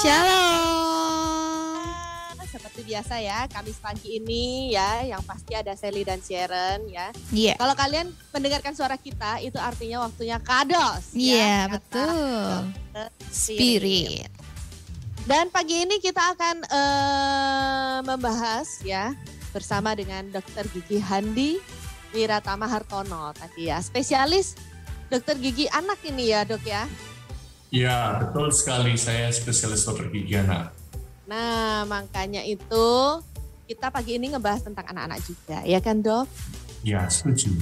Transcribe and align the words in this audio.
Shalom. 0.00 1.84
Seperti 2.48 2.80
biasa 2.88 3.20
ya, 3.20 3.44
Kamis 3.52 3.76
pagi 3.84 4.16
ini 4.16 4.72
ya, 4.72 5.04
yang 5.04 5.20
pasti 5.28 5.52
ada 5.52 5.76
Sally 5.76 6.08
dan 6.08 6.24
Sharon 6.24 6.88
ya. 6.88 7.12
Iya. 7.28 7.60
Kalau 7.60 7.76
kalian 7.76 8.08
mendengarkan 8.32 8.72
suara 8.72 8.96
kita, 8.96 9.44
itu 9.44 9.60
artinya 9.60 10.08
waktunya 10.08 10.40
kados. 10.40 11.12
Iya, 11.12 11.36
ya, 11.36 11.58
kata 11.68 11.76
betul. 11.76 12.48
Dr. 12.96 13.08
Spirit. 13.28 14.32
Dan 15.28 15.52
pagi 15.52 15.84
ini 15.84 16.00
kita 16.00 16.32
akan 16.32 16.56
eh, 16.64 17.98
membahas 18.00 18.80
ya 18.80 19.12
bersama 19.52 19.92
dengan 19.92 20.32
Dr. 20.32 20.64
Gigi 20.72 20.96
Handi 20.96 21.60
Wiratama 22.16 22.64
Hartono 22.66 23.36
tadi 23.36 23.68
ya, 23.68 23.84
spesialis 23.84 24.56
dokter 25.10 25.36
gigi 25.36 25.66
anak 25.68 26.00
ini 26.08 26.32
ya 26.32 26.48
dok 26.48 26.64
ya. 26.64 26.88
Ya, 27.70 28.18
betul 28.18 28.50
sekali. 28.50 28.98
Saya 28.98 29.30
spesialis 29.30 29.86
dokter 29.86 30.10
gigi 30.10 30.34
anak. 30.34 30.74
Nah 31.30 31.86
makanya 31.86 32.42
itu 32.42 32.86
kita 33.70 33.86
pagi 33.94 34.18
ini 34.18 34.34
ngebahas 34.34 34.66
tentang 34.66 34.82
anak-anak 34.90 35.22
juga 35.22 35.62
ya 35.62 35.78
kan 35.78 36.02
dok. 36.02 36.26
Ya, 36.82 37.06
setuju. 37.06 37.54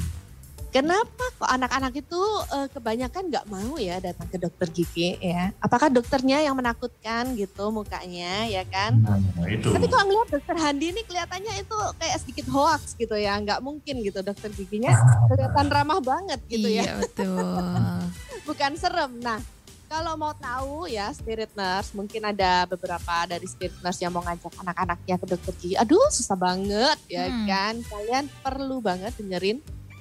Kenapa 0.69 1.25
kok 1.41 1.49
anak-anak 1.49 1.97
itu 1.97 2.21
eh, 2.53 2.69
kebanyakan 2.73 3.33
nggak 3.33 3.47
mau 3.49 3.77
ya 3.81 4.01
datang 4.01 4.29
ke 4.29 4.37
dokter 4.37 4.69
gigi 4.69 5.17
ya? 5.21 5.53
Apakah 5.61 5.89
dokternya 5.93 6.45
yang 6.45 6.57
menakutkan 6.57 7.37
gitu 7.37 7.69
mukanya 7.73 8.49
ya 8.49 8.65
kan? 8.69 9.01
Nah, 9.01 9.21
itu. 9.49 9.69
Tapi 9.69 9.89
kalau 9.89 10.05
ngeliat 10.09 10.29
dokter 10.29 10.57
Handi 10.61 10.93
ini 10.93 11.01
kelihatannya 11.09 11.65
itu 11.65 11.77
kayak 12.01 12.17
sedikit 12.21 12.47
hoax 12.53 12.97
gitu 13.01 13.17
ya, 13.17 13.37
nggak 13.41 13.61
mungkin 13.65 14.01
gitu 14.05 14.21
dokter 14.21 14.53
giginya 14.53 14.93
kelihatan 15.29 15.69
ramah 15.73 16.01
banget 16.05 16.41
gitu 16.53 16.69
ya, 16.69 16.85
Iya, 16.85 16.95
betul. 17.01 17.65
bukan 18.49 18.73
serem. 18.77 19.13
Nah 19.25 19.41
kalau 19.89 20.15
mau 20.15 20.37
tahu 20.37 20.85
ya 20.87 21.09
spirit 21.11 21.49
nurse, 21.57 21.97
mungkin 21.97 22.23
ada 22.23 22.69
beberapa 22.69 23.25
dari 23.25 23.49
spirit 23.49 23.75
nurse 23.81 24.05
yang 24.05 24.13
mau 24.13 24.21
ngajak 24.21 24.53
anak-anaknya 24.61 25.15
ke 25.17 25.27
dokter 25.27 25.55
gigi. 25.57 25.75
Aduh 25.75 26.07
susah 26.13 26.37
banget 26.37 26.99
ya 27.09 27.27
Hmm. 27.27 27.49
kan? 27.49 27.75
Kalian 27.83 28.25
perlu 28.41 28.79
banget 28.79 29.17
dengerin 29.17 29.59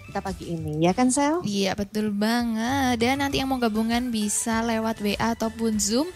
kita 0.08 0.24
pagi 0.24 0.46
ini 0.48 0.88
ya 0.88 0.96
kan 0.96 1.12
Sel? 1.12 1.44
Iya, 1.44 1.76
betul 1.76 2.16
banget. 2.16 2.96
Dan 2.96 3.20
nanti 3.20 3.44
yang 3.44 3.52
mau 3.52 3.60
gabungan 3.60 4.08
bisa 4.08 4.64
lewat 4.64 5.04
WA 5.04 5.36
ataupun 5.36 5.76
Zoom. 5.80 6.08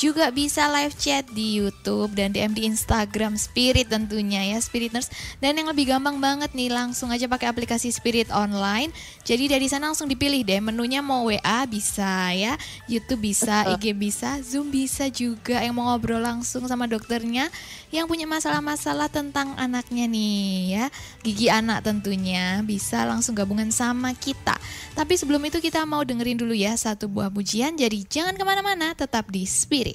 Juga 0.00 0.32
bisa 0.32 0.64
live 0.72 0.96
chat 0.96 1.28
di 1.28 1.60
YouTube 1.60 2.16
dan 2.16 2.32
DM 2.32 2.56
di 2.56 2.64
Instagram 2.64 3.36
Spirit 3.36 3.92
tentunya 3.92 4.40
ya 4.48 4.56
Spiriters. 4.56 5.12
Dan 5.44 5.60
yang 5.60 5.68
lebih 5.68 5.92
gampang 5.92 6.16
banget 6.16 6.56
nih 6.56 6.72
langsung 6.72 7.12
aja 7.12 7.28
pakai 7.28 7.52
aplikasi 7.52 7.92
Spirit 7.92 8.32
Online. 8.32 8.88
Jadi 9.28 9.52
dari 9.52 9.68
sana 9.68 9.92
langsung 9.92 10.08
dipilih 10.08 10.40
deh 10.40 10.64
menunya 10.64 11.04
mau 11.04 11.28
WA 11.28 11.68
bisa 11.68 12.32
ya, 12.32 12.56
YouTube 12.88 13.28
bisa, 13.28 13.76
IG 13.76 13.92
bisa, 13.92 14.40
Zoom 14.40 14.72
bisa 14.72 15.12
juga. 15.12 15.60
Yang 15.60 15.74
mau 15.76 15.92
ngobrol 15.92 16.24
langsung 16.24 16.64
sama 16.64 16.88
dokternya 16.88 17.52
yang 17.92 18.08
punya 18.08 18.24
masalah-masalah 18.24 19.10
tentang 19.10 19.52
anaknya 19.60 20.06
nih 20.06 20.80
ya, 20.80 20.84
gigi 21.26 21.50
anak 21.50 21.82
tentunya 21.82 22.62
bisa 22.62 23.02
langsung 23.02 23.34
gabungan 23.34 23.68
sama 23.68 24.14
kita. 24.14 24.54
Tapi 24.94 25.18
sebelum 25.18 25.42
itu 25.44 25.58
kita 25.58 25.82
mau 25.84 26.06
dengerin 26.06 26.38
dulu 26.38 26.54
ya 26.54 26.72
satu 26.72 27.10
buah 27.10 27.28
pujian. 27.28 27.74
Jadi 27.74 28.06
jangan 28.06 28.38
ke 28.38 28.44
mana-mana, 28.46 28.94
tetap 28.94 29.26
di 29.28 29.42
Spirit. 29.42 29.89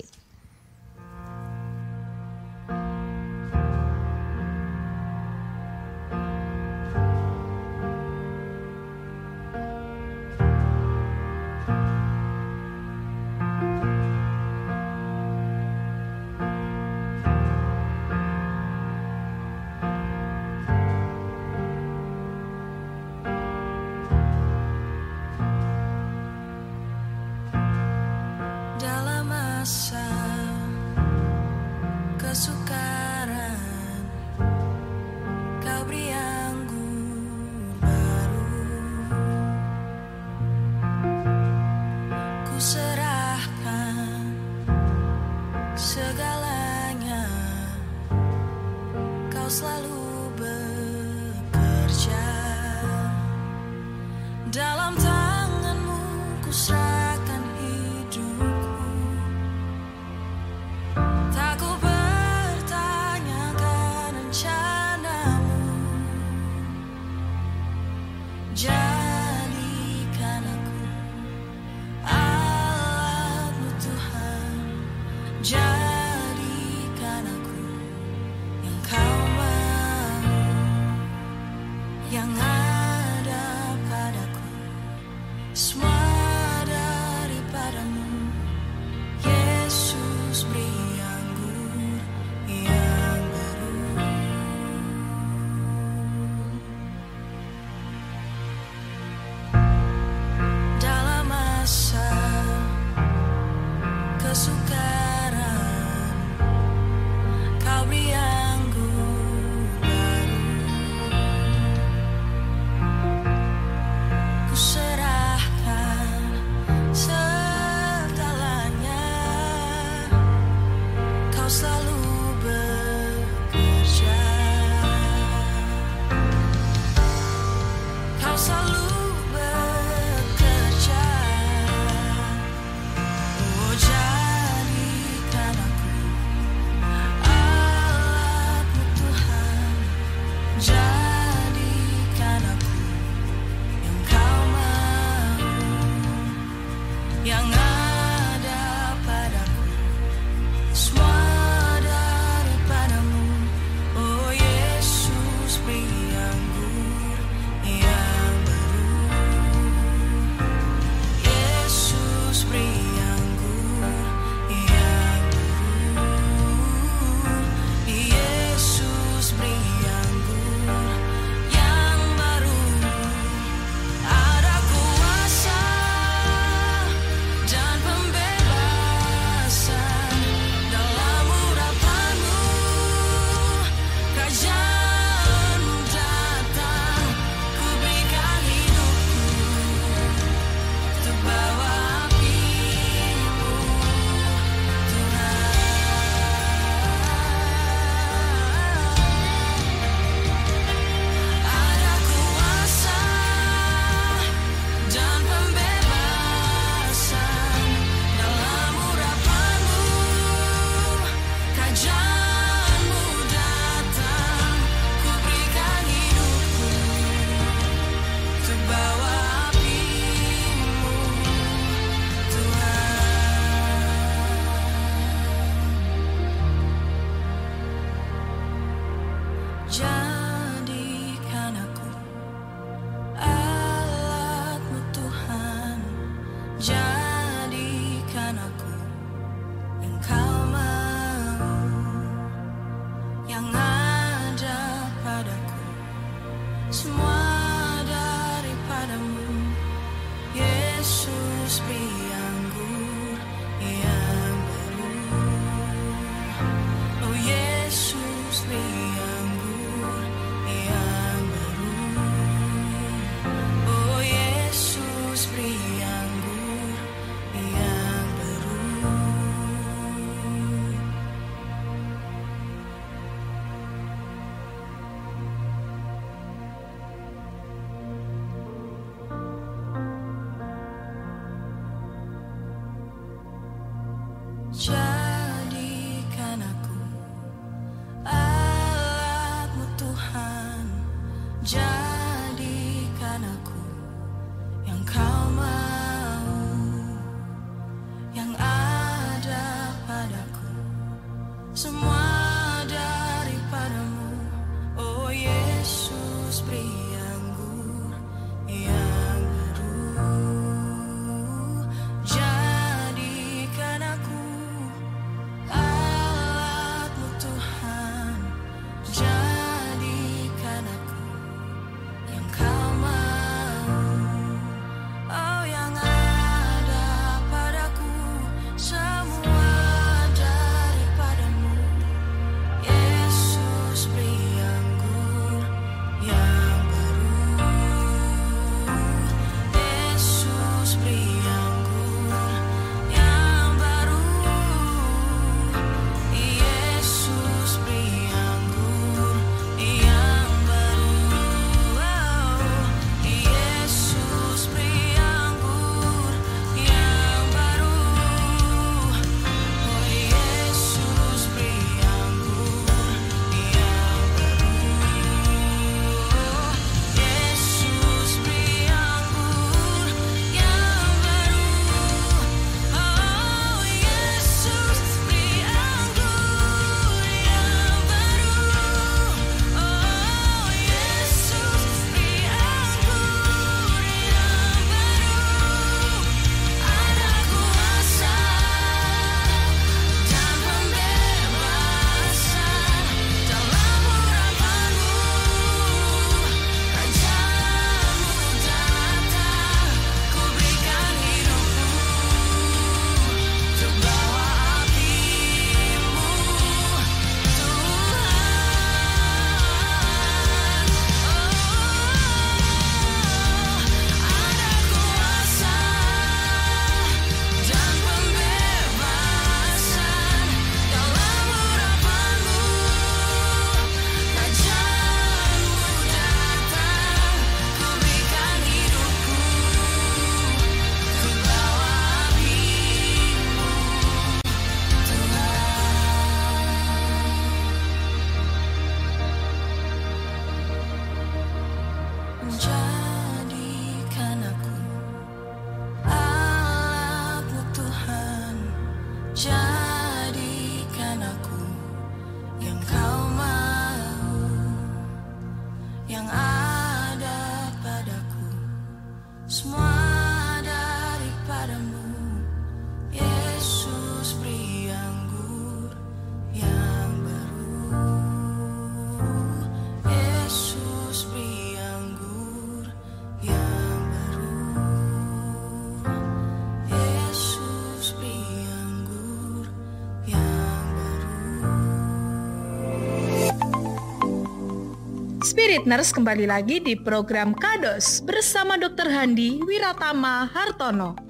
Nurse 485.65 485.97
kembali 485.97 486.29
lagi 486.29 486.61
di 486.61 486.77
program 486.77 487.33
Kados 487.33 488.05
bersama 488.05 488.53
Dr. 488.53 488.85
Handi 488.85 489.41
Wiratama 489.41 490.29
Hartono. 490.29 491.04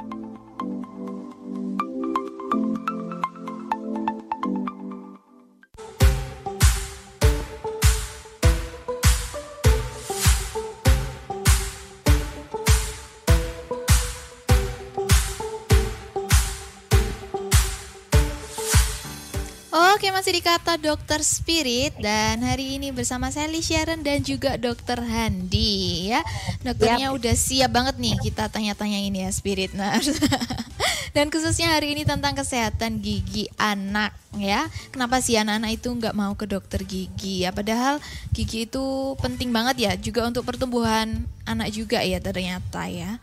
Masih 20.26 20.42
di 20.42 20.50
kata 20.50 20.82
Dokter 20.82 21.22
Spirit 21.22 22.02
dan 22.02 22.42
hari 22.42 22.82
ini 22.82 22.90
bersama 22.90 23.30
Sally 23.30 23.62
Sharon 23.62 24.02
dan 24.02 24.26
juga 24.26 24.58
Dokter 24.58 24.98
Handi 24.98 26.10
ya. 26.10 26.26
Dokternya 26.66 27.14
udah 27.14 27.36
siap 27.38 27.70
banget 27.70 28.02
nih 28.02 28.18
kita 28.18 28.50
tanya-tanya 28.50 29.06
ini 29.06 29.22
ya 29.22 29.30
Spirit 29.30 29.78
Nurse. 29.78 30.18
dan 31.16 31.30
khususnya 31.30 31.70
hari 31.70 31.94
ini 31.94 32.10
tentang 32.10 32.34
kesehatan 32.34 33.06
gigi 33.06 33.54
anak 33.62 34.18
ya. 34.34 34.66
Kenapa 34.90 35.22
sih 35.22 35.38
anak-anak 35.38 35.78
itu 35.78 35.94
nggak 35.94 36.18
mau 36.18 36.34
ke 36.34 36.50
dokter 36.50 36.82
gigi 36.82 37.46
ya? 37.46 37.54
Padahal 37.54 38.02
gigi 38.34 38.66
itu 38.66 39.14
penting 39.22 39.54
banget 39.54 39.78
ya 39.78 39.92
juga 39.94 40.26
untuk 40.26 40.42
pertumbuhan 40.42 41.22
anak 41.46 41.70
juga 41.70 42.02
ya 42.02 42.18
ternyata 42.18 42.90
ya. 42.90 43.22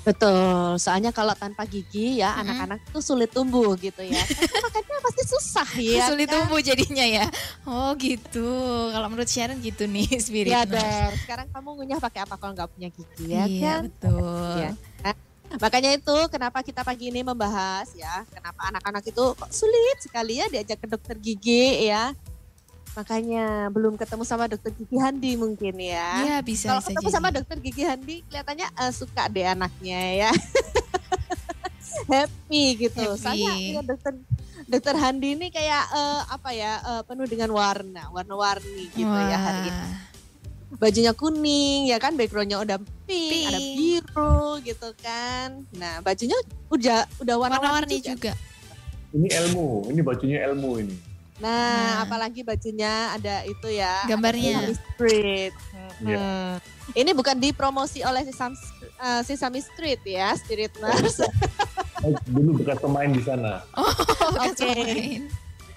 Betul, 0.00 0.80
soalnya 0.80 1.12
kalau 1.12 1.36
tanpa 1.36 1.68
gigi 1.68 2.24
ya 2.24 2.32
anak-anak 2.40 2.88
tuh 2.88 3.04
sulit 3.04 3.28
tumbuh 3.28 3.76
gitu 3.76 4.00
ya. 4.00 4.16
Karena 4.24 4.60
makannya 4.66 4.98
pasti 5.04 5.22
susah 5.28 5.68
ya. 5.76 6.04
Sulit 6.10 6.24
kan? 6.24 6.34
tumbuh 6.40 6.60
jadinya 6.64 7.04
ya. 7.04 7.26
Oh 7.68 7.92
gitu. 8.00 8.48
Kalau 8.92 9.06
menurut 9.12 9.28
Sharon 9.28 9.60
gitu 9.60 9.84
nih 9.84 10.08
Spirit 10.24 10.56
Ya 10.56 10.64
Nurse. 10.64 10.80
Dor, 10.80 11.12
sekarang 11.28 11.46
kamu 11.52 11.68
ngunyah 11.76 11.98
pakai 12.00 12.20
apa 12.24 12.34
kalau 12.40 12.52
nggak 12.56 12.70
punya 12.72 12.88
gigi 12.88 13.24
ya 13.28 13.44
iya 13.44 13.60
kan? 13.60 13.80
betul. 13.88 14.56
Iya. 14.56 14.70
Makanya 15.50 15.90
itu 15.98 16.16
kenapa 16.30 16.62
kita 16.62 16.86
pagi 16.86 17.10
ini 17.10 17.26
membahas 17.26 17.90
ya, 17.98 18.22
kenapa 18.30 18.70
anak-anak 18.70 19.02
itu 19.02 19.34
kok 19.34 19.50
sulit 19.50 19.98
sekali 19.98 20.38
ya 20.38 20.46
diajak 20.46 20.78
ke 20.78 20.86
dokter 20.86 21.18
gigi 21.18 21.90
ya. 21.90 22.14
Makanya 22.90 23.70
belum 23.70 23.94
ketemu 23.94 24.22
sama 24.22 24.50
dokter 24.50 24.74
gigi 24.74 24.98
Handi 24.98 25.38
mungkin 25.38 25.74
ya. 25.78 26.08
Iya 26.20 26.36
bisa 26.42 26.66
Kalau 26.68 26.82
ketemu 26.82 27.06
jadi. 27.06 27.14
sama 27.14 27.28
dokter 27.30 27.56
gigi 27.58 27.82
Handi 27.86 28.16
kelihatannya 28.26 28.68
eh, 28.68 28.92
suka 28.92 29.22
deh 29.30 29.46
anaknya 29.46 30.00
ya. 30.26 30.30
Happy 32.10 32.64
gitu. 32.76 32.98
Happy. 33.14 33.20
Soalnya 33.20 33.52
ya, 33.54 33.80
dokter 33.82 34.12
dokter 34.66 34.94
Handi 34.98 35.38
ini 35.38 35.46
kayak 35.48 35.84
eh, 35.90 36.20
apa 36.28 36.50
ya 36.50 36.72
eh, 36.80 37.02
penuh 37.06 37.26
dengan 37.26 37.50
warna, 37.54 38.10
warna-warni 38.10 38.90
gitu 38.90 39.06
ya 39.06 39.38
hari 39.38 39.70
ini. 39.70 39.74
Wah. 39.74 39.98
Bajunya 40.70 41.10
kuning 41.12 41.90
ya 41.90 41.98
kan, 41.98 42.14
backgroundnya 42.14 42.62
udah 42.62 42.78
pink, 43.02 43.50
ada 43.50 43.58
Pink. 43.58 43.74
biru 43.76 44.38
gitu 44.62 44.88
kan. 44.98 45.66
Nah 45.74 45.98
bajunya 46.00 46.38
udah 46.70 47.06
udah 47.18 47.34
warna-warni 47.36 47.98
Warna-warni 47.98 47.98
juga. 48.02 48.32
juga. 48.34 48.48
ini 49.10 49.26
ilmu, 49.26 49.90
ini 49.90 50.00
bajunya 50.00 50.38
ilmu 50.46 50.70
ini. 50.78 50.96
Nah, 51.40 51.48
Nah. 51.48 51.94
apalagi 52.04 52.40
bajunya 52.40 52.92
ada 53.10 53.42
itu 53.42 53.68
ya. 53.68 54.04
Gambarnya. 54.04 54.60
Sesame 54.62 54.74
Street. 54.76 55.54
Iya. 56.00 56.20
Hmm. 56.20 56.54
Ini 56.92 57.10
bukan 57.10 57.36
dipromosi 57.36 58.00
oleh 58.00 58.24
Sesame, 58.24 58.56
eh, 58.98 59.22
Sesame 59.24 59.58
Street 59.58 60.00
ya, 60.02 60.36
Spirit 60.36 60.76
Nurse. 60.76 61.24
Saya 61.96 62.12
dulu 62.28 62.60
bekas 62.60 62.78
pemain 62.78 63.08
di 63.08 63.20
sana. 63.20 63.64
Bukan 64.30 64.46
Oke. 64.46 64.68
samain. 64.68 65.22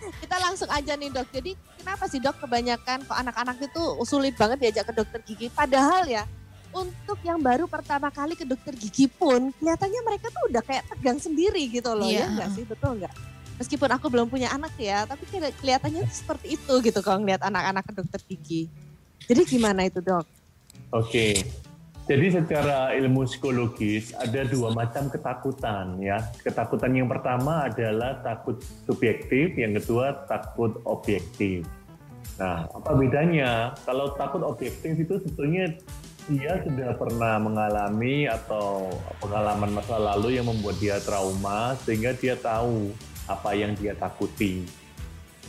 Kita 0.04 0.36
langsung 0.38 0.68
aja 0.68 0.94
nih 0.94 1.10
dok. 1.10 1.28
Jadi 1.32 1.52
kenapa 1.80 2.04
sih 2.06 2.20
dok 2.20 2.36
kebanyakan 2.38 3.04
kok 3.04 3.18
anak-anak 3.18 3.56
itu 3.58 3.82
sulit 4.04 4.36
banget 4.36 4.60
diajak 4.62 4.92
ke 4.92 4.94
dokter 4.94 5.20
gigi? 5.22 5.48
Padahal 5.48 6.04
ya 6.06 6.28
untuk 6.72 7.22
yang 7.22 7.40
baru 7.40 7.66
pertama 7.66 8.10
kali 8.10 8.34
ke 8.34 8.44
dokter 8.44 8.74
gigi 8.74 9.08
pun 9.08 9.54
kelihatannya 9.54 10.02
mereka 10.04 10.28
tuh 10.28 10.44
udah 10.50 10.60
kayak 10.60 10.84
tegang 10.88 11.16
sendiri 11.16 11.70
gitu 11.70 11.88
loh 11.90 12.04
Iya. 12.04 12.26
ya 12.26 12.34
nggak 12.34 12.50
sih 12.52 12.64
betul 12.66 12.98
nggak? 12.98 13.14
Meskipun 13.62 13.90
aku 13.94 14.10
belum 14.10 14.28
punya 14.28 14.50
anak 14.50 14.74
ya, 14.82 15.06
tapi 15.06 15.30
keli- 15.30 15.54
kelihatannya 15.62 16.10
tuh 16.10 16.16
seperti 16.16 16.58
itu 16.58 16.74
gitu 16.82 17.00
kalau 17.06 17.22
ngeliat 17.22 17.42
anak-anak 17.46 17.84
ke 17.86 17.92
dokter 17.94 18.20
gigi. 18.26 18.64
Jadi 19.30 19.42
gimana 19.46 19.86
itu 19.88 20.02
dok? 20.02 20.26
Oke. 20.92 21.38
Jadi 22.04 22.36
secara 22.36 22.92
ilmu 23.00 23.24
psikologis 23.24 24.12
ada 24.20 24.44
dua 24.44 24.76
macam 24.76 25.08
ketakutan 25.08 25.96
ya. 26.04 26.20
Ketakutan 26.44 26.92
yang 26.92 27.08
pertama 27.08 27.72
adalah 27.72 28.20
takut 28.20 28.60
subjektif, 28.84 29.56
yang 29.56 29.72
kedua 29.80 30.28
takut 30.28 30.84
objektif. 30.84 31.64
Nah, 32.36 32.68
apa 32.68 32.92
bedanya? 33.00 33.72
Kalau 33.88 34.12
takut 34.20 34.44
objektif 34.44 35.00
itu 35.00 35.16
sebetulnya 35.24 35.72
dia 36.28 36.60
sudah 36.64 36.92
pernah 37.00 37.40
mengalami 37.40 38.28
atau 38.28 38.92
pengalaman 39.24 39.72
masa 39.76 39.96
lalu 39.96 40.40
yang 40.40 40.48
membuat 40.48 40.76
dia 40.84 41.00
trauma 41.04 41.76
sehingga 41.84 42.16
dia 42.16 42.36
tahu 42.36 42.92
apa 43.28 43.50
yang 43.56 43.72
dia 43.78 43.96
takuti. 43.96 44.66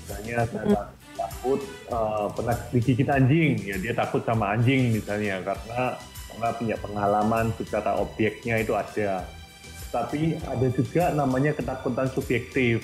Misalnya 0.04 0.44
saya 0.48 0.92
takut 1.16 1.60
eh, 1.88 2.26
pernah 2.34 2.56
digigit 2.70 3.08
anjing, 3.08 3.52
ya 3.64 3.76
dia 3.80 3.94
takut 3.96 4.22
sama 4.26 4.54
anjing 4.54 4.98
misalnya 4.98 5.40
karena 5.42 5.96
karena 6.34 6.48
punya 6.58 6.76
pengalaman 6.82 7.46
secara 7.54 7.96
objeknya 7.98 8.58
itu 8.58 8.74
ada. 8.74 9.22
Tapi 9.94 10.34
ada 10.42 10.66
juga 10.74 11.14
namanya 11.14 11.54
ketakutan 11.54 12.10
subjektif. 12.10 12.82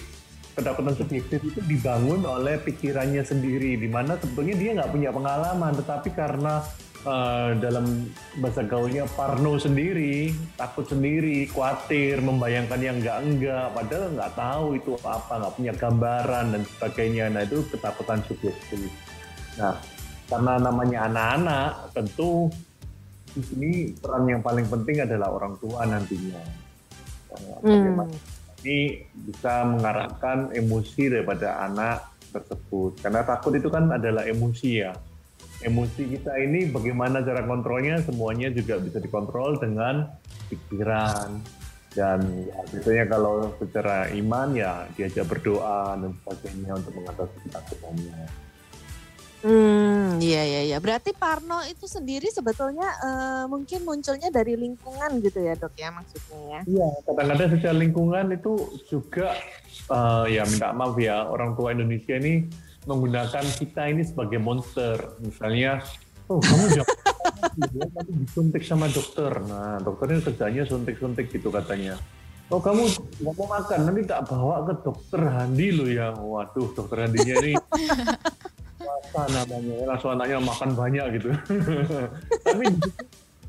Ketakutan 0.55 0.95
subjektif 0.95 1.43
itu 1.43 1.61
dibangun 1.67 2.23
oleh 2.27 2.59
pikirannya 2.63 3.23
sendiri, 3.27 3.75
di 3.79 3.91
mana 3.91 4.15
sebetulnya 4.19 4.55
dia 4.55 4.71
nggak 4.79 4.91
punya 4.95 5.11
pengalaman, 5.11 5.73
tetapi 5.79 6.11
karena 6.15 6.63
eh, 7.07 7.50
dalam 7.61 8.09
bahasa 8.40 8.62
gaulnya 8.64 9.04
parno 9.16 9.57
sendiri, 9.57 10.33
takut 10.57 10.87
sendiri, 10.88 11.49
khawatir, 11.49 12.21
membayangkan 12.21 12.80
yang 12.80 12.97
enggak-enggak, 13.00 13.73
padahal 13.73 14.09
nggak 14.16 14.33
tahu 14.37 14.66
itu 14.76 14.90
apa, 15.04 15.33
nggak 15.40 15.54
punya 15.57 15.73
gambaran 15.76 16.47
dan 16.57 16.62
sebagainya. 16.76 17.25
Nah 17.33 17.42
itu 17.45 17.59
ketakutan 17.73 18.21
subjektif. 18.25 18.90
Nah 19.57 19.76
karena 20.30 20.52
namanya 20.62 20.99
anak-anak, 21.11 21.71
tentu 21.90 22.47
di 23.30 23.42
sini 23.47 23.71
peran 23.99 24.26
yang 24.26 24.42
paling 24.42 24.66
penting 24.66 25.02
adalah 25.02 25.30
orang 25.30 25.54
tua 25.59 25.87
nantinya. 25.87 26.42
Eh, 27.30 27.59
Bagaimana 27.62 28.14
ini 28.61 29.02
bisa 29.14 29.64
mengarahkan 29.64 30.52
emosi 30.52 31.02
daripada 31.09 31.64
anak 31.64 32.12
tersebut. 32.30 33.00
Karena 33.02 33.25
takut 33.25 33.57
itu 33.57 33.66
kan 33.73 33.88
adalah 33.90 34.26
emosi 34.28 34.71
ya. 34.71 34.92
Emosi 35.61 36.09
kita 36.09 36.33
ini 36.40 36.73
bagaimana 36.73 37.21
cara 37.21 37.45
kontrolnya 37.45 38.00
semuanya 38.00 38.49
juga 38.49 38.81
bisa 38.81 38.97
dikontrol 38.97 39.61
dengan 39.61 40.09
pikiran. 40.49 41.37
Dan 41.90 42.23
ya, 42.47 42.55
biasanya 42.71 43.05
kalau 43.11 43.50
secara 43.59 44.09
iman 44.14 44.55
ya 44.55 44.87
diajak 44.95 45.26
berdoa 45.26 45.99
dan 45.99 46.14
sebagainya 46.23 46.73
untuk 46.79 46.93
mengatasi 46.97 47.37
ketakutannya. 47.45 48.31
Hmm, 49.40 50.21
iya 50.21 50.45
iya 50.45 50.61
iya. 50.69 50.79
Berarti 50.79 51.17
Parno 51.17 51.64
itu 51.64 51.88
sendiri 51.88 52.29
sebetulnya 52.29 52.85
eh, 52.85 53.45
mungkin 53.49 53.88
munculnya 53.88 54.29
dari 54.29 54.52
lingkungan 54.52 55.17
gitu 55.25 55.40
ya 55.40 55.57
dok 55.57 55.73
ya 55.81 55.88
maksudnya 55.88 56.40
ya. 56.45 56.61
Iya, 56.69 56.88
kadang-kadang 57.09 57.50
secara 57.57 57.76
lingkungan 57.81 58.26
itu 58.37 58.52
juga 58.93 59.33
eh, 59.88 60.25
ya 60.37 60.45
minta 60.45 60.76
maaf 60.76 60.97
ya 61.00 61.25
orang 61.25 61.57
tua 61.57 61.73
Indonesia 61.73 62.21
ini 62.21 62.49
menggunakan 62.89 63.45
kita 63.61 63.93
ini 63.93 64.03
sebagai 64.07 64.41
monster. 64.41 65.19
Misalnya, 65.21 65.85
oh 66.31 66.41
kamu 66.41 66.65
jangan 66.81 66.97
ya, 67.77 67.85
nanti 67.93 68.13
disuntik 68.17 68.63
sama 68.65 68.87
dokter. 68.89 69.33
Nah, 69.45 69.81
dokternya 69.81 70.25
kerjanya 70.25 70.63
suntik-suntik 70.65 71.29
gitu 71.29 71.53
katanya. 71.53 71.97
Oh 72.51 72.59
kamu 72.59 72.83
nggak 73.23 73.35
mau 73.39 73.47
makan, 73.47 73.79
nanti 73.87 74.03
tak 74.11 74.27
bawa 74.27 74.67
ke 74.67 74.75
dokter 74.83 75.23
Handi 75.23 75.69
lo 75.71 75.87
ya. 75.87 76.11
Waduh, 76.11 76.75
dokter 76.75 77.07
Handinya 77.07 77.35
ini 77.47 77.55
puasa 78.81 79.23
namanya, 79.31 79.87
langsung 79.87 80.11
anaknya 80.19 80.43
makan 80.43 80.71
banyak 80.75 81.07
gitu. 81.21 81.29
Tapi 82.47 82.65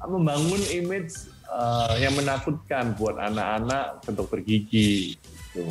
membangun 0.05 0.61
image 0.69 1.17
eh, 1.49 1.93
yang 2.05 2.13
menakutkan 2.13 2.93
buat 2.93 3.17
anak-anak 3.17 4.05
ke 4.05 4.11
dokter 4.13 4.39
gigi. 4.45 5.17
Gitu. 5.17 5.65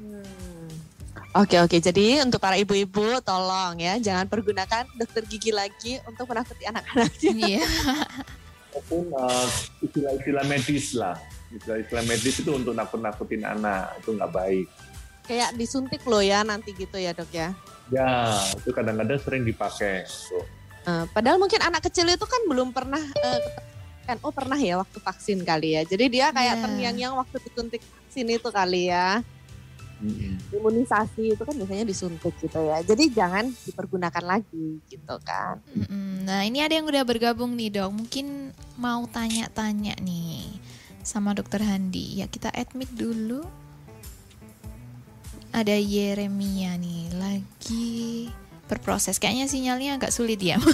Hmm. 0.00 0.49
Oke 1.30 1.62
oke. 1.62 1.78
Jadi 1.78 2.18
untuk 2.26 2.42
para 2.42 2.58
ibu-ibu 2.58 3.22
tolong 3.22 3.78
ya 3.78 4.02
jangan 4.02 4.26
pergunakan 4.26 4.82
dokter 4.98 5.22
gigi 5.30 5.54
lagi 5.54 6.02
untuk 6.02 6.26
menakuti 6.26 6.66
anak-anaknya. 6.66 7.30
Iya. 7.40 7.64
Maupun 8.70 9.10
eh, 9.14 9.46
istilah-istilah 9.82 10.44
medis 10.46 10.86
lah. 10.94 11.14
Istilah-istilah 11.50 12.04
medis 12.06 12.34
itu 12.38 12.50
untuk 12.54 12.70
nakut-nakutin 12.70 13.42
anak, 13.42 13.98
itu 13.98 14.14
nggak 14.14 14.30
baik. 14.30 14.66
Kayak 15.26 15.50
disuntik 15.54 16.02
loh 16.06 16.22
ya 16.22 16.42
nanti 16.42 16.74
gitu 16.74 16.94
ya 16.98 17.10
dok 17.14 17.30
ya. 17.30 17.54
Ya, 17.90 18.38
itu 18.54 18.70
kadang-kadang 18.70 19.18
sering 19.22 19.42
dipakai. 19.42 20.06
Tuh. 20.06 20.46
Eh, 20.86 21.04
padahal 21.10 21.38
mungkin 21.38 21.58
anak 21.62 21.86
kecil 21.86 22.06
itu 22.10 22.26
kan 22.26 22.42
belum 22.46 22.70
pernah 22.70 23.02
eh, 23.02 23.40
kan 24.06 24.18
oh 24.26 24.34
pernah 24.34 24.58
ya 24.58 24.78
waktu 24.82 24.98
vaksin 24.98 25.42
kali 25.42 25.78
ya. 25.78 25.82
Jadi 25.86 26.04
dia 26.10 26.34
kayak 26.34 26.58
Iya. 26.58 26.62
terngiang-ngiang 26.66 27.14
waktu 27.18 27.36
disuntik 27.46 27.82
vaksin 27.82 28.26
itu 28.26 28.48
kali 28.50 28.90
ya. 28.90 29.22
Imunisasi 30.50 31.36
itu 31.36 31.42
kan 31.44 31.54
biasanya 31.54 31.84
disuntik 31.84 32.34
gitu 32.40 32.60
ya. 32.60 32.80
Jadi 32.80 33.12
jangan 33.12 33.52
dipergunakan 33.52 34.24
lagi 34.24 34.80
gitu 34.88 35.16
kan. 35.20 35.60
Mm-mm. 35.76 36.24
Nah 36.24 36.44
ini 36.44 36.64
ada 36.64 36.74
yang 36.76 36.88
udah 36.88 37.04
bergabung 37.04 37.54
nih 37.54 37.70
dok. 37.70 37.92
Mungkin 37.92 38.56
mau 38.80 39.04
tanya-tanya 39.08 39.96
nih 40.00 40.60
sama 41.04 41.36
dokter 41.36 41.60
Handi. 41.60 42.24
Ya 42.24 42.26
kita 42.26 42.48
admit 42.52 42.88
dulu. 42.96 43.44
Ada 45.50 45.74
Yeremia 45.74 46.78
nih 46.78 47.10
lagi 47.18 48.30
berproses. 48.70 49.18
Kayaknya 49.18 49.46
sinyalnya 49.50 49.90
agak 49.98 50.14
sulit 50.14 50.38
ya. 50.38 50.56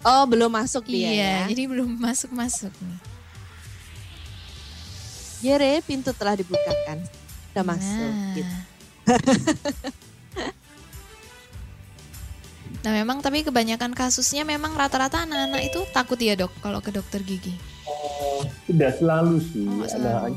Oh 0.00 0.24
belum 0.24 0.48
masuk 0.48 0.88
dia 0.88 1.12
iya, 1.12 1.28
ya. 1.44 1.52
jadi 1.52 1.68
belum 1.68 2.00
masuk-masuk 2.00 2.72
nih. 2.72 2.98
Yere 5.44 5.84
pintu 5.84 6.16
telah 6.16 6.36
dibukakan. 6.36 7.04
Udah 7.52 7.64
masuk. 7.66 8.10
Nah. 8.12 8.34
Gitu. 8.34 8.56
Nah 12.80 12.96
memang 12.96 13.20
tapi 13.20 13.44
kebanyakan 13.44 13.92
kasusnya 13.92 14.40
memang 14.40 14.72
rata-rata 14.72 15.28
anak-anak 15.28 15.68
itu 15.68 15.84
takut 15.92 16.16
ya 16.16 16.32
dok 16.32 16.48
kalau 16.64 16.80
ke 16.80 16.88
dokter 16.88 17.20
gigi. 17.20 17.52
Oh, 17.84 18.40
tidak 18.64 18.96
selalu 18.96 19.36
sih, 19.52 19.68
Oh, 19.68 19.84
selalu. 19.84 20.32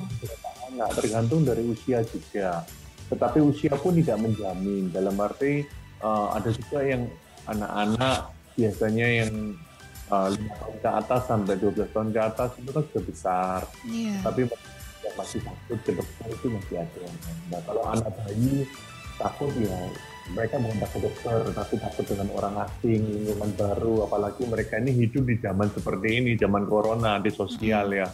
anak 0.73 0.89
tergantung 0.97 1.47
dari 1.47 1.63
usia 1.63 2.03
juga. 2.03 2.67
Tetapi 3.07 3.39
usia 3.39 3.71
pun 3.79 3.95
tidak 3.95 4.19
menjamin. 4.19 4.91
Dalam 4.91 5.15
arti 5.23 5.63
eh, 6.03 6.27
ada 6.35 6.49
juga 6.51 6.83
yang 6.83 7.07
anak-anak 7.47 8.17
biasanya 8.59 9.07
yang 9.23 9.31
eh, 10.11 10.27
lima 10.35 10.51
tahun 10.59 10.75
ke 10.83 10.89
atas 10.99 11.21
sampai 11.29 11.55
12 11.55 11.95
tahun 11.95 12.09
ke 12.11 12.21
atas 12.27 12.49
itu 12.59 12.69
kan 12.75 12.83
sudah 12.91 13.03
besar. 13.07 13.59
Iya. 13.87 14.15
Tapi 14.19 14.41
yang 15.03 15.15
masih 15.19 15.39
takut 15.43 15.79
ke 15.83 15.91
dokter 15.91 16.27
itu 16.31 16.47
masih 16.49 16.75
ada. 16.79 17.03
Nah 17.51 17.59
kalau 17.67 17.83
anak 17.91 18.09
bayi 18.23 18.63
takut 19.19 19.51
ya 19.59 19.77
mereka 20.31 20.55
bukan 20.55 20.77
takut 20.79 21.01
dokter, 21.03 21.39
tapi 21.51 21.75
takut 21.83 22.05
dengan 22.07 22.27
orang 22.31 22.55
asing, 22.63 23.01
lingkungan 23.03 23.51
baru, 23.59 24.07
apalagi 24.07 24.47
mereka 24.47 24.79
ini 24.79 24.95
hidup 24.95 25.23
di 25.27 25.35
zaman 25.43 25.67
seperti 25.67 26.07
ini, 26.23 26.31
zaman 26.39 26.63
corona, 26.63 27.19
di 27.19 27.27
sosial 27.27 27.91
ya. 27.91 28.07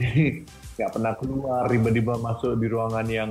Jadi 0.00 0.40
nggak 0.74 0.90
pernah 0.90 1.12
keluar, 1.20 1.68
tiba-tiba 1.68 2.16
masuk 2.16 2.56
di 2.56 2.66
ruangan 2.66 3.06
yang 3.06 3.30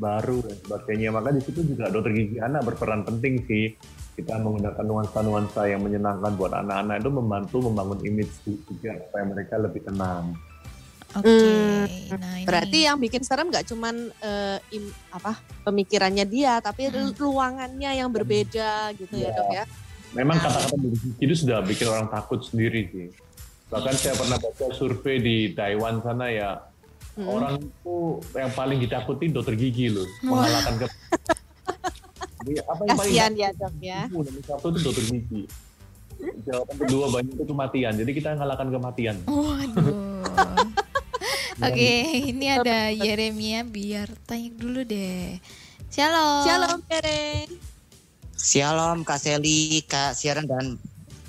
baru 0.00 0.40
dan 0.40 0.56
sebagainya. 0.64 1.12
Maka 1.12 1.28
di 1.36 1.40
situ 1.44 1.60
juga 1.76 1.92
dokter 1.92 2.16
gigi 2.16 2.40
anak 2.40 2.64
berperan 2.72 3.04
penting 3.04 3.44
sih. 3.44 3.76
Kita 4.12 4.40
menggunakan 4.40 4.84
nuansa-nuansa 4.84 5.72
yang 5.72 5.84
menyenangkan 5.84 6.36
buat 6.36 6.52
anak-anak 6.52 7.00
itu 7.00 7.10
membantu 7.12 7.56
membangun 7.64 8.00
image 8.04 8.32
juga 8.44 8.96
supaya 9.08 9.24
mereka 9.24 9.54
lebih 9.56 9.80
tenang. 9.88 10.36
Oke. 11.12 11.28
Hmm, 11.28 11.84
Nah 12.14 12.34
ini. 12.34 12.44
Berarti 12.44 12.78
yang 12.82 12.96
bikin 12.96 13.20
serem 13.20 13.48
nggak 13.48 13.66
cuman 13.66 13.94
eh, 14.14 14.58
im- 14.72 14.94
apa 15.08 15.36
pemikirannya 15.62 16.24
dia, 16.24 16.58
tapi 16.58 16.88
Mm. 16.88 17.12
ruangannya 17.14 17.90
yang 17.94 18.08
berbeda 18.08 18.70
gitu 18.94 19.14
ya 19.14 19.28
Iya. 19.28 19.36
dok 19.36 19.48
ya. 19.50 19.64
Memang 20.12 20.36
Nah. 20.36 20.44
kata-kata 20.44 20.74
itu 21.18 21.34
sudah 21.34 21.60
bikin 21.60 21.86
orang 21.86 22.06
takut 22.06 22.40
sendiri 22.42 22.88
sih. 22.88 23.08
Bahkan 23.68 23.94
saya 23.94 24.12
pernah 24.14 24.36
baca 24.36 24.66
survei 24.70 25.16
di 25.18 25.36
Taiwan 25.50 26.00
sana 26.00 26.28
ya, 26.28 26.60
Hmm. 27.12 27.28
orang 27.30 27.54
itu 27.58 27.96
yang 28.32 28.52
paling 28.52 28.78
ditakuti 28.78 29.28
dokter 29.28 29.52
gigi 29.54 29.88
loh, 29.88 30.04
mengalahkan 30.22 30.76
ke 30.78 30.86
Jadi 32.42 32.58
apa 32.60 32.82
yang 32.82 32.88
paling 32.90 33.12
Kasihan 33.14 33.32
ya 33.34 33.48
dok 33.54 33.74
ya. 33.78 34.00
Nomor 34.06 34.26
satu 34.42 34.66
itu 34.68 34.78
dokter 34.82 35.04
gigi. 35.08 35.42
Jawaban 36.42 36.76
kedua 36.76 37.06
banyak 37.08 37.34
itu 37.34 37.44
kematian. 37.44 37.92
Jadi 37.94 38.10
kita 38.12 38.28
ngalahkan 38.34 38.68
kematian. 38.68 39.16
Waduh. 39.24 40.71
Oke, 41.60 41.92
ini 42.32 42.48
ada 42.48 42.88
Yeremia 42.88 43.60
biar 43.60 44.08
tanya 44.24 44.48
dulu 44.56 44.88
deh. 44.88 45.36
Shalom. 45.92 46.48
Shalom 46.48 46.80
Kere. 46.88 47.44
Shalom 48.40 49.04
Kak 49.04 49.20
Seli, 49.20 49.84
Kak 49.84 50.16
Siaran 50.16 50.48
dan 50.48 50.80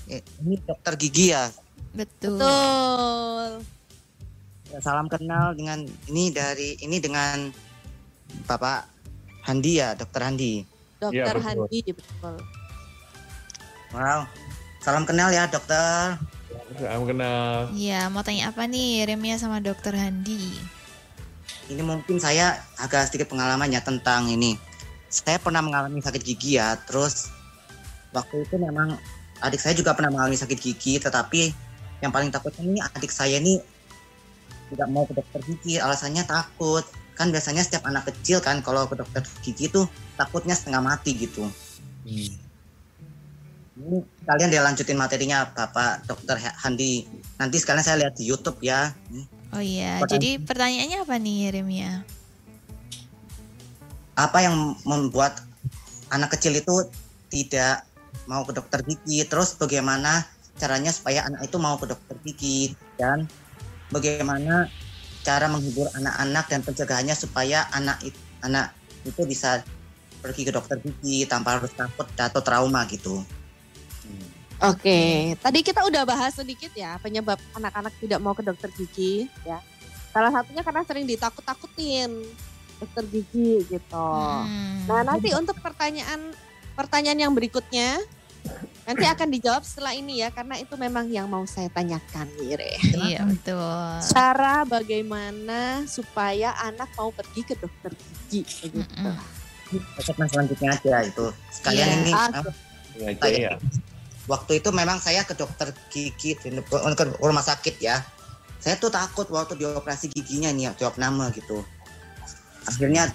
eh, 0.07 0.23
ini 0.39 0.55
dokter 0.63 0.95
gigi 0.95 1.35
ya. 1.35 1.51
Betul. 1.91 2.39
Betul. 2.39 3.67
Ya, 4.71 4.79
Salam 4.81 5.11
kenal 5.11 5.53
dengan 5.53 5.85
ini 6.09 6.33
dari 6.33 6.79
ini 6.79 6.97
dengan 7.03 7.51
Bapak 8.47 8.87
Handi 9.43 9.83
ya, 9.83 9.93
dokter 9.93 10.23
Handi. 10.23 10.63
Dokter 11.03 11.19
Iya, 11.19 11.35
betul. 11.35 11.43
Handi 11.43 11.79
betul. 11.91 12.35
Wow. 13.91 14.21
Salam 14.79 15.03
kenal 15.03 15.29
ya 15.35 15.51
dokter. 15.51 16.15
Saya 16.71 16.97
kenal. 17.03 17.69
Iya, 17.75 18.07
mau 18.07 18.23
tanya 18.23 18.49
apa 18.49 18.63
nih 18.63 19.03
Yeremia 19.03 19.35
sama 19.35 19.59
Dokter 19.59 19.93
Handi? 19.93 20.55
Ini 21.67 21.81
mungkin 21.83 22.19
saya 22.19 22.59
agak 22.79 23.11
sedikit 23.11 23.31
pengalamannya 23.31 23.79
tentang 23.83 24.31
ini. 24.31 24.55
Saya 25.11 25.37
pernah 25.37 25.61
mengalami 25.61 25.99
sakit 26.01 26.23
gigi 26.23 26.57
ya, 26.57 26.79
terus 26.87 27.29
waktu 28.15 28.47
itu 28.47 28.55
memang 28.57 28.97
adik 29.43 29.61
saya 29.61 29.77
juga 29.77 29.93
pernah 29.93 30.09
mengalami 30.09 30.39
sakit 30.39 30.57
gigi, 30.57 30.97
tetapi 30.97 31.53
yang 32.01 32.11
paling 32.11 32.33
takutnya 32.33 32.63
ini 32.65 32.79
adik 32.81 33.11
saya 33.11 33.37
ini 33.37 33.61
tidak 34.73 34.87
mau 34.89 35.05
ke 35.05 35.13
dokter 35.13 35.39
gigi, 35.45 35.77
alasannya 35.77 36.25
takut. 36.25 36.83
Kan 37.13 37.29
biasanya 37.29 37.61
setiap 37.61 37.85
anak 37.85 38.09
kecil 38.09 38.41
kan 38.41 38.65
kalau 38.65 38.89
ke 38.89 38.97
dokter 38.97 39.21
gigi 39.45 39.69
tuh 39.69 39.85
takutnya 40.17 40.57
setengah 40.57 40.81
mati 40.81 41.13
gitu. 41.13 41.45
Hmm. 42.03 42.33
Ini 43.73 43.97
kalian 44.23 44.49
dia 44.51 44.63
lanjutin 44.63 44.95
materinya 44.95 45.51
Bapak 45.51 46.07
Dokter 46.07 46.39
Handi. 46.39 47.03
Nanti 47.37 47.55
sekalian 47.59 47.83
saya 47.83 47.97
lihat 48.07 48.15
di 48.15 48.23
YouTube 48.27 48.59
ya. 48.63 48.95
Oh 49.53 49.61
iya, 49.61 50.01
Pertanyaan. 50.01 50.09
jadi 50.09 50.29
pertanyaannya 50.41 50.97
apa 51.03 51.15
nih 51.19 51.35
Yeremia? 51.49 51.91
apa 54.13 54.45
yang 54.45 54.77
membuat 54.85 55.41
anak 56.13 56.37
kecil 56.37 56.53
itu 56.53 56.85
tidak 57.33 57.81
mau 58.29 58.45
ke 58.45 58.53
dokter 58.53 58.85
gigi 58.85 59.25
terus 59.25 59.57
bagaimana 59.57 60.21
caranya 60.61 60.93
supaya 60.93 61.25
anak 61.25 61.49
itu 61.49 61.57
mau 61.57 61.81
ke 61.81 61.89
dokter 61.89 62.15
gigi 62.21 62.77
dan 63.01 63.25
bagaimana 63.89 64.69
cara 65.25 65.49
menghibur 65.49 65.89
anak-anak 65.97 66.45
dan 66.45 66.61
pencegahannya 66.61 67.15
supaya 67.17 67.65
anak 67.73 67.97
it- 68.05 68.23
anak 68.45 68.75
itu 69.01 69.25
bisa 69.25 69.65
pergi 70.21 70.45
ke 70.45 70.51
dokter 70.53 70.77
gigi 70.77 71.25
tanpa 71.25 71.57
harus 71.57 71.73
takut 71.73 72.05
atau 72.13 72.41
trauma 72.45 72.85
gitu. 72.87 73.25
Oke, 74.63 75.01
tadi 75.37 75.59
kita 75.59 75.83
udah 75.83 76.07
bahas 76.07 76.31
sedikit 76.33 76.71
ya 76.71 76.95
penyebab 76.97 77.35
anak-anak 77.51 77.91
tidak 77.99 78.19
mau 78.23 78.31
ke 78.31 78.39
dokter 78.39 78.71
gigi 78.71 79.27
ya. 79.43 79.59
Salah 80.09 80.31
satunya 80.31 80.63
karena 80.63 80.87
sering 80.87 81.03
ditakut-takutin 81.03 82.15
dokter 82.79 83.03
gigi 83.11 83.59
gitu. 83.67 84.07
Hmm. 84.47 84.87
Nah 84.87 85.03
nanti 85.03 85.35
untuk 85.35 85.59
pertanyaan 85.59 86.31
pertanyaan 86.73 87.19
yang 87.27 87.33
berikutnya 87.35 87.99
nanti 88.83 89.03
akan 89.07 89.31
dijawab 89.31 89.63
setelah 89.63 89.95
ini 89.95 90.19
ya 90.19 90.31
karena 90.31 90.59
itu 90.59 90.75
memang 90.75 91.07
yang 91.07 91.27
mau 91.27 91.43
saya 91.43 91.71
tanyakan 91.71 92.27
Mire. 92.35 92.75
Iya, 92.91 93.23
betul. 93.23 93.87
Cara 94.11 94.63
bagaimana 94.63 95.87
supaya 95.87 96.51
anak 96.59 96.91
mau 96.95 97.11
pergi 97.11 97.41
ke 97.43 97.55
dokter 97.55 97.91
gigi 98.27 98.43
begitu. 98.63 98.95
Mm-mm. 98.95 99.15
Segmen 99.99 100.27
selanjutnya 100.27 100.69
aja 100.71 100.95
itu. 101.03 101.25
Sekalian 101.51 101.87
Iya. 101.87 101.95
ini 101.99 102.11
Ah, 102.11 102.27
apa, 102.31 102.51
Ya, 102.93 103.07
aja 103.09 103.27
ya. 103.27 103.53
Waktu 104.27 104.63
itu 104.63 104.69
memang 104.71 104.99
saya 104.99 105.23
ke 105.27 105.35
dokter 105.35 105.71
gigi 105.91 106.35
di 106.39 106.49
ke 106.63 107.03
rumah 107.19 107.43
sakit 107.43 107.75
ya. 107.83 107.99
Saya 108.63 108.79
tuh 108.79 108.87
takut 108.87 109.27
waktu 109.27 109.59
dioperasi 109.59 110.07
giginya 110.07 110.47
nih 110.55 110.71
ya, 110.71 110.87
jawab 110.87 110.95
nama 110.95 111.27
gitu. 111.35 111.63
Akhirnya 112.63 113.11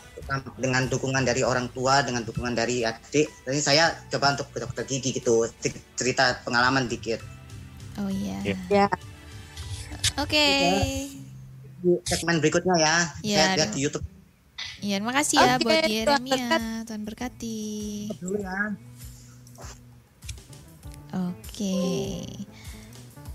dengan 0.61 0.85
dukungan 0.93 1.25
dari 1.25 1.41
orang 1.41 1.73
tua, 1.73 2.05
dengan 2.05 2.21
dukungan 2.21 2.53
dari 2.53 2.85
adik, 2.85 3.33
jadi 3.49 3.61
saya 3.65 3.85
coba 4.13 4.37
untuk 4.37 4.53
ke 4.53 4.61
dokter 4.61 4.85
gigi 4.85 5.17
gitu, 5.17 5.49
cerita 5.97 6.37
pengalaman 6.45 6.85
dikit. 6.85 7.25
Oh 7.97 8.13
iya. 8.13 8.45
Iya. 8.45 8.57
Ya. 8.69 8.87
Oke. 10.21 10.47
Di 11.81 11.97
segmen 12.05 12.45
berikutnya 12.45 12.77
ya, 12.77 12.97
Iya, 13.25 13.37
saya 13.39 13.57
lihat 13.57 13.71
di 13.73 13.81
YouTube 13.87 14.05
Iya, 14.79 15.03
terima 15.03 15.15
kasih 15.15 15.37
ya 15.43 15.55
Oke, 15.59 15.65
buat 15.67 15.83
Tuhan 15.83 15.91
Yeremia. 15.91 16.49
Tuhan 16.87 17.03
berkati. 17.03 17.59
dulu 18.23 18.39
ya. 18.39 18.79
Oke. 21.13 22.27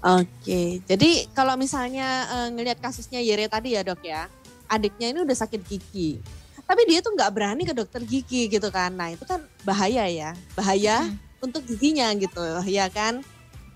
Oke, 0.03 0.83
jadi 0.83 1.31
kalau 1.31 1.55
misalnya 1.55 2.27
eh, 2.27 2.47
ngelihat 2.51 2.83
kasusnya 2.83 3.23
Yere 3.23 3.47
tadi 3.47 3.71
ya 3.71 3.87
dok 3.87 4.03
ya, 4.03 4.27
adiknya 4.67 5.15
ini 5.15 5.23
udah 5.23 5.31
sakit 5.31 5.63
gigi, 5.63 6.19
tapi 6.67 6.83
dia 6.83 6.99
tuh 6.99 7.15
nggak 7.15 7.31
berani 7.31 7.63
ke 7.63 7.71
dokter 7.71 8.03
gigi 8.03 8.51
gitu 8.51 8.67
kan, 8.67 8.91
nah 8.91 9.07
itu 9.15 9.23
kan 9.23 9.39
bahaya 9.63 10.03
ya, 10.11 10.35
bahaya 10.59 11.07
Mm. 11.07 11.15
untuk 11.39 11.63
giginya 11.63 12.11
gitu, 12.19 12.43
ya 12.67 12.91
kan, 12.91 13.23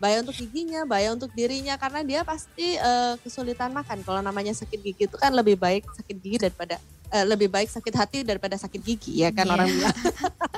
bahaya 0.04 0.20
untuk 0.20 0.36
giginya, 0.36 0.84
bahaya 0.84 1.16
untuk 1.16 1.32
dirinya 1.32 1.80
karena 1.80 2.04
dia 2.04 2.28
pasti 2.28 2.76
eh, 2.76 3.16
kesulitan 3.24 3.72
makan. 3.72 4.04
Kalau 4.04 4.20
namanya 4.20 4.52
sakit 4.52 4.84
gigi 4.84 5.08
itu 5.08 5.16
kan 5.16 5.32
lebih 5.32 5.56
baik 5.56 5.88
sakit 5.96 6.16
gigi 6.20 6.44
daripada 6.44 6.76
eh, 7.08 7.24
lebih 7.24 7.48
baik 7.48 7.72
sakit 7.72 7.94
hati 7.96 8.28
daripada 8.28 8.60
sakit 8.60 8.84
gigi 8.84 9.24
ya 9.24 9.32
kan 9.32 9.48
Iya. 9.48 9.54
orang 9.56 9.68
bilang. 9.72 9.96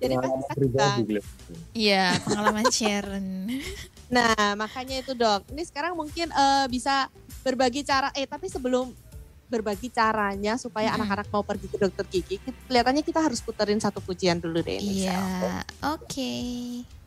Jadi 0.00 0.14
pasti 0.16 0.26
Pengalaman 0.26 0.42
sakit 0.48 0.56
pribadi, 0.56 1.02
kan. 1.12 1.24
Iya, 1.76 2.04
pengalaman 2.24 2.66
Sharon. 2.72 3.28
Nah, 4.10 4.58
makanya 4.58 5.06
itu 5.06 5.14
dok. 5.14 5.46
Ini 5.54 5.62
sekarang 5.70 5.94
mungkin 5.94 6.34
eh, 6.34 6.66
bisa 6.66 7.06
berbagi 7.46 7.86
cara. 7.86 8.10
Eh, 8.18 8.26
tapi 8.26 8.50
sebelum 8.50 8.90
berbagi 9.46 9.86
caranya 9.86 10.58
supaya 10.58 10.94
anak-anak 10.98 11.30
mau 11.30 11.46
pergi 11.46 11.70
ke 11.70 11.78
dokter 11.78 12.06
gigi, 12.10 12.36
kelihatannya 12.66 13.06
kita 13.06 13.22
harus 13.22 13.38
puterin 13.38 13.78
satu 13.78 14.02
pujian 14.02 14.42
dulu 14.42 14.66
deh. 14.66 14.82
Iya, 14.82 15.62
oke. 15.94 16.34
Joy, 16.82 16.99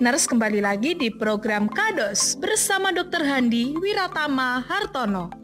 Nurse 0.00 0.32
kembali 0.32 0.64
lagi 0.64 0.96
di 0.96 1.12
program 1.12 1.68
Kados 1.68 2.32
bersama 2.40 2.88
Dr. 2.88 3.20
Handi 3.20 3.76
Wiratama 3.76 4.64
Hartono. 4.64 5.39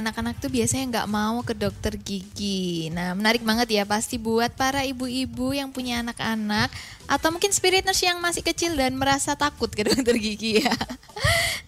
Anak-anak 0.00 0.40
tuh 0.40 0.50
biasanya 0.50 0.84
nggak 0.98 1.08
mau 1.12 1.44
ke 1.46 1.54
dokter 1.54 1.94
gigi? 2.00 2.90
Nah, 2.90 3.12
menarik 3.14 3.44
banget 3.44 3.68
ya 3.70 3.84
pasti 3.84 4.16
buat 4.16 4.52
para 4.56 4.82
ibu-ibu 4.82 5.52
yang 5.54 5.70
punya 5.70 6.00
anak-anak 6.02 6.72
atau 7.04 7.28
mungkin 7.30 7.54
spirit 7.54 7.84
nurse 7.84 8.06
yang 8.06 8.18
masih 8.18 8.40
kecil 8.40 8.74
dan 8.74 8.96
merasa 8.96 9.38
takut 9.38 9.68
ke 9.70 9.84
dokter 9.88 10.16
gigi 10.16 10.64
ya. 10.64 10.74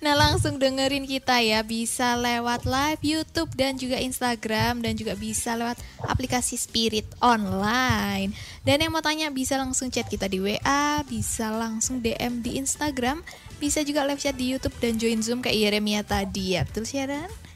Nah, 0.02 0.18
langsung 0.18 0.58
dengerin 0.58 1.06
kita 1.06 1.38
ya, 1.38 1.62
bisa 1.62 2.18
lewat 2.18 2.66
live 2.66 3.02
YouTube 3.06 3.54
dan 3.54 3.78
juga 3.78 4.02
Instagram 4.02 4.82
dan 4.82 4.98
juga 4.98 5.14
bisa 5.14 5.54
lewat 5.54 5.78
aplikasi 6.10 6.58
Spirit 6.58 7.06
online. 7.22 8.34
Dan 8.66 8.82
yang 8.82 8.90
mau 8.90 8.98
tanya 8.98 9.30
bisa 9.30 9.54
langsung 9.54 9.94
chat 9.94 10.10
kita 10.10 10.26
di 10.26 10.42
WA, 10.42 11.06
bisa 11.06 11.54
langsung 11.54 12.02
DM 12.02 12.42
di 12.42 12.58
Instagram, 12.58 13.22
bisa 13.62 13.86
juga 13.86 14.02
live 14.02 14.18
chat 14.18 14.34
di 14.34 14.50
YouTube 14.50 14.74
dan 14.82 14.98
join 14.98 15.22
Zoom 15.22 15.38
kayak 15.38 15.70
Yeremia 15.70 16.02
tadi 16.02 16.58
ya. 16.58 16.66
Betul 16.66 16.82
Sharon? 16.82 17.51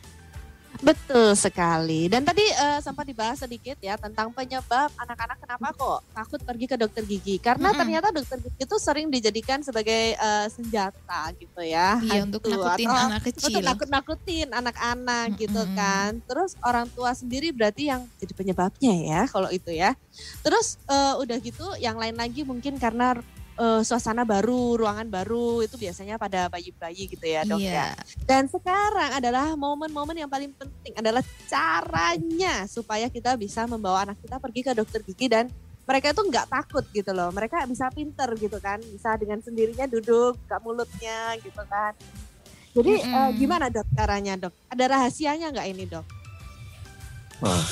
Betul 0.81 1.33
sekali. 1.39 2.09
Dan 2.11 2.25
tadi 2.25 2.43
eh, 2.43 2.81
sempat 2.83 3.05
dibahas 3.09 3.41
sedikit 3.41 3.77
ya 3.81 3.97
tentang 3.97 4.33
penyebab 4.33 4.93
anak-anak 4.97 5.39
kenapa 5.41 5.69
kok 5.73 6.01
takut 6.13 6.41
pergi 6.43 6.67
ke 6.69 6.77
dokter 6.77 7.03
gigi. 7.05 7.37
Karena 7.41 7.73
Mm-mm. 7.73 7.81
ternyata 7.81 8.09
dokter 8.13 8.39
gigi 8.41 8.59
itu 8.65 8.77
sering 8.81 9.09
dijadikan 9.09 9.61
sebagai 9.63 10.17
eh, 10.17 10.47
senjata 10.51 11.33
gitu 11.37 11.61
ya. 11.63 12.01
Iya, 12.03 12.27
untuk 12.27 12.43
nakutin 12.45 12.89
atau 12.89 13.07
anak 13.09 13.23
kecil. 13.29 13.47
Untuk 13.49 13.63
nakut-nakutin 13.65 14.49
anak-anak 14.53 15.27
gitu 15.41 15.63
Mm-mm. 15.63 15.77
kan. 15.79 16.11
Terus 16.25 16.51
orang 16.65 16.87
tua 16.93 17.13
sendiri 17.17 17.53
berarti 17.53 17.89
yang 17.93 18.05
jadi 18.21 18.33
penyebabnya 18.37 18.95
ya 18.95 19.21
kalau 19.29 19.49
itu 19.49 19.73
ya. 19.73 19.95
Terus 20.45 20.81
eh, 20.89 21.15
udah 21.17 21.37
gitu 21.41 21.67
yang 21.81 21.97
lain 21.97 22.17
lagi 22.17 22.43
mungkin 22.45 22.77
karena 22.77 23.17
eh, 23.57 23.83
suasana 23.83 24.23
baru, 24.23 24.77
ruangan 24.81 25.09
baru 25.09 25.65
itu 25.65 25.81
biasanya 25.81 26.21
pada 26.21 26.49
bayi-bayi 26.53 27.09
gitu 27.09 27.27
ya 27.27 27.43
dok 27.43 27.61
ya. 27.61 27.73
Iya. 27.73 27.89
Dan 28.29 28.47
sekarang 28.53 29.17
adalah 29.17 29.57
momen-momen 29.57 30.17
yang 30.17 30.31
paling 30.31 30.53
penting 30.55 30.95
adalah 30.97 31.25
caranya 31.49 32.69
supaya 32.69 33.09
kita 33.09 33.35
bisa 33.41 33.65
membawa 33.65 34.05
anak 34.05 34.21
kita 34.21 34.37
pergi 34.37 34.61
ke 34.65 34.73
dokter 34.77 35.01
gigi 35.03 35.27
dan 35.27 35.49
mereka 35.87 36.11
itu 36.11 36.23
nggak 36.27 36.47
takut 36.51 36.85
gitu 36.91 37.15
loh. 37.15 37.31
Mereka 37.31 37.63
bisa 37.71 37.87
pinter 37.95 38.29
gitu 38.37 38.59
kan, 38.59 38.83
bisa 38.83 39.15
dengan 39.17 39.39
sendirinya 39.39 39.87
duduk 39.87 40.35
buka 40.45 40.59
mulutnya 40.61 41.39
gitu 41.41 41.63
kan. 41.71 41.95
Jadi 42.77 42.93
eh, 43.01 43.09
Mm-mm. 43.09 43.39
gimana 43.41 43.73
dok 43.73 43.87
caranya 43.97 44.35
dok? 44.37 44.53
Ada 44.69 44.85
rahasianya 44.93 45.49
nggak 45.55 45.69
ini 45.73 45.85
dok? 45.89 46.05
Wah, 47.41 47.65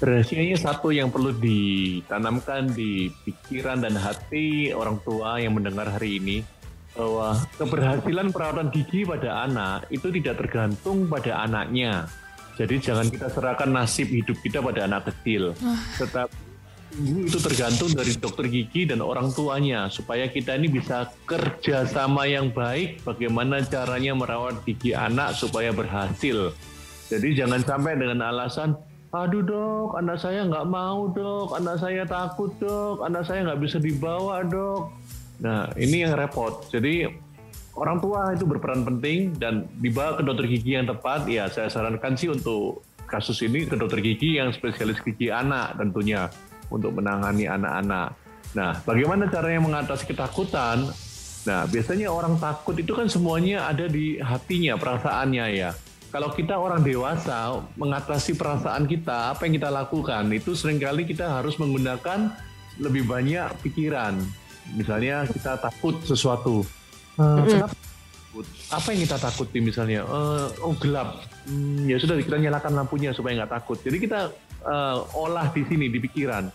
rahasianya 0.00 0.56
satu 0.56 0.88
yang 0.90 1.12
perlu 1.12 1.36
ditanamkan 1.36 2.72
di 2.72 3.12
pikiran 3.28 3.84
dan 3.84 3.94
hati 4.00 4.72
orang 4.72 4.96
tua 5.04 5.36
yang 5.36 5.52
mendengar 5.56 5.92
hari 5.92 6.16
ini 6.16 6.40
bahwa 6.96 7.38
keberhasilan 7.60 8.32
perawatan 8.34 8.72
gigi 8.72 9.06
pada 9.06 9.46
anak 9.46 9.86
itu 9.92 10.08
tidak 10.10 10.40
tergantung 10.42 11.06
pada 11.06 11.44
anaknya. 11.44 12.08
Jadi 12.58 12.76
jangan 12.82 13.08
kita 13.08 13.30
serahkan 13.30 13.70
nasib 13.70 14.10
hidup 14.10 14.36
kita 14.42 14.60
pada 14.60 14.84
anak 14.84 15.08
kecil. 15.12 15.54
Tetapi 15.96 16.50
itu 17.00 17.38
tergantung 17.38 17.94
dari 17.94 18.18
dokter 18.18 18.50
gigi 18.50 18.82
dan 18.90 18.98
orang 18.98 19.30
tuanya 19.30 19.86
supaya 19.86 20.26
kita 20.26 20.58
ini 20.58 20.66
bisa 20.66 21.06
kerjasama 21.22 22.26
yang 22.26 22.50
baik 22.50 23.06
bagaimana 23.06 23.62
caranya 23.62 24.12
merawat 24.18 24.58
gigi 24.66 24.90
anak 24.90 25.38
supaya 25.38 25.70
berhasil. 25.70 26.50
Jadi 27.06 27.28
jangan 27.38 27.62
sampai 27.62 27.94
dengan 27.94 28.26
alasan 28.26 28.74
Aduh 29.10 29.42
dok, 29.42 29.98
anak 29.98 30.22
saya 30.22 30.46
nggak 30.46 30.70
mau 30.70 31.10
dok, 31.10 31.58
anak 31.58 31.82
saya 31.82 32.06
takut 32.06 32.54
dok, 32.62 33.02
anak 33.02 33.26
saya 33.26 33.42
nggak 33.42 33.58
bisa 33.58 33.82
dibawa 33.82 34.46
dok. 34.46 34.94
Nah 35.42 35.66
ini 35.74 36.06
yang 36.06 36.14
repot. 36.14 36.70
Jadi 36.70 37.10
orang 37.74 37.98
tua 37.98 38.30
itu 38.38 38.46
berperan 38.46 38.86
penting 38.86 39.34
dan 39.34 39.66
dibawa 39.82 40.14
ke 40.14 40.22
dokter 40.22 40.46
gigi 40.46 40.78
yang 40.78 40.86
tepat. 40.86 41.26
Ya 41.26 41.50
saya 41.50 41.66
sarankan 41.66 42.14
sih 42.14 42.30
untuk 42.30 42.86
kasus 43.10 43.42
ini 43.42 43.66
ke 43.66 43.74
dokter 43.74 43.98
gigi 43.98 44.38
yang 44.38 44.54
spesialis 44.54 45.02
gigi 45.02 45.26
anak 45.26 45.74
tentunya 45.74 46.30
untuk 46.70 46.94
menangani 46.94 47.50
anak-anak. 47.50 48.14
Nah 48.54 48.78
bagaimana 48.86 49.26
caranya 49.26 49.58
mengatasi 49.58 50.06
ketakutan? 50.06 50.86
Nah 51.50 51.66
biasanya 51.66 52.14
orang 52.14 52.38
takut 52.38 52.78
itu 52.78 52.94
kan 52.94 53.10
semuanya 53.10 53.66
ada 53.66 53.90
di 53.90 54.22
hatinya, 54.22 54.78
perasaannya 54.78 55.46
ya 55.50 55.74
kalau 56.10 56.34
kita 56.34 56.58
orang 56.58 56.82
dewasa 56.82 57.62
mengatasi 57.78 58.34
perasaan 58.34 58.90
kita, 58.90 59.30
apa 59.30 59.46
yang 59.46 59.62
kita 59.62 59.70
lakukan 59.70 60.26
itu 60.34 60.58
sering 60.58 60.82
kali 60.82 61.06
kita 61.06 61.38
harus 61.38 61.54
menggunakan 61.56 62.34
lebih 62.82 63.06
banyak 63.06 63.46
pikiran. 63.62 64.18
Misalnya 64.74 65.26
kita 65.30 65.58
takut 65.62 66.02
sesuatu. 66.02 66.66
Kenapa 67.14 67.70
takut? 67.70 68.46
Apa 68.70 68.86
yang 68.94 69.00
kita 69.06 69.16
takuti 69.18 69.58
misalnya? 69.62 70.02
Eh, 70.02 70.46
oh 70.62 70.74
gelap. 70.78 71.22
Hmm, 71.46 71.86
ya 71.86 71.98
sudah 71.98 72.18
kita 72.18 72.38
nyalakan 72.38 72.74
lampunya 72.78 73.10
supaya 73.14 73.42
nggak 73.42 73.52
takut. 73.62 73.78
Jadi 73.82 73.96
kita 74.02 74.30
eh, 74.60 74.98
olah 75.14 75.50
di 75.54 75.62
sini 75.66 75.86
di 75.88 75.98
pikiran. 76.02 76.50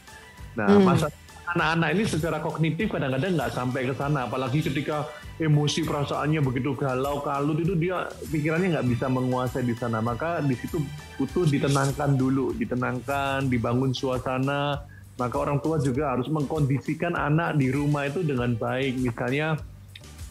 Nah, 0.55 0.67
Hmm. 0.67 0.83
masa 0.87 1.07
anak-anak 1.55 1.89
ini 1.95 2.03
secara 2.07 2.37
kognitif 2.39 2.91
kadang-kadang 2.91 3.35
nggak 3.35 3.51
sampai 3.55 3.87
ke 3.87 3.93
sana, 3.95 4.27
apalagi 4.27 4.59
ketika 4.63 5.07
emosi 5.35 5.83
perasaannya 5.83 6.39
begitu 6.39 6.71
galau 6.79 7.19
kalut 7.19 7.59
itu 7.59 7.75
dia 7.75 8.07
pikirannya 8.31 8.79
nggak 8.79 8.87
bisa 8.87 9.05
menguasai 9.11 9.67
di 9.67 9.75
sana. 9.75 9.99
Maka 9.99 10.39
di 10.39 10.55
situ 10.55 10.79
butuh 11.19 11.43
ditenangkan 11.47 12.15
dulu, 12.15 12.55
ditenangkan, 12.55 13.51
dibangun 13.51 13.91
suasana. 13.91 14.79
Maka 15.15 15.35
orang 15.39 15.63
tua 15.63 15.79
juga 15.79 16.11
harus 16.11 16.27
mengkondisikan 16.27 17.15
anak 17.15 17.55
di 17.55 17.71
rumah 17.71 18.07
itu 18.07 18.19
dengan 18.23 18.51
baik. 18.55 18.99
Misalnya 18.99 19.55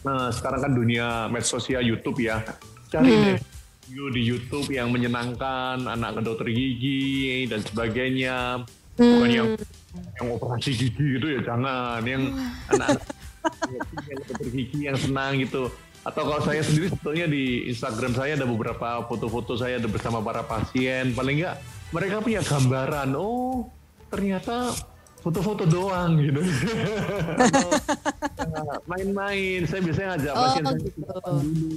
eh, 0.05 0.29
sekarang 0.33 0.61
kan 0.61 0.71
dunia 0.73 1.25
medsos 1.29 1.65
ya 1.65 1.81
YouTube 1.81 2.21
ya, 2.21 2.41
cari 2.93 3.09
Hmm. 3.09 3.25
deh 3.25 3.39
video 3.85 4.09
di 4.09 4.21
YouTube 4.25 4.67
yang 4.73 4.89
menyenangkan, 4.89 5.77
anak 5.85 6.17
ke 6.17 6.21
dokter 6.25 6.49
gigi 6.49 7.45
dan 7.45 7.61
sebagainya. 7.61 8.65
Bukan 8.97 9.29
yang 9.29 9.49
yang 10.17 10.27
operasi 10.33 10.71
gigi 10.71 11.19
gitu 11.19 11.27
ya 11.27 11.39
jangan 11.43 12.01
yang 12.03 12.31
anak-anak 12.71 13.03
yang 14.09 14.17
dokter 14.23 14.47
gigi 14.51 14.79
yang 14.87 14.97
senang 14.97 15.37
gitu. 15.41 15.69
Atau 16.05 16.21
kalau 16.21 16.41
saya 16.45 16.61
sendiri 16.61 16.93
sebetulnya 16.93 17.25
di 17.25 17.65
Instagram 17.73 18.13
saya 18.13 18.37
ada 18.37 18.45
beberapa 18.45 19.01
foto-foto 19.09 19.57
saya 19.57 19.81
ada 19.81 19.89
bersama 19.89 20.21
para 20.21 20.45
pasien. 20.45 21.17
Paling 21.17 21.41
nggak 21.41 21.55
mereka 21.89 22.21
punya 22.21 22.41
gambaran 22.45 23.09
oh 23.17 23.69
ternyata 24.13 24.71
foto-foto 25.25 25.65
doang 25.65 26.21
gitu. 26.21 26.41
Eh, 28.45 28.77
main-main 28.87 29.65
saya 29.65 29.81
biasanya 29.81 30.07
ngajak 30.15 30.31
Oh, 30.31 30.41
pasien 30.47 30.63
saya 30.63 30.79
gitu. 30.79 30.99
makan 31.01 31.35
dulu 31.41 31.75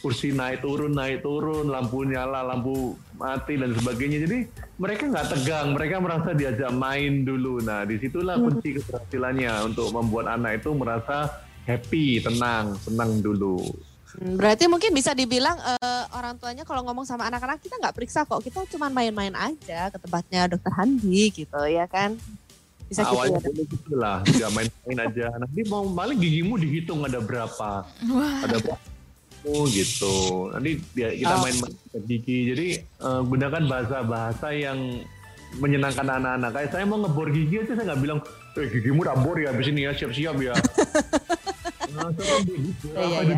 kursi 0.00 0.28
naik 0.32 0.58
turun 0.58 0.90
naik 0.90 1.20
turun 1.20 1.66
lampu 1.66 2.02
nyala 2.02 2.42
lampu 2.42 2.94
mati 3.14 3.54
dan 3.54 3.70
sebagainya. 3.70 4.26
Jadi 4.26 4.38
mereka 4.74 5.06
nggak 5.06 5.28
tegang 5.28 5.66
mereka 5.70 6.00
merasa 6.00 6.30
diajak 6.32 6.72
main 6.72 7.22
dulu. 7.22 7.60
Nah 7.60 7.84
di 7.84 8.00
situlah 8.00 8.38
kunci 8.38 8.74
keberhasilannya 8.74 9.52
untuk 9.66 9.92
membuat 9.92 10.34
anak 10.34 10.62
itu 10.62 10.70
merasa 10.72 11.30
happy 11.62 12.18
tenang 12.18 12.74
senang 12.80 13.20
dulu. 13.20 13.60
Hmm, 14.16 14.34
Berarti 14.40 14.66
mungkin 14.66 14.90
bisa 14.90 15.12
dibilang 15.12 15.58
eh, 15.58 16.04
orang 16.10 16.40
tuanya 16.40 16.64
kalau 16.64 16.82
ngomong 16.82 17.04
sama 17.04 17.28
anak-anak 17.28 17.60
kita 17.60 17.76
nggak 17.76 17.94
periksa 17.94 18.24
kok, 18.24 18.40
kita 18.40 18.64
cuma 18.66 18.88
main-main 18.88 19.34
aja 19.36 19.92
ke 19.92 19.98
tempatnya 20.00 20.48
dokter 20.48 20.72
Handi 20.72 21.30
gitu 21.30 21.60
ya 21.66 21.86
kan? 21.86 22.16
Bisa 22.86 23.02
gitu 23.02 23.10
awalnya 23.12 23.34
ya. 23.34 23.38
Dok? 23.38 23.44
boleh 23.46 23.64
gitu 23.66 23.92
lah 23.94 24.16
nggak 24.22 24.50
main-main 24.52 24.98
aja 25.02 25.26
nanti 25.36 25.60
mau 25.66 25.82
balik 25.88 26.16
gigimu 26.16 26.54
dihitung 26.54 27.00
ada 27.02 27.18
berapa 27.18 27.70
Wah. 27.84 28.36
ada 28.42 28.56
berapa 28.58 28.84
Oh 29.46 29.62
gitu. 29.70 30.50
Nanti 30.50 30.82
dia, 30.90 31.14
kita 31.14 31.38
Oh. 31.38 31.46
sikat 31.46 32.02
gigi. 32.02 32.50
Jadi 32.50 32.68
eh, 32.82 33.20
gunakan 33.22 33.62
bahasa-bahasa 33.62 34.50
yang 34.50 35.06
menyenangkan 35.62 36.02
anak-anak. 36.02 36.50
Kayak 36.50 36.70
saya 36.74 36.82
mau 36.82 36.98
ngebor 36.98 37.30
gigi 37.30 37.62
aja 37.62 37.78
saya 37.78 37.94
nggak 37.94 38.00
bilang, 38.02 38.18
eh 38.58 38.66
gigimu 38.66 39.06
udah 39.06 39.14
bor 39.14 39.38
ya, 39.38 39.54
habis 39.54 39.70
ini 39.70 39.86
ya, 39.86 39.94
siap-siap 39.94 40.34
ya. 40.42 40.50
nah, 41.94 42.10
saya 42.10 42.42
Iya, 42.42 43.18
iya. 43.22 43.36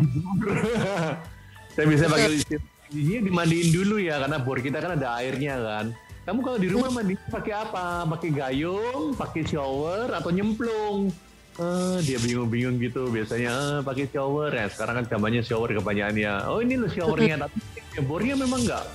saya 1.77 1.85
bisa 1.85 2.05
pakai 2.09 2.29
istilah 2.35 2.63
giginya 2.89 3.21
dimandiin 3.23 3.69
dulu 3.69 3.95
ya, 4.01 4.15
karena 4.17 4.37
bor 4.41 4.57
kita 4.57 4.81
kan 4.81 4.97
ada 4.97 5.13
airnya 5.15 5.61
kan. 5.61 5.85
Kamu 6.29 6.45
kalau 6.45 6.61
di 6.61 6.69
rumah 6.69 6.93
mandi 6.93 7.17
pakai 7.25 7.57
apa? 7.57 8.05
Pakai 8.05 8.29
gayung, 8.29 9.17
pakai 9.17 9.41
shower, 9.49 10.13
atau 10.13 10.29
nyemplung? 10.29 11.09
Eh, 11.57 11.97
dia 12.05 12.21
bingung-bingung 12.21 12.77
gitu 12.77 13.09
biasanya. 13.09 13.49
Eh, 13.49 13.79
pakai 13.81 14.05
shower. 14.13 14.53
Ya 14.53 14.69
sekarang 14.69 15.01
kan 15.01 15.05
zamannya 15.09 15.41
shower 15.41 15.73
kebanyakannya. 15.73 16.45
Oh 16.45 16.61
ini 16.61 16.77
loh 16.77 16.85
showernya 16.85 17.41
tapi 17.41 17.57
ya, 17.97 18.01
bornya 18.05 18.37
memang 18.37 18.61
nggak. 18.61 18.85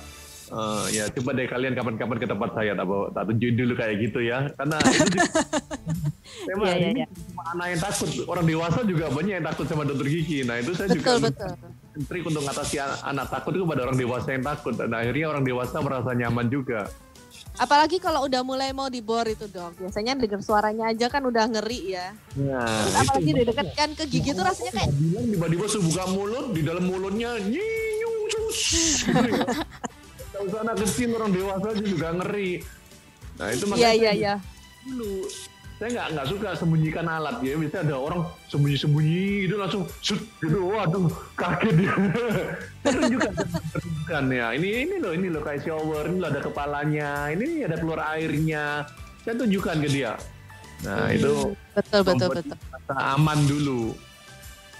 Eh, 0.47 0.83
ya 0.95 1.03
coba 1.11 1.35
deh 1.35 1.43
kalian 1.43 1.75
kapan-kapan 1.75 2.17
ke 2.23 2.27
tempat 2.31 2.49
saya. 2.55 2.71
Tak, 2.71 2.87
bawa- 2.87 3.11
tak 3.11 3.23
tunjukin 3.27 3.55
dulu 3.59 3.73
kayak 3.75 3.95
gitu 3.99 4.19
ya. 4.23 4.37
Karena 4.55 4.77
itu 4.79 5.03
juga, 5.11 5.27
memang 6.55 6.67
iya. 6.71 7.05
cuma 7.11 7.43
anak 7.51 7.67
yang 7.67 7.81
takut. 7.83 8.09
Orang 8.31 8.45
dewasa 8.47 8.79
juga 8.87 9.05
banyak 9.11 9.33
yang 9.43 9.47
takut 9.51 9.65
sama 9.67 9.83
dokter 9.83 10.07
gigi. 10.07 10.47
Nah 10.47 10.55
itu 10.63 10.71
saya 10.71 10.87
Betul, 10.87 11.03
juga 11.03 11.35
betul. 11.35 11.51
trik 12.07 12.23
untuk 12.23 12.47
mengatasi 12.47 12.79
an- 12.79 12.99
anak 13.11 13.27
takut 13.27 13.51
itu 13.59 13.67
pada 13.67 13.81
orang 13.91 13.99
dewasa 13.99 14.27
yang 14.31 14.45
takut. 14.47 14.71
Dan 14.79 14.95
akhirnya 14.95 15.25
orang 15.35 15.43
dewasa 15.43 15.83
merasa 15.83 16.15
nyaman 16.15 16.47
juga 16.47 16.87
Apalagi 17.55 17.97
kalau 18.03 18.27
udah 18.27 18.41
mulai 18.43 18.75
mau 18.75 18.91
dibor 18.91 19.25
itu 19.25 19.47
dok. 19.47 19.79
Biasanya 19.79 20.19
dengar 20.19 20.43
suaranya 20.43 20.91
aja 20.91 21.07
kan 21.07 21.23
udah 21.23 21.47
ngeri 21.47 21.95
ya. 21.95 22.11
nah 22.35 22.67
Terus 22.67 22.95
apalagi 22.99 23.31
didekatkan 23.31 23.89
ke 23.95 24.03
gigi 24.11 24.31
tuh 24.35 24.43
rasanya 24.43 24.71
kayak 24.75 24.91
bilang 24.95 25.25
tiba-tiba 25.31 25.65
buka 25.79 26.03
mulut 26.11 26.45
di 26.51 26.61
dalam 26.61 26.83
mulutnya 26.83 27.39
nyinyung 27.39 28.17
cus. 28.27 28.59
Kalau 30.35 30.51
usah 30.51 30.67
anak 30.67 30.75
kecil 30.83 31.15
orang 31.15 31.31
dewasa 31.31 31.67
aja 31.71 31.83
juga 31.87 32.07
ngeri 32.11 32.59
nah 33.35 33.51
itu 33.51 33.65
iya 33.67 33.71
makanya 33.71 33.91
iya 33.91 34.11
iya. 34.15 34.33
dulu 34.87 35.27
saya 35.75 35.89
nggak 35.91 36.07
nggak 36.13 36.27
suka 36.27 36.49
sembunyikan 36.55 37.03
alat. 37.05 37.35
Ya 37.39 37.55
biasanya 37.55 37.83
ada 37.85 37.95
orang 37.97 38.21
sembunyi-sembunyi 38.47 39.23
itu 39.43 39.55
langsung 39.55 39.83
sut 39.99 40.23
gitu. 40.39 40.71
Waduh 40.71 41.11
kaget 41.35 41.73
dia. 41.75 41.93
Saya 42.85 42.93
tunjukkan 43.75 44.23
ya 44.29 44.47
ini 44.53 44.69
ini 44.83 44.95
loh 44.97 45.11
ini 45.11 45.27
loh 45.27 45.41
kayak 45.41 45.61
shower. 45.61 46.05
Ini 46.05 46.17
loh 46.17 46.29
ada 46.29 46.39
kepalanya. 46.39 47.27
Ini 47.29 47.67
ada 47.67 47.75
keluar 47.75 47.99
airnya. 48.13 48.87
Saya 49.21 49.35
tunjukkan 49.35 49.75
ke 49.83 49.89
dia. 49.89 50.15
Nah 50.81 51.09
itu 51.09 51.51
Betul 51.73 52.01
betul 52.03 52.27
betul. 52.31 52.55
aman 52.91 53.39
dulu. 53.43 53.91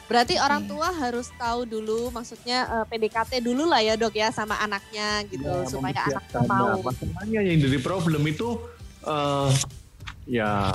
Berarti 0.05 0.37
orang 0.37 0.63
Iya. 0.63 0.69
tua 0.69 0.89
harus 0.93 1.27
tahu 1.33 1.65
dulu, 1.65 2.13
maksudnya 2.13 2.69
eh, 2.69 2.85
PDKT 2.85 3.41
dulu 3.41 3.65
lah 3.65 3.81
ya 3.81 3.97
dok 3.97 4.13
ya 4.13 4.29
sama 4.29 4.53
anaknya 4.55 5.25
gitu, 5.25 5.41
Ya, 5.43 5.65
supaya 5.65 5.97
anaknya 5.97 6.21
mempersiapkan. 6.21 6.41
mau. 6.45 6.67
Nah, 6.69 6.77
masalahnya 6.85 7.39
yang 7.41 7.57
jadi 7.59 7.77
problem 7.81 8.21
itu 8.23 8.47
eh 9.01 9.49
ya 10.25 10.73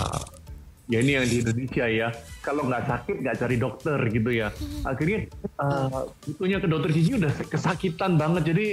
ya 0.90 0.98
ini 0.98 1.12
yang 1.14 1.26
di 1.26 1.36
Indonesia 1.42 1.86
ya. 1.86 2.08
Kalau 2.42 2.66
nggak 2.66 2.82
sakit 2.86 3.16
nggak 3.22 3.36
cari 3.38 3.56
dokter 3.58 3.98
gitu 4.10 4.30
ya. 4.34 4.48
Akhirnya 4.82 5.30
eh 5.60 6.00
butuhnya 6.26 6.58
ke 6.58 6.68
dokter 6.70 6.90
gigi 6.90 7.12
udah 7.14 7.32
kesakitan 7.46 8.18
banget. 8.18 8.54
Jadi 8.54 8.66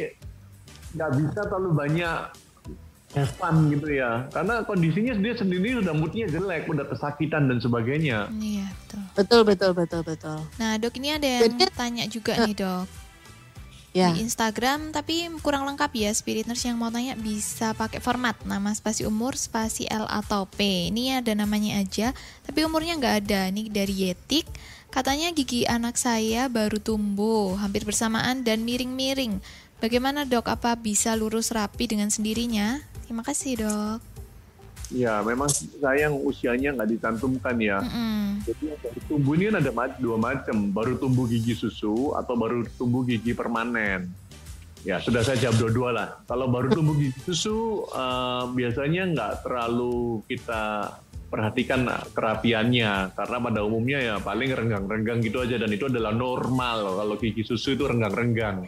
nggak 0.98 1.12
bisa 1.20 1.40
terlalu 1.46 1.72
banyak 1.78 2.18
have 3.16 3.34
fun 3.38 3.70
gitu 3.70 3.88
ya. 3.94 4.26
Karena 4.34 4.66
kondisinya 4.66 5.14
dia 5.18 5.34
sendiri 5.38 5.80
udah 5.82 5.94
moodnya 5.94 6.26
jelek 6.28 6.66
udah 6.70 6.86
kesakitan 6.90 7.50
dan 7.50 7.58
sebagainya. 7.62 8.28
Iya, 8.34 8.68
betul. 8.74 9.02
Betul 9.16 9.42
betul 9.46 9.72
betul 9.74 10.02
betul. 10.04 10.38
Nah, 10.58 10.76
Dok 10.78 10.94
ini 11.00 11.10
ada 11.16 11.28
yang 11.28 11.54
Jadi- 11.54 11.74
tanya 11.74 12.06
juga 12.10 12.34
nih, 12.46 12.54
Dok. 12.58 13.07
Ya. 13.98 14.14
Di 14.14 14.22
Instagram 14.22 14.94
tapi 14.94 15.26
kurang 15.42 15.66
lengkap 15.66 15.90
ya 15.98 16.14
Spirit 16.14 16.46
Nurse 16.46 16.70
yang 16.70 16.78
mau 16.78 16.94
tanya 16.94 17.18
bisa 17.18 17.74
pakai 17.74 17.98
format 17.98 18.38
nama 18.46 18.70
spasi 18.78 19.10
umur 19.10 19.34
spasi 19.34 19.90
L 19.90 20.06
atau 20.06 20.46
P. 20.46 20.94
Ini 20.94 21.26
ada 21.26 21.34
namanya 21.34 21.82
aja 21.82 22.14
tapi 22.46 22.62
umurnya 22.62 22.94
nggak 23.02 23.16
ada. 23.26 23.50
Ini 23.50 23.74
dari 23.74 24.06
Yetik. 24.06 24.46
Katanya 24.94 25.34
gigi 25.34 25.66
anak 25.66 25.98
saya 25.98 26.46
baru 26.46 26.78
tumbuh 26.78 27.58
hampir 27.58 27.90
bersamaan 27.90 28.46
dan 28.46 28.62
miring-miring. 28.62 29.42
Bagaimana 29.82 30.30
dok? 30.30 30.46
Apa 30.46 30.78
bisa 30.78 31.18
lurus 31.18 31.50
rapi 31.50 31.90
dengan 31.90 32.14
sendirinya? 32.14 32.82
Terima 33.06 33.26
kasih 33.26 33.66
dok. 33.66 34.17
Ya 34.94 35.20
memang 35.20 35.52
sayang 35.52 36.16
usianya 36.24 36.72
nggak 36.76 36.90
dicantumkan 36.96 37.56
ya 37.60 37.84
Mm-mm. 37.84 38.28
Jadi 38.48 38.64
yang 38.72 38.80
baru 38.80 39.00
tumbuh 39.12 39.34
ini 39.36 39.44
kan 39.52 39.56
ada 39.60 39.72
dua 40.00 40.18
macam, 40.20 40.58
baru 40.72 40.94
tumbuh 40.96 41.26
gigi 41.28 41.54
susu 41.58 42.16
atau 42.16 42.34
baru 42.40 42.64
tumbuh 42.80 43.04
gigi 43.04 43.36
permanen. 43.36 44.08
Ya 44.88 45.04
sudah 45.04 45.20
saya 45.26 45.36
jawab 45.36 45.68
dua-dua 45.68 45.90
lah. 45.92 46.08
Kalau 46.30 46.48
baru 46.48 46.72
tumbuh 46.72 46.96
gigi 46.96 47.20
susu 47.28 47.84
eh, 47.92 48.44
biasanya 48.56 49.04
nggak 49.12 49.34
terlalu 49.44 50.24
kita 50.32 50.96
perhatikan 51.28 51.84
kerapiannya 52.16 53.12
karena 53.12 53.38
pada 53.44 53.60
umumnya 53.60 54.00
ya 54.00 54.16
paling 54.24 54.48
renggang-renggang 54.48 55.20
gitu 55.20 55.44
aja 55.44 55.60
dan 55.60 55.68
itu 55.76 55.92
adalah 55.92 56.16
normal 56.16 57.04
kalau 57.04 57.16
gigi 57.20 57.44
susu 57.44 57.76
itu 57.76 57.84
renggang-renggang. 57.84 58.64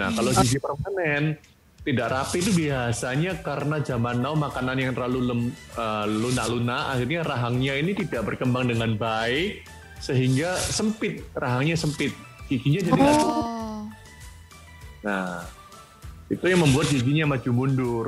Nah 0.00 0.08
kalau 0.16 0.32
gigi 0.32 0.56
permanen 0.56 1.36
tidak 1.82 2.14
rapi 2.14 2.38
itu 2.38 2.50
biasanya 2.54 3.42
karena 3.42 3.82
zaman 3.82 4.22
now 4.22 4.38
makanan 4.38 4.78
yang 4.78 4.92
terlalu 4.94 5.20
lem- 5.34 5.54
eh, 5.74 6.06
lunak-lunak 6.06 6.82
akhirnya 6.94 7.20
rahangnya 7.26 7.74
ini 7.74 7.92
tidak 7.98 8.22
berkembang 8.22 8.70
dengan 8.70 8.94
baik 8.94 9.66
sehingga 9.98 10.54
sempit 10.58 11.26
rahangnya 11.34 11.74
sempit 11.74 12.14
giginya 12.46 12.80
jadi. 12.86 13.00
Oh, 13.02 13.86
Nah 15.02 15.42
itu 16.30 16.44
yang 16.46 16.62
membuat 16.62 16.86
giginya 16.88 17.34
maju 17.34 17.50
mundur. 17.50 18.06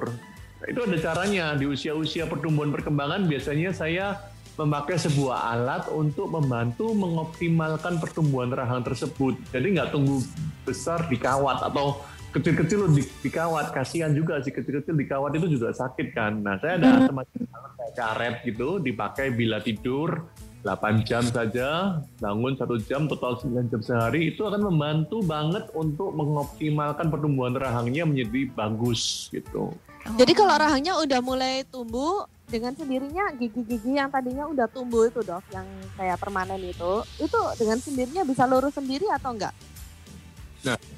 Nah, 0.63 0.67
itu 0.71 0.81
ada 0.81 0.97
caranya 0.97 1.45
di 1.59 1.67
usia-usia 1.69 2.25
pertumbuhan 2.25 2.71
perkembangan 2.73 3.27
biasanya 3.27 3.75
saya 3.75 4.17
memakai 4.55 4.95
sebuah 4.97 5.51
alat 5.51 5.91
untuk 5.91 6.31
membantu 6.31 6.95
mengoptimalkan 6.95 7.99
pertumbuhan 7.99 8.55
rahang 8.55 8.87
tersebut. 8.87 9.35
Jadi 9.51 9.67
nggak 9.75 9.91
tunggu 9.91 10.23
besar 10.63 11.11
dikawat 11.11 11.59
atau 11.67 12.01
kecil-kecil 12.35 12.91
di, 12.91 13.03
dikawat. 13.23 13.71
Kasihan 13.71 14.11
juga 14.11 14.43
sih 14.43 14.51
kecil-kecil 14.51 14.99
dikawat 14.99 15.39
itu 15.39 15.55
juga 15.55 15.71
sakit 15.71 16.11
kan. 16.13 16.43
Nah 16.43 16.59
saya 16.59 16.83
ada 16.83 17.07
semacam 17.07 17.41
alat 17.55 17.73
kayak 17.79 17.95
karet 17.95 18.37
gitu 18.43 18.69
dipakai 18.83 19.31
bila 19.31 19.63
tidur 19.63 20.27
8 20.65 21.05
jam 21.05 21.21
saja, 21.29 22.01
bangun 22.17 22.57
satu 22.57 22.81
jam, 22.81 23.05
total 23.05 23.37
9 23.37 23.69
jam 23.69 23.81
sehari, 23.85 24.33
itu 24.33 24.49
akan 24.49 24.73
membantu 24.73 25.21
banget 25.21 25.69
untuk 25.77 26.17
mengoptimalkan 26.17 27.13
pertumbuhan 27.13 27.53
rahangnya 27.53 28.09
menjadi 28.09 28.49
bagus 28.57 29.29
gitu. 29.29 29.77
Jadi 30.17 30.33
kalau 30.33 30.57
rahangnya 30.57 30.97
udah 30.97 31.21
mulai 31.21 31.69
tumbuh 31.69 32.25
dengan 32.49 32.73
sendirinya 32.73 33.37
gigi-gigi 33.37 34.01
yang 34.01 34.09
tadinya 34.09 34.49
udah 34.49 34.65
tumbuh 34.73 35.05
itu 35.05 35.21
dok, 35.21 35.45
yang 35.53 35.69
kayak 36.01 36.17
permanen 36.17 36.61
itu, 36.65 37.05
itu 37.21 37.41
dengan 37.61 37.77
sendirinya 37.77 38.25
bisa 38.25 38.49
lurus 38.49 38.73
sendiri 38.73 39.05
atau 39.13 39.37
enggak? 39.37 39.53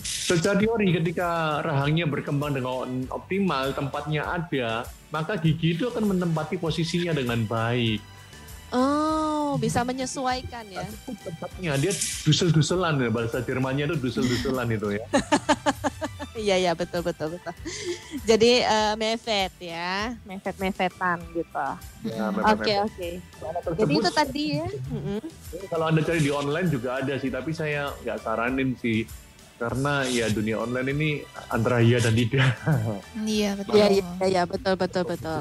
Secara 0.02 0.58
teori 0.58 0.90
ketika 0.94 1.62
rahangnya 1.62 2.06
berkembang 2.06 2.54
dengan 2.54 3.06
optimal, 3.10 3.70
tempatnya 3.74 4.26
ada, 4.26 4.86
maka 5.10 5.38
gigi 5.38 5.78
itu 5.78 5.86
akan 5.86 6.14
menempati 6.14 6.58
posisinya 6.58 7.14
dengan 7.14 7.42
baik. 7.46 8.02
Oh, 8.74 9.54
bisa 9.62 9.86
menyesuaikan 9.86 10.66
ya. 10.66 10.82
Tempatnya 11.06 11.78
dia 11.78 11.94
dusel-duselan 12.26 12.98
ya, 12.98 13.10
bahasa 13.14 13.38
Jermannya 13.38 13.86
itu 13.94 13.96
dusel-duselan 14.02 14.66
itu 14.74 14.98
ya. 14.98 15.04
Iya 16.36 16.56
iya 16.60 16.72
betul 16.76 17.00
betul 17.00 17.32
betul. 17.32 17.54
Jadi 18.28 18.60
eh, 18.60 18.94
mefet 19.00 19.56
ya, 19.56 20.12
mefet 20.28 20.52
mefetan 20.60 21.24
gitu. 21.32 21.48
Ya, 22.04 22.28
Oke 22.28 22.76
mepet-mepet. 22.76 22.76
oke. 22.84 23.08
Alat 23.40 23.62
Jadi 23.72 23.92
itu 23.96 24.10
tadi 24.12 24.44
ya. 24.60 24.68
Kalau 25.72 25.84
anda 25.88 26.04
cari 26.04 26.20
di 26.20 26.28
online 26.28 26.68
juga 26.68 27.00
ada 27.00 27.16
sih, 27.16 27.32
tapi 27.32 27.56
saya 27.56 27.88
nggak 28.04 28.20
saranin 28.20 28.76
sih. 28.76 29.08
Karena 29.56 30.04
ya 30.04 30.28
dunia 30.28 30.60
online 30.60 30.88
ini 30.92 31.10
antara 31.48 31.80
iya 31.80 31.96
dan 31.96 32.12
tidak. 32.12 32.44
Iya 33.24 33.56
betul. 33.56 33.72
Iya 33.72 33.86
iya 33.88 34.04
iya 34.28 34.42
betul 34.44 34.74
betul 34.76 35.02
betul. 35.08 35.40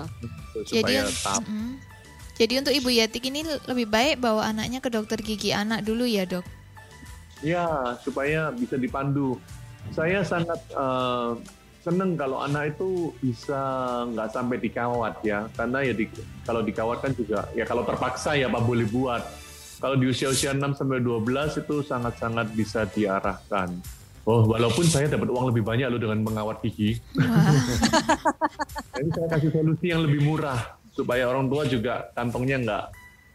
Jadi. 0.64 1.04
Mm-mm. 1.04 1.96
Jadi 2.36 2.54
untuk 2.60 2.74
Ibu 2.76 2.90
Yatik 2.92 3.24
ini 3.32 3.48
lebih 3.48 3.88
baik 3.88 4.20
bawa 4.20 4.52
anaknya 4.52 4.84
ke 4.84 4.92
dokter 4.92 5.16
gigi 5.24 5.56
anak 5.56 5.88
dulu 5.88 6.04
ya 6.04 6.28
dok. 6.28 6.44
Ya, 7.40 7.96
supaya 8.04 8.52
bisa 8.52 8.76
dipandu. 8.76 9.40
Saya 9.96 10.20
sangat 10.20 10.60
eh, 10.76 11.32
seneng 11.80 12.20
kalau 12.20 12.44
anak 12.44 12.76
itu 12.76 13.16
bisa 13.24 13.60
nggak 14.12 14.36
sampai 14.36 14.58
dikawat 14.60 15.16
ya. 15.24 15.48
Karena 15.56 15.80
ya 15.80 15.96
di, 15.96 16.12
kalau 16.44 16.60
dikawat 16.60 17.08
kan 17.08 17.12
juga, 17.16 17.48
ya 17.56 17.64
kalau 17.64 17.88
terpaksa 17.88 18.36
ya 18.36 18.52
Pak 18.52 18.64
boleh 18.68 18.88
buat. 18.92 19.24
Kalau 19.80 19.96
di 20.00 20.08
usia-usia 20.08 20.56
6 20.56 20.76
sampai 20.76 21.04
12 21.04 21.62
itu 21.62 21.76
sangat-sangat 21.84 22.48
bisa 22.56 22.88
diarahkan. 22.88 23.76
Oh, 24.26 24.42
walaupun 24.44 24.82
saya 24.84 25.06
dapat 25.06 25.30
uang 25.30 25.46
lebih 25.48 25.62
banyak 25.62 25.86
loh 25.86 26.02
dengan 26.02 26.18
mengawat 26.20 26.58
gigi. 26.60 26.98
Jadi 28.96 29.10
saya 29.12 29.28
kasih 29.30 29.50
solusi 29.52 29.86
yang 29.88 30.02
lebih 30.02 30.20
murah 30.20 30.58
supaya 30.90 31.28
orang 31.28 31.46
tua 31.46 31.64
juga 31.64 32.10
kantongnya 32.12 32.58
nggak 32.60 32.86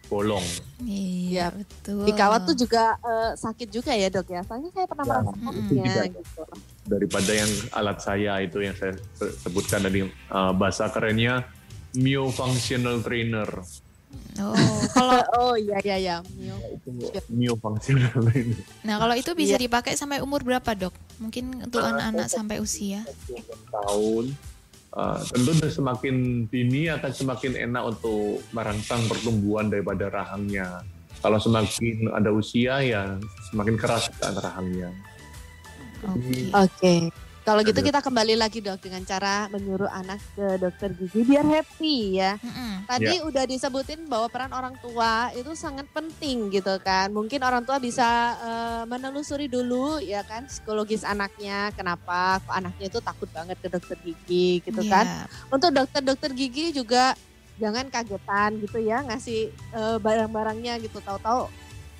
bolong. 0.07 0.43
Iya 0.83 0.91
Iya. 1.31 1.47
betul. 1.55 2.03
Dikawat 2.05 2.41
tuh 2.45 2.57
juga 2.59 2.99
eh, 2.99 3.33
sakit 3.35 3.69
juga 3.71 3.93
ya 3.93 4.11
dok 4.11 4.27
ya. 4.29 4.43
Soalnya 4.43 4.71
saya 4.73 4.87
pernah 4.87 5.05
Ya, 5.05 5.13
merasakannya 5.15 5.53
itu 5.55 5.75
juga. 5.79 6.03
gitu. 6.11 6.43
daripada 6.83 7.31
yang 7.31 7.51
alat 7.71 7.99
saya 8.01 8.33
itu 8.43 8.59
yang 8.59 8.75
saya 8.75 8.93
se- 9.15 9.35
sebutkan 9.39 9.79
tadi 9.81 10.03
uh, 10.27 10.51
bahasa 10.51 10.91
kerennya 10.91 11.47
myofunctional 11.95 12.99
trainer. 12.99 13.47
Oh, 14.37 14.57
kalau 14.91 15.23
Oh 15.39 15.55
iya 15.55 15.79
iya 15.81 15.97
iya. 15.97 16.17
Mio. 16.35 16.57
Itu 16.81 17.21
myofunctional 17.29 18.09
trainer. 18.11 18.63
nah 18.89 18.97
kalau 18.97 19.15
itu 19.15 19.31
bisa 19.37 19.57
Iya. 19.57 19.65
dipakai 19.69 19.93
sampai 19.95 20.25
umur 20.25 20.41
berapa 20.41 20.71
dok? 20.73 20.95
Mungkin 21.21 21.69
untuk 21.69 21.85
anak-anak 21.85 22.29
sampai 22.33 22.59
usia. 22.61 23.05
tahun 23.71 24.33
uh, 24.97 25.21
tentu 25.31 25.53
semakin 25.69 26.47
dini 26.51 26.91
akan 26.91 27.13
semakin 27.13 27.53
enak 27.71 27.83
untuk 27.97 28.43
merangsang 28.51 29.05
pertumbuhan 29.07 29.71
daripada 29.71 30.11
rahangnya. 30.11 30.83
Kalau 31.21 31.37
semakin 31.37 32.09
ada 32.17 32.33
usia 32.33 32.81
ya 32.81 33.21
semakin 33.53 33.77
keras 33.77 34.09
kan 34.17 34.33
rahangnya. 34.41 34.89
Oke. 36.09 36.49
Oke. 36.57 36.95
Kalau 37.41 37.65
gitu 37.65 37.81
kita 37.81 38.05
kembali 38.05 38.37
lagi 38.37 38.61
dok 38.61 38.85
dengan 38.85 39.01
cara 39.09 39.49
menyuruh 39.49 39.89
anak 39.89 40.21
ke 40.37 40.61
dokter 40.61 40.93
gigi 40.93 41.25
biar 41.25 41.43
happy 41.43 42.21
ya. 42.21 42.37
Mm-mm. 42.37 42.85
Tadi 42.85 43.15
udah 43.25 43.45
disebutin 43.49 44.05
bahwa 44.05 44.29
peran 44.29 44.53
orang 44.53 44.77
tua 44.79 45.33
itu 45.33 45.57
sangat 45.57 45.89
penting 45.91 46.53
gitu 46.53 46.77
kan. 46.85 47.09
Mungkin 47.09 47.41
orang 47.41 47.65
tua 47.65 47.81
bisa 47.81 48.37
eh, 48.39 48.83
menelusuri 48.85 49.49
dulu 49.49 50.05
ya 50.05 50.21
kan 50.23 50.45
psikologis 50.47 51.01
anaknya. 51.01 51.73
Kenapa 51.73 52.45
kok 52.45 52.53
anaknya 52.53 52.87
itu 52.93 53.01
takut 53.01 53.29
banget 53.33 53.57
ke 53.57 53.69
dokter 53.73 53.97
gigi 54.05 54.61
gitu 54.61 54.83
kan. 54.85 55.09
Iya. 55.09 55.25
Untuk 55.49 55.71
dokter-dokter 55.73 56.31
gigi 56.37 56.77
juga 56.77 57.17
jangan 57.57 57.89
kagetan 57.93 58.61
gitu 58.61 58.81
ya 58.85 59.01
ngasih 59.05 59.53
eh, 59.53 59.97
barang-barangnya 60.01 60.81
gitu 60.81 61.01
tahu-tahu 61.01 61.49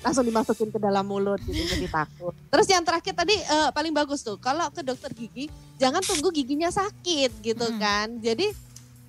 langsung 0.01 0.21
dimasukin 0.23 0.67
ke 0.67 0.77
dalam 0.77 1.03
mulut 1.03 1.37
gitu 1.41 1.57
jadi 1.57 1.87
takut. 1.87 2.33
Terus 2.47 2.67
yang 2.67 2.81
terakhir 2.81 3.13
tadi 3.13 3.33
eh, 3.33 3.69
paling 3.69 3.89
bagus 3.91 4.19
tuh 4.19 4.35
kalau 4.35 4.67
ke 4.67 4.81
dokter 4.81 5.09
gigi 5.11 5.45
jangan 5.75 6.01
tunggu 6.01 6.29
giginya 6.29 6.67
sakit 6.67 7.31
gitu 7.39 7.63
Hmm. 7.63 7.77
kan. 7.77 8.07
Jadi 8.17 8.49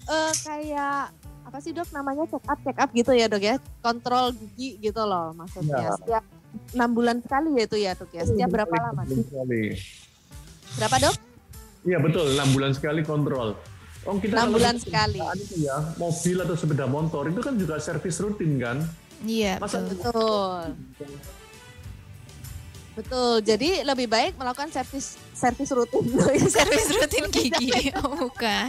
eh, 0.05 0.33
kayak 0.39 1.11
apa 1.43 1.59
sih 1.59 1.71
dok 1.71 1.89
namanya 1.91 2.25
check 2.27 2.45
up 2.45 2.59
check 2.61 2.79
up 2.79 2.91
gitu 2.91 3.11
ya 3.11 3.27
dok 3.27 3.41
ya 3.41 3.55
kontrol 3.79 4.31
gigi 4.33 4.79
gitu 4.81 5.03
loh 5.03 5.33
maksudnya 5.33 5.77
Ya. 5.83 5.93
setiap 5.95 6.25
enam 6.71 6.91
bulan 6.93 7.17
sekali 7.19 7.49
ya 7.51 7.63
itu 7.63 7.77
ya 7.79 7.93
dok 7.93 8.11
ya 8.11 8.23
setiap 8.23 8.49
berapa 8.49 8.73
lama 8.73 9.03
Enam 9.03 9.11
bulan 9.11 9.25
sekali. 9.27 9.63
berapa 10.75 10.97
dok 11.01 11.17
Iya 11.83 11.99
betul, 11.99 12.27
enam 12.31 12.49
bulan 12.53 12.73
sekali 12.73 13.03
kontrol. 13.03 13.59
Oh, 14.03 14.15
kita 14.17 14.35
enam 14.35 14.39
kalau 14.45 14.55
bulan 14.55 14.75
di 14.75 14.83
sekali 14.83 15.19
itu 15.19 15.55
ya, 15.61 15.77
mobil 15.97 16.37
atau 16.39 16.55
sepeda 16.55 16.87
motor 16.87 17.27
itu 17.27 17.39
kan 17.39 17.55
juga 17.55 17.75
servis 17.77 18.19
rutin 18.19 18.55
kan? 18.57 18.87
Iya, 19.23 19.59
Masa 19.63 19.79
betul. 19.87 19.95
betul 19.95 21.15
betul 22.93 23.41
jadi 23.41 23.89
lebih 23.89 24.05
baik 24.05 24.37
melakukan 24.37 24.69
servis 24.69 25.17
servis 25.33 25.73
rutin 25.73 26.05
Servis 26.53 26.93
rutin 27.01 27.25
gigi. 27.33 27.89
Oh, 27.97 28.29
bukan. 28.29 28.69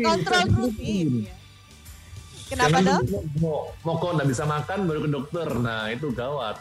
kontrol 0.00 0.44
rutin 0.48 1.28
kenapa 2.48 2.80
dok 2.80 3.00
Mau, 3.36 3.68
mau 3.84 3.94
kok 4.00 4.16
nggak 4.16 4.28
bisa 4.32 4.48
makan 4.48 4.88
baru 4.88 5.00
ke 5.04 5.10
dokter. 5.12 5.48
Nah 5.58 5.92
itu 5.92 6.08
gawat. 6.08 6.56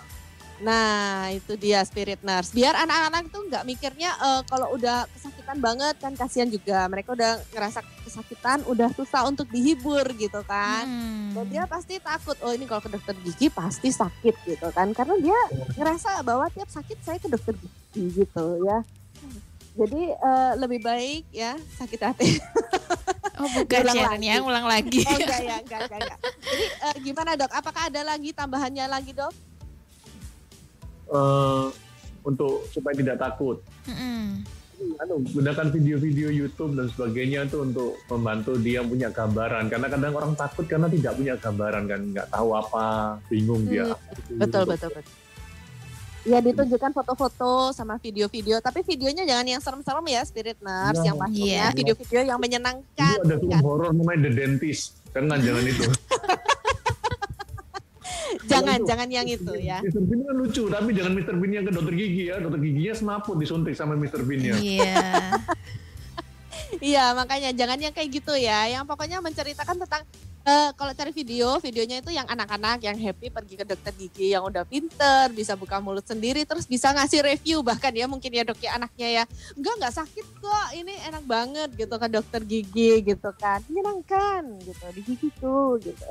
Nah, 0.62 1.34
itu 1.34 1.58
dia 1.58 1.82
spirit 1.82 2.22
nurse. 2.22 2.54
Biar 2.54 2.78
anak-anak 2.78 3.34
tuh 3.34 3.42
nggak 3.50 3.64
mikirnya 3.66 4.14
eh, 4.14 4.42
kalau 4.46 4.78
udah 4.78 5.10
kesakitan 5.16 5.58
banget 5.58 5.96
kan 5.98 6.14
kasihan 6.14 6.50
juga. 6.52 6.86
Mereka 6.86 7.18
udah 7.18 7.42
ngerasa 7.50 7.82
kesakitan, 8.06 8.62
udah 8.70 8.94
susah 8.94 9.26
untuk 9.26 9.50
dihibur 9.50 10.06
gitu 10.14 10.44
kan. 10.46 10.86
Hmm. 10.86 11.34
Dan 11.34 11.46
dia 11.50 11.64
pasti 11.66 11.98
takut, 11.98 12.38
oh 12.46 12.54
ini 12.54 12.70
kalau 12.70 12.84
ke 12.84 12.92
dokter 12.94 13.16
gigi 13.26 13.50
pasti 13.50 13.90
sakit 13.90 14.36
gitu 14.46 14.68
kan. 14.70 14.94
Karena 14.94 15.18
dia 15.18 15.40
ngerasa 15.80 16.22
bahwa 16.22 16.46
tiap 16.54 16.70
sakit 16.70 16.98
saya 17.02 17.18
ke 17.18 17.32
dokter 17.32 17.58
gigi 17.58 18.24
gitu 18.24 18.46
ya. 18.62 18.86
Jadi 19.74 20.02
eh, 20.14 20.52
lebih 20.62 20.86
baik 20.86 21.34
ya 21.34 21.58
sakit 21.82 22.00
hati. 22.04 22.30
Oh, 23.34 23.50
bukan 23.50 23.82
Ulang 23.82 23.98
Sharon 23.98 24.22
lagi. 24.22 24.30
ya, 24.30 24.38
ulang 24.46 24.66
lagi. 24.70 25.02
Oh 25.10 25.18
enggak 25.18 25.42
ya, 25.42 25.58
enggak, 25.58 25.80
enggak, 25.90 26.00
enggak. 26.06 26.20
Jadi 26.22 26.66
eh, 26.70 26.96
gimana 27.02 27.32
dok? 27.34 27.52
Apakah 27.52 27.90
ada 27.90 28.02
lagi 28.06 28.30
tambahannya 28.30 28.86
lagi 28.86 29.12
dok? 29.12 29.34
Eh, 31.08 31.66
untuk 32.24 32.64
supaya 32.72 32.96
tidak 32.96 33.20
takut. 33.20 33.60
Anu, 35.00 35.24
gunakan 35.32 35.68
video-video 35.72 36.28
YouTube 36.28 36.76
dan 36.76 36.92
sebagainya 36.92 37.48
itu 37.48 37.64
untuk 37.64 37.96
membantu 38.10 38.56
dia 38.56 38.84
punya 38.84 39.08
gambaran. 39.08 39.72
Karena 39.72 39.88
kadang 39.88 40.12
orang 40.12 40.34
takut 40.36 40.66
karena 40.68 40.92
tidak 40.92 41.16
punya 41.16 41.34
gambaran 41.36 41.84
kan, 41.88 42.02
nggak 42.12 42.28
tahu 42.28 42.50
apa, 42.52 42.86
bingung 43.28 43.64
dia. 43.64 43.88
Hmm, 43.88 43.96
itu. 43.96 44.40
Betul, 44.40 44.64
betul, 44.68 44.90
betul. 44.92 45.14
Ya 46.24 46.40
ditunjukkan 46.40 46.92
foto-foto 46.96 47.76
sama 47.76 48.00
video-video, 48.00 48.64
tapi 48.64 48.80
videonya 48.80 49.28
jangan 49.28 49.44
yang 49.46 49.60
serem-serem 49.60 50.06
ya, 50.08 50.22
Spirit 50.24 50.56
Nurse, 50.60 51.00
Iya. 51.00 51.08
yang 51.12 51.16
pastinya 51.20 51.52
Iya. 51.68 51.76
video-video 51.76 52.20
yang 52.24 52.40
menyenangkan. 52.40 53.18
ada 53.20 53.36
film 53.36 53.52
kan? 53.52 53.60
horor 53.60 53.92
namanya 53.92 54.20
The 54.28 54.32
Dentist. 54.32 54.84
Jangan, 55.12 55.40
jangan 55.44 55.64
itu. 55.64 55.84
Jangan, 58.52 58.80
itu. 58.82 58.88
jangan 58.90 59.08
yang 59.10 59.28
itu 59.30 59.54
ya. 59.60 59.78
Mr. 59.84 60.02
Bean 60.04 60.20
kan 60.26 60.36
lucu, 60.36 60.64
tapi 60.70 60.90
jangan 60.96 61.14
Mr. 61.18 61.36
Bean 61.38 61.52
yang 61.54 61.66
ke 61.66 61.72
dokter 61.72 61.94
gigi 61.94 62.24
ya. 62.30 62.36
Dokter 62.42 62.60
giginya 62.62 62.94
semaput 62.94 63.36
disuntik 63.38 63.76
sama 63.78 63.94
Mr. 63.96 64.22
Bean-nya. 64.26 64.56
Iya. 64.60 64.94
Iya, 66.82 67.14
makanya 67.14 67.54
jangan 67.54 67.78
yang 67.78 67.94
kayak 67.94 68.10
gitu 68.10 68.34
ya. 68.34 68.66
Yang 68.66 68.90
pokoknya 68.90 69.22
menceritakan 69.22 69.78
tentang 69.86 70.10
eh, 70.44 70.70
kalau 70.76 70.92
cari 70.92 71.12
video, 71.16 71.56
videonya 71.64 72.04
itu 72.04 72.12
yang 72.12 72.28
anak-anak 72.28 72.84
yang 72.84 73.00
happy 73.00 73.32
pergi 73.32 73.56
ke 73.56 73.66
dokter 73.66 73.94
gigi, 73.96 74.36
yang 74.36 74.44
udah 74.44 74.68
pinter, 74.68 75.32
bisa 75.32 75.56
buka 75.56 75.80
mulut 75.80 76.04
sendiri, 76.04 76.44
terus 76.44 76.68
bisa 76.68 76.92
ngasih 76.92 77.24
review 77.24 77.64
bahkan 77.64 77.96
ya 77.96 78.06
mungkin 78.06 78.28
ya 78.28 78.44
dok 78.44 78.60
ya 78.60 78.76
anaknya 78.76 79.08
ya, 79.10 79.24
enggak 79.56 79.76
nggak 79.80 79.94
sakit 80.04 80.26
kok, 80.44 80.68
ini 80.76 80.94
enak 81.08 81.24
banget 81.24 81.70
gitu 81.80 81.96
ke 81.96 82.08
dokter 82.12 82.42
gigi 82.44 82.92
gitu 83.02 83.30
kan, 83.40 83.64
menyenangkan 83.72 84.60
gitu 84.68 84.86
di 84.92 85.02
gigiku 85.08 85.80
gitu. 85.80 86.04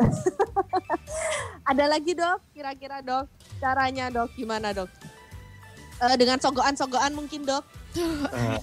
Ada 1.70 1.84
lagi 1.86 2.16
dok, 2.16 2.40
kira-kira 2.56 3.04
dok, 3.04 3.28
caranya 3.60 4.08
dok 4.08 4.32
gimana 4.32 4.72
dok? 4.72 4.88
Eh, 6.02 6.16
dengan 6.18 6.40
sogokan-sogokan 6.40 7.12
mungkin 7.14 7.44
dok? 7.46 7.62
Eh, 7.94 8.60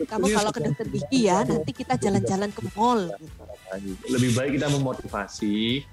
Kamu 0.00 0.32
kalau 0.32 0.48
ke 0.48 0.60
dokter 0.64 0.86
gigi 0.88 1.28
ya, 1.28 1.44
nanti 1.44 1.72
kita 1.76 1.96
jalan-jalan 2.00 2.48
ke 2.52 2.60
mall 2.72 3.10
gitu. 3.20 3.39
Lebih 4.10 4.30
baik 4.34 4.50
kita 4.58 4.68
memotivasi. 4.72 5.84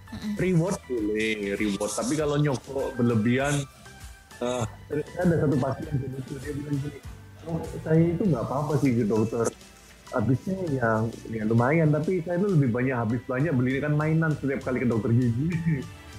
Reward 0.41 0.79
boleh 0.89 1.53
reward. 1.59 1.91
Tapi 1.93 2.13
kalau 2.17 2.35
nyokok 2.41 2.97
berlebihan 2.97 3.53
eh, 4.41 4.63
ada 5.21 5.35
satu 5.37 5.55
pasien 5.57 5.93
yang 5.93 6.11
lucu 6.13 6.33
dia 6.41 6.53
bilang 6.53 6.77
gini 6.77 6.99
oh, 7.47 7.61
saya 7.81 8.03
itu 8.03 8.23
nggak 8.27 8.43
apa-apa 8.43 8.73
sih 8.81 8.91
ke 8.97 9.03
dokter. 9.05 9.45
Habisnya 10.07 10.57
yang 10.71 11.01
ya 11.27 11.43
lumayan 11.43 11.91
tapi 11.91 12.23
saya 12.23 12.39
itu 12.39 12.47
lebih 12.47 12.69
banyak 12.71 12.95
habis 12.95 13.21
banyak 13.27 13.51
beli 13.51 13.83
kan 13.83 13.91
mainan 13.91 14.31
setiap 14.39 14.63
kali 14.63 14.81
ke 14.83 14.87
dokter 14.87 15.11
gigi. 15.11 15.47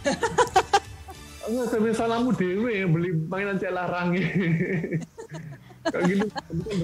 Enggak, 1.49 1.73
saya 1.73 1.81
bilang, 1.81 1.97
salahmu 1.97 2.31
dewe 2.37 2.85
beli 2.85 3.11
mainan 3.25 3.57
cek 3.57 3.73
larang. 3.73 4.13
Kayak 5.89 6.05
gitu 6.05 6.25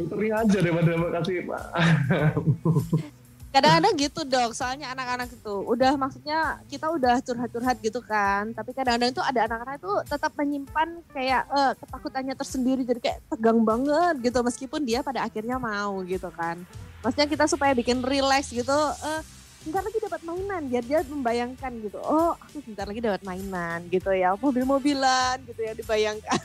dokternya 0.01 0.35
aja 0.41 0.59
daripada 0.65 0.93
kasih 1.21 1.45
pak 1.45 1.65
Kadang-kadang 3.55 3.95
gitu 3.95 4.21
dok, 4.27 4.51
soalnya 4.51 4.91
anak-anak 4.91 5.31
itu 5.31 5.55
udah 5.63 5.95
maksudnya 5.95 6.59
kita 6.67 6.91
udah 6.91 7.23
curhat-curhat 7.23 7.79
gitu 7.79 8.03
kan, 8.03 8.51
tapi 8.51 8.75
kadang-kadang 8.75 9.15
itu 9.15 9.23
ada 9.23 9.47
anak-anak 9.47 9.79
itu 9.79 9.93
tetap 10.11 10.35
menyimpan 10.35 10.89
kayak 11.15 11.47
eh, 11.55 11.73
ketakutannya 11.79 12.35
tersendiri, 12.35 12.83
jadi 12.83 12.99
kayak 12.99 13.19
tegang 13.31 13.63
banget 13.63 14.27
gitu 14.27 14.43
meskipun 14.43 14.83
dia 14.83 15.07
pada 15.07 15.23
akhirnya 15.23 15.63
mau 15.63 16.03
gitu 16.03 16.35
kan. 16.35 16.67
Maksudnya 17.07 17.31
kita 17.31 17.47
supaya 17.47 17.71
bikin 17.79 18.03
relax 18.03 18.51
gitu, 18.51 18.75
eh, 19.07 19.23
bentar 19.63 19.87
lagi 19.87 19.99
dapat 20.03 20.21
mainan, 20.27 20.63
biar 20.67 20.83
dia 20.83 21.01
membayangkan 21.07 21.73
gitu, 21.79 21.99
oh 22.03 22.35
aku 22.35 22.59
bentar 22.59 22.91
lagi 22.91 22.99
dapat 23.07 23.23
mainan 23.23 23.87
gitu 23.87 24.11
ya, 24.11 24.35
mobil-mobilan 24.35 25.39
gitu 25.47 25.61
ya 25.63 25.79
dibayangkan. 25.79 26.43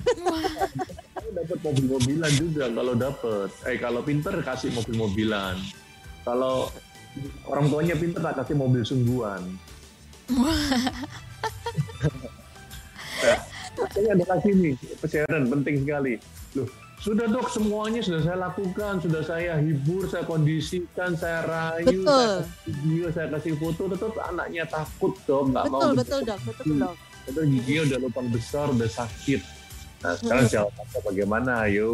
dapat 1.34 1.58
mobil-mobilan 1.66 2.32
juga 2.38 2.70
kalau 2.70 2.94
dapat. 2.94 3.50
Eh 3.66 3.82
kalau 3.82 4.06
pinter 4.06 4.38
kasih 4.46 4.70
mobil-mobilan. 4.78 5.58
Kalau 6.22 6.70
orang 7.48 7.66
tuanya 7.70 7.96
pinter 7.96 8.22
tak 8.22 8.36
kasih 8.44 8.56
mobil 8.56 8.84
sungguhan. 8.84 9.42
nah, 13.80 13.88
saya 13.90 14.10
ada 14.14 14.26
kasih 14.38 14.54
nih 14.54 14.74
pesan 15.02 15.50
penting 15.50 15.76
sekali. 15.84 16.14
Loh, 16.58 16.70
sudah 17.00 17.26
dok 17.32 17.48
semuanya 17.48 18.04
sudah 18.04 18.22
saya 18.28 18.38
lakukan, 18.52 19.00
sudah 19.00 19.24
saya 19.24 19.56
hibur, 19.64 20.04
saya 20.12 20.28
kondisikan, 20.28 21.16
saya 21.16 21.48
rayu, 21.48 22.04
Betul. 22.04 22.44
saya 22.44 22.44
kasih 22.44 22.68
video, 22.68 23.06
saya 23.16 23.28
kasih 23.32 23.54
foto, 23.56 23.84
tetap 23.88 24.14
anaknya 24.28 24.64
takut 24.68 25.16
dok, 25.24 25.44
nggak 25.56 25.64
mau 25.72 25.80
betul 25.80 25.92
betul 25.96 26.20
dok, 26.28 26.40
betul 26.44 26.66
dok. 26.76 26.96
Padahal 27.24 27.48
giginya 27.48 27.82
udah 27.88 27.98
lubang 28.04 28.28
besar, 28.34 28.66
udah 28.68 28.90
sakit. 28.92 29.42
Nah 30.00 30.14
sekarang 30.16 30.46
jawabannya 30.48 31.00
bagaimana? 31.04 31.52
Ayo. 31.68 31.92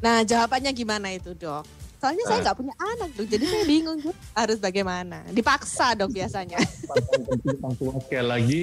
Nah 0.00 0.24
jawabannya 0.24 0.70
gimana 0.72 1.08
itu 1.12 1.32
dok? 1.36 1.64
Soalnya 1.96 2.24
saya 2.28 2.38
nggak 2.44 2.58
punya 2.60 2.74
anak 2.76 3.08
dok, 3.16 3.26
jadi 3.28 3.44
saya 3.48 3.64
bingung 3.64 3.98
dok. 4.04 4.16
harus 4.36 4.58
bagaimana. 4.60 5.24
Dipaksa 5.32 5.96
dok 5.96 6.12
biasanya. 6.12 6.60
Orang 7.64 7.74
tua 7.80 7.94
sekali 8.04 8.26
lagi 8.26 8.62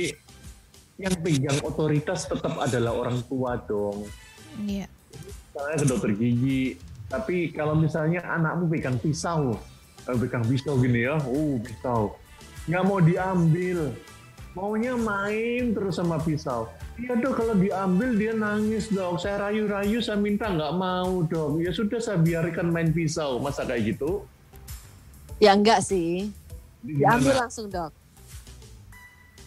yang 1.02 1.16
pegang 1.26 1.58
otoritas 1.66 2.30
tetap 2.30 2.54
adalah 2.62 2.94
orang 2.94 3.18
tua 3.26 3.58
dong. 3.66 4.06
Iya. 4.62 4.86
Misalnya 5.54 5.76
ke 5.82 5.86
dokter 5.90 6.12
gigi, 6.14 6.78
tapi 7.10 7.50
kalau 7.54 7.74
misalnya 7.78 8.22
anakmu 8.26 8.70
pegang 8.70 8.98
pisau, 9.02 9.58
eh, 10.06 10.18
pegang 10.18 10.46
pisau 10.46 10.78
gini 10.78 11.06
ya, 11.06 11.18
uh 11.18 11.56
pisau, 11.62 12.18
nggak 12.70 12.84
mau 12.86 13.00
diambil, 13.02 13.94
maunya 14.54 14.94
main 14.94 15.74
terus 15.74 15.98
sama 15.98 16.22
pisau. 16.22 16.70
Iya 16.94 17.18
dok, 17.18 17.34
kalau 17.36 17.56
diambil 17.56 18.10
dia 18.14 18.34
nangis 18.34 18.86
dok. 18.88 19.18
Saya 19.18 19.50
rayu-rayu, 19.50 19.98
saya 19.98 20.16
minta 20.16 20.46
nggak 20.46 20.74
mau 20.74 21.26
dok. 21.26 21.58
Ya 21.60 21.72
sudah 21.72 21.98
saya 21.98 22.18
biarkan 22.18 22.70
main 22.70 22.90
pisau. 22.90 23.38
Masa 23.38 23.64
kayak 23.64 23.98
gitu? 23.98 24.24
ya 25.38 25.52
enggak 25.52 25.84
sih, 25.84 26.30
Jadi 26.80 26.94
diambil 26.96 27.34
gimana? 27.34 27.42
langsung 27.44 27.66
dok. 27.68 27.92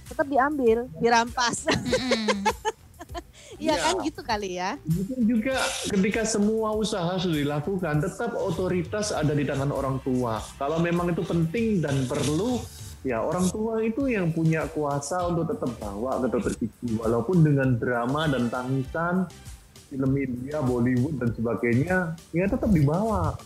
Tetap 0.07 0.27
diambil, 0.27 0.79
dirampas. 0.97 1.57
Iya 3.57 3.73
Ya. 3.73 3.81
kan 3.81 4.05
gitu 4.05 4.21
kali 4.21 4.61
ya. 4.61 4.77
Mungkin 4.85 5.25
juga 5.25 5.57
ketika 5.89 6.29
semua 6.29 6.77
usaha 6.77 7.17
sudah 7.17 7.41
dilakukan, 7.41 8.05
tetap 8.05 8.37
otoritas 8.37 9.09
ada 9.09 9.33
di 9.33 9.49
tangan 9.49 9.73
orang 9.73 9.97
tua. 10.05 10.45
Kalau 10.55 10.77
memang 10.77 11.09
itu 11.09 11.25
penting 11.25 11.81
dan 11.81 12.05
perlu, 12.05 12.61
ya 13.07 13.23
orang 13.23 13.47
tua 13.55 13.79
itu 13.87 14.11
yang 14.11 14.35
punya 14.35 14.67
kuasa 14.67 15.31
untuk 15.31 15.47
tetap 15.55 15.71
bawa 15.79 16.19
ke 16.19 16.27
dokter 16.27 16.53
gigi. 16.59 16.99
Walaupun 16.99 17.47
dengan 17.47 17.79
drama 17.79 18.27
dan 18.27 18.51
tangisan, 18.51 19.31
film 19.87 20.11
India, 20.19 20.59
Bollywood 20.59 21.23
dan 21.23 21.31
sebagainya, 21.31 22.19
ya 22.35 22.45
tetap 22.51 22.67
dibawa. 22.75 23.39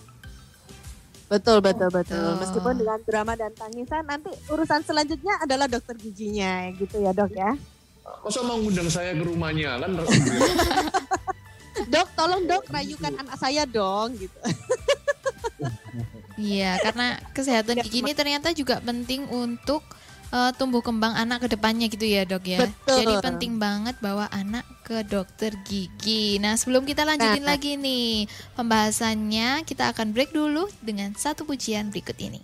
Betul 1.28 1.62
betul 1.62 1.92
betul. 1.92 2.40
Meskipun 2.42 2.74
dengan 2.80 2.98
drama 3.04 3.38
dan 3.38 3.52
tangisan 3.54 4.02
nanti 4.02 4.32
urusan 4.50 4.82
selanjutnya 4.82 5.38
adalah 5.44 5.70
dokter 5.70 5.94
giginya 5.94 6.72
gitu 6.74 6.98
ya 6.98 7.14
dok 7.14 7.30
ya. 7.36 7.54
Masa 8.24 8.42
mau 8.42 8.58
ngundang 8.58 8.90
saya 8.90 9.14
ke 9.14 9.22
rumahnya 9.22 9.78
kan? 9.78 9.90
Dok 11.90 12.08
tolong 12.12 12.42
dok 12.44 12.66
rayukan 12.68 13.14
anak 13.14 13.36
saya 13.38 13.62
dong 13.64 14.18
gitu. 14.18 14.36
Iya, 16.40 16.80
karena 16.80 17.20
kesehatan 17.36 17.76
Ya, 17.76 17.84
gigi 17.84 18.00
ini 18.00 18.16
ternyata 18.16 18.56
juga 18.56 18.80
penting 18.80 19.28
untuk 19.28 19.84
eh, 20.30 20.52
tumbuh 20.56 20.80
kembang 20.80 21.12
anak 21.12 21.44
ke 21.44 21.48
depannya 21.52 21.90
gitu 21.90 22.06
ya, 22.06 22.24
Dok 22.24 22.44
ya. 22.48 22.58
Betul. 22.64 23.02
Jadi 23.04 23.14
penting 23.20 23.52
banget 23.60 23.98
bawa 24.00 24.30
anak 24.32 24.64
ke 24.86 25.02
dokter 25.04 25.54
gigi. 25.66 26.38
Nah, 26.38 26.54
sebelum 26.54 26.86
kita 26.86 27.02
lanjutin 27.02 27.44
Nah. 27.44 27.54
lagi 27.54 27.74
nih 27.76 28.30
pembahasannya, 28.54 29.66
kita 29.66 29.90
akan 29.92 30.14
break 30.14 30.32
dulu 30.32 30.70
dengan 30.82 31.12
satu 31.18 31.42
pujian 31.44 31.90
berikut 31.90 32.16
ini. 32.18 32.40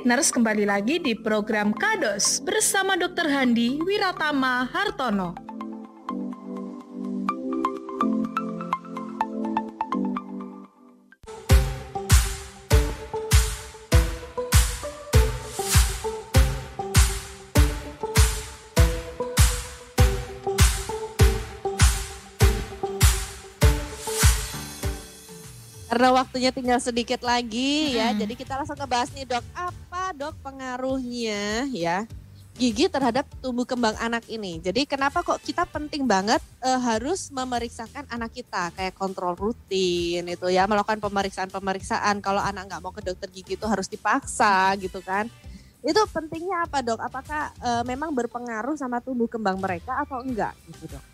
Nurse 0.00 0.32
kembali 0.32 0.64
lagi 0.64 0.96
di 0.96 1.12
program 1.12 1.76
Kados 1.76 2.40
bersama 2.40 2.96
Dr. 2.96 3.28
Handi 3.28 3.76
Wiratama 3.84 4.64
Hartono. 4.72 5.36
Karena 25.90 26.16
waktunya 26.16 26.48
tinggal 26.54 26.80
sedikit 26.80 27.20
lagi 27.20 27.98
ya, 27.98 28.14
jadi 28.16 28.32
kita 28.32 28.56
langsung 28.56 28.78
ngebahas 28.78 29.12
nih 29.12 29.26
dok, 29.26 29.44
dok 30.20 30.36
pengaruhnya 30.44 31.64
ya 31.72 32.04
gigi 32.60 32.92
terhadap 32.92 33.24
tumbuh 33.40 33.64
kembang 33.64 33.96
anak 33.96 34.28
ini. 34.28 34.60
Jadi 34.60 34.84
kenapa 34.84 35.24
kok 35.24 35.40
kita 35.40 35.64
penting 35.64 36.04
banget 36.04 36.44
eh, 36.60 36.76
harus 36.76 37.32
memeriksakan 37.32 38.04
anak 38.12 38.36
kita 38.36 38.68
kayak 38.76 38.92
kontrol 38.92 39.32
rutin 39.32 40.28
itu 40.28 40.46
ya, 40.52 40.68
melakukan 40.68 41.00
pemeriksaan-pemeriksaan. 41.00 42.20
Kalau 42.20 42.44
anak 42.44 42.68
nggak 42.68 42.82
mau 42.84 42.92
ke 42.92 43.00
dokter 43.00 43.32
gigi 43.32 43.56
itu 43.56 43.64
harus 43.64 43.88
dipaksa 43.88 44.76
gitu 44.76 45.00
kan. 45.00 45.24
Itu 45.80 46.04
pentingnya 46.12 46.68
apa 46.68 46.84
dok? 46.84 47.00
Apakah 47.00 47.56
eh, 47.56 47.84
memang 47.88 48.12
berpengaruh 48.12 48.76
sama 48.76 49.00
tumbuh 49.00 49.24
kembang 49.24 49.56
mereka 49.56 50.04
atau 50.04 50.20
enggak 50.20 50.52
gitu 50.68 50.92
dok? 50.92 51.04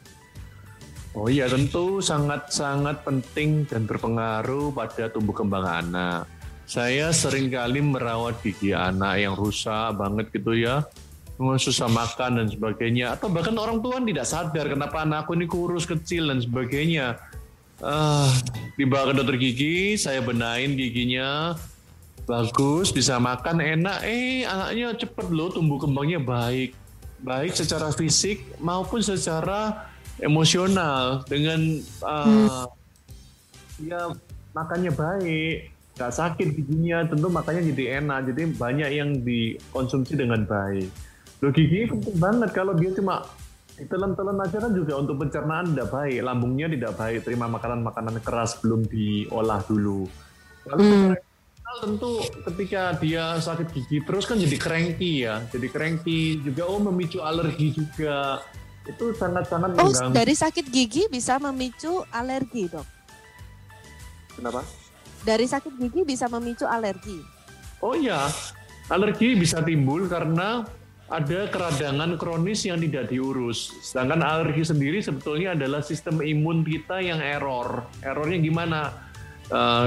Oh 1.14 1.30
iya 1.30 1.46
tentu 1.46 2.02
sangat-sangat 2.02 3.06
penting 3.06 3.70
dan 3.70 3.86
berpengaruh 3.86 4.74
pada 4.74 5.06
tumbuh 5.14 5.32
kembang 5.32 5.62
anak. 5.62 6.35
Saya 6.66 7.14
sering 7.14 7.46
kali 7.46 7.78
merawat 7.78 8.42
gigi 8.42 8.74
anak 8.74 9.22
yang 9.22 9.38
rusak 9.38 9.94
banget 9.94 10.26
gitu 10.34 10.52
ya. 10.58 10.82
Susah 11.38 11.86
makan 11.86 12.42
dan 12.42 12.46
sebagainya. 12.50 13.14
Atau 13.14 13.30
bahkan 13.30 13.54
orang 13.54 13.78
tua 13.78 14.02
tidak 14.02 14.26
sadar 14.26 14.66
kenapa 14.66 15.06
anakku 15.06 15.38
ini 15.38 15.46
kurus 15.46 15.86
kecil 15.86 16.26
dan 16.34 16.42
sebagainya. 16.42 17.22
Ah, 17.78 18.32
dibawa 18.74 19.12
ke 19.12 19.20
dokter 19.20 19.36
gigi, 19.36 20.00
saya 20.00 20.24
benain 20.24 20.72
giginya, 20.74 21.52
bagus, 22.24 22.88
bisa 22.88 23.20
makan 23.20 23.60
enak. 23.60 24.00
Eh, 24.02 24.48
anaknya 24.48 24.96
cepet 24.96 25.28
loh, 25.28 25.52
tumbuh 25.52 25.76
kembangnya 25.76 26.16
baik, 26.16 26.72
baik 27.20 27.52
secara 27.52 27.92
fisik 27.92 28.42
maupun 28.58 29.04
secara 29.04 29.92
emosional 30.24 31.20
dengan 31.28 31.60
uh, 32.00 32.64
dia 33.76 34.08
makannya 34.56 34.92
baik, 34.96 35.75
nggak 35.96 36.12
sakit 36.12 36.48
giginya, 36.52 37.08
tentu 37.08 37.32
makannya 37.32 37.72
jadi 37.72 38.04
enak, 38.04 38.28
jadi 38.28 38.42
banyak 38.52 38.90
yang 38.92 39.10
dikonsumsi 39.24 40.12
dengan 40.12 40.44
baik. 40.44 40.92
Loh 41.40 41.52
gigi 41.52 41.88
penting 41.88 42.16
banget 42.20 42.52
kalau 42.52 42.76
dia 42.76 42.92
cuma 42.92 43.24
ditelan-telan 43.76 44.40
aja 44.40 44.56
kan 44.60 44.72
juga 44.72 44.96
untuk 45.00 45.20
pencernaan 45.20 45.72
tidak 45.72 45.88
baik, 45.92 46.20
lambungnya 46.20 46.68
tidak 46.68 46.92
baik, 46.96 47.24
terima 47.24 47.48
makanan-makanan 47.48 48.20
keras 48.20 48.60
belum 48.60 48.84
diolah 48.88 49.60
dulu. 49.64 50.04
Lalu 50.68 50.84
emosional 51.16 51.76
tentu 51.80 52.12
ketika 52.52 52.82
dia 53.00 53.24
sakit 53.40 53.68
gigi 53.72 53.98
terus 54.04 54.24
kan 54.28 54.36
jadi 54.36 54.56
cranky 54.60 55.24
ya, 55.24 55.44
jadi 55.48 55.68
cranky 55.72 56.40
juga 56.44 56.68
oh 56.68 56.80
memicu 56.80 57.24
alergi 57.24 57.72
juga 57.72 58.44
itu 58.86 59.16
sangat-sangat 59.16 59.74
Oh 59.80 59.90
mengganggu. 59.90 60.14
dari 60.14 60.34
sakit 60.36 60.66
gigi 60.68 61.08
bisa 61.08 61.40
memicu 61.40 62.04
alergi 62.12 62.68
dok? 62.68 62.86
Kenapa? 64.36 64.60
Dari 65.26 65.42
sakit 65.42 65.74
gigi 65.74 66.06
bisa 66.06 66.30
memicu 66.30 66.70
alergi. 66.70 67.18
Oh 67.82 67.98
iya, 67.98 68.30
alergi 68.86 69.34
bisa 69.34 69.58
timbul 69.58 70.06
karena 70.06 70.62
ada 71.10 71.50
keradangan 71.50 72.14
kronis 72.14 72.62
yang 72.62 72.78
tidak 72.78 73.10
diurus. 73.10 73.74
Sedangkan 73.82 74.22
alergi 74.22 74.62
sendiri 74.62 75.02
sebetulnya 75.02 75.58
adalah 75.58 75.82
sistem 75.82 76.22
imun 76.22 76.62
kita 76.62 77.02
yang 77.02 77.18
error. 77.18 77.90
Errornya 78.06 78.38
gimana? 78.38 78.80
Eh, 79.50 79.86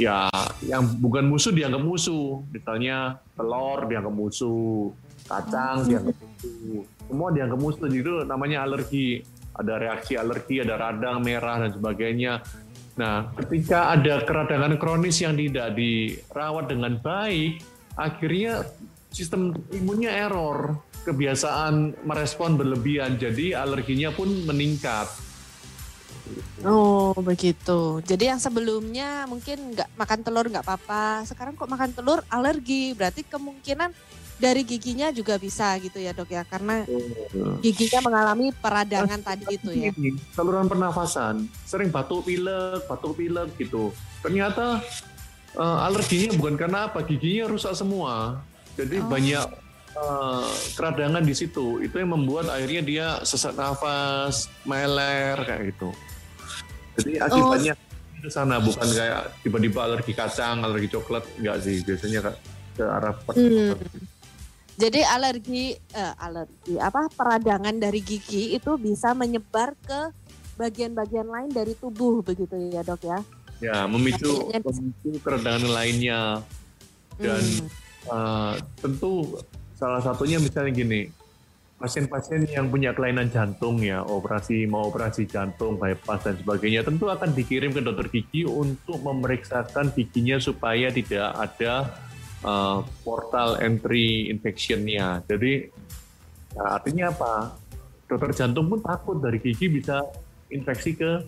ya, 0.00 0.28
yang 0.64 0.84
bukan 1.00 1.28
musuh 1.28 1.52
dianggap 1.56 1.80
musuh. 1.80 2.44
Misalnya 2.52 3.16
telur 3.36 3.88
dianggap 3.88 4.12
musuh, 4.12 4.92
kacang 5.24 5.88
dianggap 5.88 6.16
musuh. 6.20 6.80
Semua 7.08 7.28
dianggap 7.32 7.58
musuh. 7.60 7.88
Itu 7.88 8.24
namanya 8.28 8.68
alergi. 8.68 9.24
Ada 9.50 9.76
reaksi 9.76 10.16
alergi, 10.16 10.64
ada 10.64 10.76
radang 10.80 11.20
merah 11.20 11.60
dan 11.64 11.72
sebagainya. 11.76 12.40
Nah, 13.00 13.32
ketika 13.32 13.96
ada 13.96 14.20
keradangan 14.28 14.76
kronis 14.76 15.24
yang 15.24 15.32
tidak 15.32 15.72
dirawat 15.72 16.68
dengan 16.68 17.00
baik, 17.00 17.64
akhirnya 17.96 18.68
sistem 19.08 19.56
imunnya 19.72 20.12
error, 20.12 20.76
kebiasaan 21.08 21.96
merespon 22.04 22.60
berlebihan, 22.60 23.16
jadi 23.16 23.56
alerginya 23.56 24.12
pun 24.12 24.28
meningkat. 24.44 25.08
Oh 26.60 27.16
begitu. 27.24 28.04
Jadi 28.04 28.28
yang 28.28 28.38
sebelumnya 28.38 29.24
mungkin 29.24 29.74
nggak 29.74 29.96
makan 29.96 30.20
telur 30.20 30.46
nggak 30.46 30.62
apa-apa. 30.62 31.24
Sekarang 31.24 31.56
kok 31.56 31.72
makan 31.72 31.90
telur 31.96 32.20
alergi. 32.30 32.94
Berarti 32.94 33.26
kemungkinan 33.26 33.90
dari 34.40 34.64
giginya 34.64 35.12
juga 35.12 35.36
bisa 35.36 35.76
gitu 35.76 36.00
ya 36.00 36.16
dok 36.16 36.32
ya. 36.32 36.42
Karena 36.48 36.82
giginya 37.60 38.00
mengalami 38.00 38.50
peradangan 38.56 39.20
tadi 39.20 39.44
itu 39.52 39.70
ya. 39.70 39.92
Saluran 40.32 40.64
pernafasan, 40.66 41.44
sering 41.68 41.92
batuk 41.92 42.24
pilek, 42.24 42.88
batuk 42.88 43.20
pilek 43.20 43.52
gitu. 43.60 43.92
Ternyata 44.24 44.80
eh, 45.54 45.78
alerginya 45.86 46.32
bukan 46.34 46.54
karena 46.56 46.88
apa, 46.88 47.04
giginya 47.04 47.52
rusak 47.52 47.76
semua. 47.76 48.40
Jadi 48.74 48.96
Oh. 48.98 49.06
banyak 49.06 49.46
eh, 49.90 50.48
keradangan 50.72 51.20
di 51.20 51.34
situ. 51.36 51.82
Itu 51.84 52.00
yang 52.00 52.16
membuat 52.16 52.48
akhirnya 52.48 52.80
dia 52.80 53.06
sesak 53.20 53.52
nafas, 53.52 54.48
meler 54.64 55.36
kayak 55.36 55.76
gitu. 55.76 55.90
Jadi 56.96 57.20
akibatnya 57.20 57.74
ke 58.20 58.28
sana 58.28 58.60
bukan 58.60 58.84
kayak 58.84 59.32
tiba-tiba 59.40 59.80
alergi 59.80 60.12
kacang, 60.12 60.60
alergi 60.60 60.92
coklat, 60.92 61.24
enggak 61.40 61.56
sih. 61.64 61.80
Biasanya 61.82 62.20
ke, 62.22 62.32
ke 62.76 62.84
arah 62.84 63.14
Hmm. 63.34 63.74
Jadi 64.80 65.00
alergi 65.04 65.76
eh, 65.76 66.14
alergi 66.16 66.80
apa 66.80 67.12
peradangan 67.12 67.76
dari 67.76 68.00
gigi 68.00 68.56
itu 68.56 68.80
bisa 68.80 69.12
menyebar 69.12 69.76
ke 69.76 70.08
bagian-bagian 70.56 71.28
lain 71.28 71.52
dari 71.52 71.76
tubuh 71.76 72.24
begitu 72.24 72.56
ya 72.72 72.80
dok 72.80 73.04
ya. 73.04 73.20
ya 73.60 73.84
memicu, 73.84 74.48
Akhirnya 74.48 74.60
memicu 74.64 75.08
keradangan 75.20 75.68
lainnya. 75.68 76.20
Dan 77.20 77.44
Hmm. 77.44 77.68
Uh, 78.08 78.54
tentu 78.80 79.36
salah 79.76 80.00
satunya 80.00 80.40
misalnya 80.40 80.72
gini, 80.72 81.12
pasien-pasien 81.76 82.48
yang 82.48 82.72
punya 82.72 82.96
kelainan 82.96 83.28
jantung 83.28 83.76
ya, 83.80 84.00
operasi 84.00 84.64
mau 84.64 84.88
operasi 84.88 85.28
jantung, 85.28 85.76
bypass 85.76 86.24
dan 86.24 86.36
sebagainya, 86.40 86.80
tentu 86.80 87.12
akan 87.12 87.36
dikirim 87.36 87.76
ke 87.76 87.84
dokter 87.84 88.08
gigi 88.08 88.48
untuk 88.48 89.04
memeriksakan 89.04 89.92
giginya 89.92 90.40
supaya 90.40 90.88
tidak 90.88 91.28
ada 91.36 91.92
uh, 92.44 92.84
portal 93.04 93.60
entry 93.60 94.28
infectionnya. 94.32 95.24
Jadi 95.24 95.68
nah, 96.56 96.80
artinya 96.80 97.12
apa? 97.12 97.34
Dokter 98.10 98.34
jantung 98.34 98.66
pun 98.66 98.82
takut 98.82 99.22
dari 99.22 99.38
gigi 99.38 99.70
bisa 99.70 100.02
infeksi 100.50 100.98
ke 100.98 101.22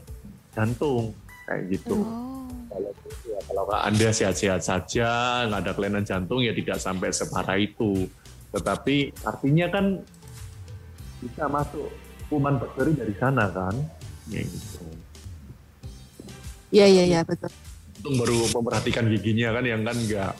jantung 0.52 1.14
kayak 1.46 1.62
gitu. 1.70 2.02
Oh. 2.02 2.42
Kalau 2.72 2.90
ya, 3.28 3.38
kalau 3.44 3.64
Anda 3.68 4.08
sehat-sehat 4.10 4.64
saja, 4.64 5.44
nggak 5.44 5.60
ada 5.60 5.72
kelainan 5.76 6.04
jantung 6.08 6.40
ya 6.40 6.56
tidak 6.56 6.80
sampai 6.80 7.12
separah 7.12 7.60
itu. 7.60 8.08
Tetapi 8.50 9.12
artinya 9.28 9.68
kan 9.68 10.00
bisa 11.20 11.44
masuk 11.52 11.92
kuman 12.32 12.56
bakteri 12.56 12.96
dari 12.96 13.14
sana 13.20 13.46
kan. 13.52 13.76
Ya, 14.32 14.40
gitu. 14.40 14.82
Iya 16.72 16.86
iya 16.88 17.04
iya 17.04 17.20
betul. 17.22 17.52
Untung 18.00 18.16
baru 18.24 18.38
memperhatikan 18.56 19.04
giginya 19.12 19.52
kan 19.52 19.64
yang 19.68 19.84
kan 19.84 19.94
enggak. 19.94 20.34